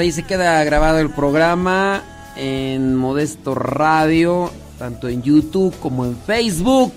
ahí 0.00 0.12
se 0.12 0.22
queda 0.22 0.62
grabado 0.64 0.98
el 0.98 1.10
programa 1.10 2.02
en 2.36 2.96
Modesto 2.96 3.54
Radio, 3.54 4.50
tanto 4.78 5.08
en 5.08 5.22
YouTube 5.22 5.74
como 5.80 6.04
en 6.04 6.16
Facebook. 6.16 6.92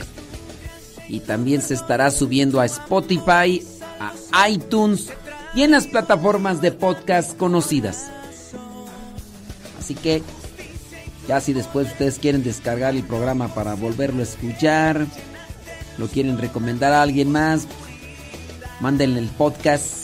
Y 1.10 1.20
también 1.20 1.62
se 1.62 1.74
estará 1.74 2.12
subiendo 2.12 2.60
a 2.60 2.66
Spotify, 2.66 3.66
a 4.32 4.50
iTunes 4.50 5.10
y 5.54 5.64
en 5.64 5.72
las 5.72 5.88
plataformas 5.88 6.62
de 6.62 6.72
podcast 6.72 7.36
conocidas. 7.38 8.10
Así 9.80 9.96
que, 9.96 10.24
ya 11.28 11.42
si 11.42 11.54
después 11.54 11.88
ustedes 11.88 12.20
quieren 12.20 12.44
descargar 12.44 12.96
el 12.96 13.04
programa 13.04 13.54
para 13.54 13.76
volverlo 13.76 14.22
a 14.22 14.24
escuchar, 14.24 15.06
lo 15.98 16.08
quieren 16.08 16.38
recomendar 16.38 16.94
a 16.94 17.02
alguien 17.02 17.32
más, 17.32 17.68
mándenle 18.80 19.20
el 19.20 19.30
podcast. 19.30 20.03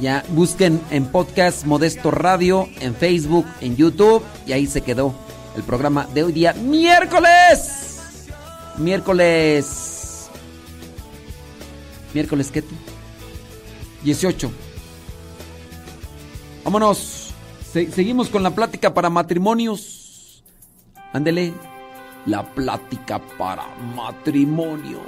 Ya 0.00 0.24
busquen 0.30 0.80
en 0.90 1.06
podcast 1.06 1.64
Modesto 1.64 2.10
Radio, 2.12 2.68
en 2.80 2.94
Facebook, 2.94 3.46
en 3.60 3.76
YouTube 3.76 4.22
y 4.46 4.52
ahí 4.52 4.66
se 4.66 4.82
quedó 4.82 5.12
el 5.56 5.64
programa 5.64 6.06
de 6.14 6.22
hoy 6.22 6.32
día, 6.32 6.52
miércoles. 6.52 8.26
Miércoles. 8.76 10.28
Miércoles, 12.14 12.50
¿qué? 12.52 12.62
18. 14.04 14.52
Vámonos. 16.64 17.34
Se- 17.72 17.90
seguimos 17.90 18.28
con 18.28 18.42
la 18.44 18.50
plática 18.54 18.94
para 18.94 19.10
matrimonios. 19.10 20.44
Ándele. 21.12 21.52
La 22.24 22.44
plática 22.54 23.20
para 23.36 23.64
matrimonios. 23.96 25.02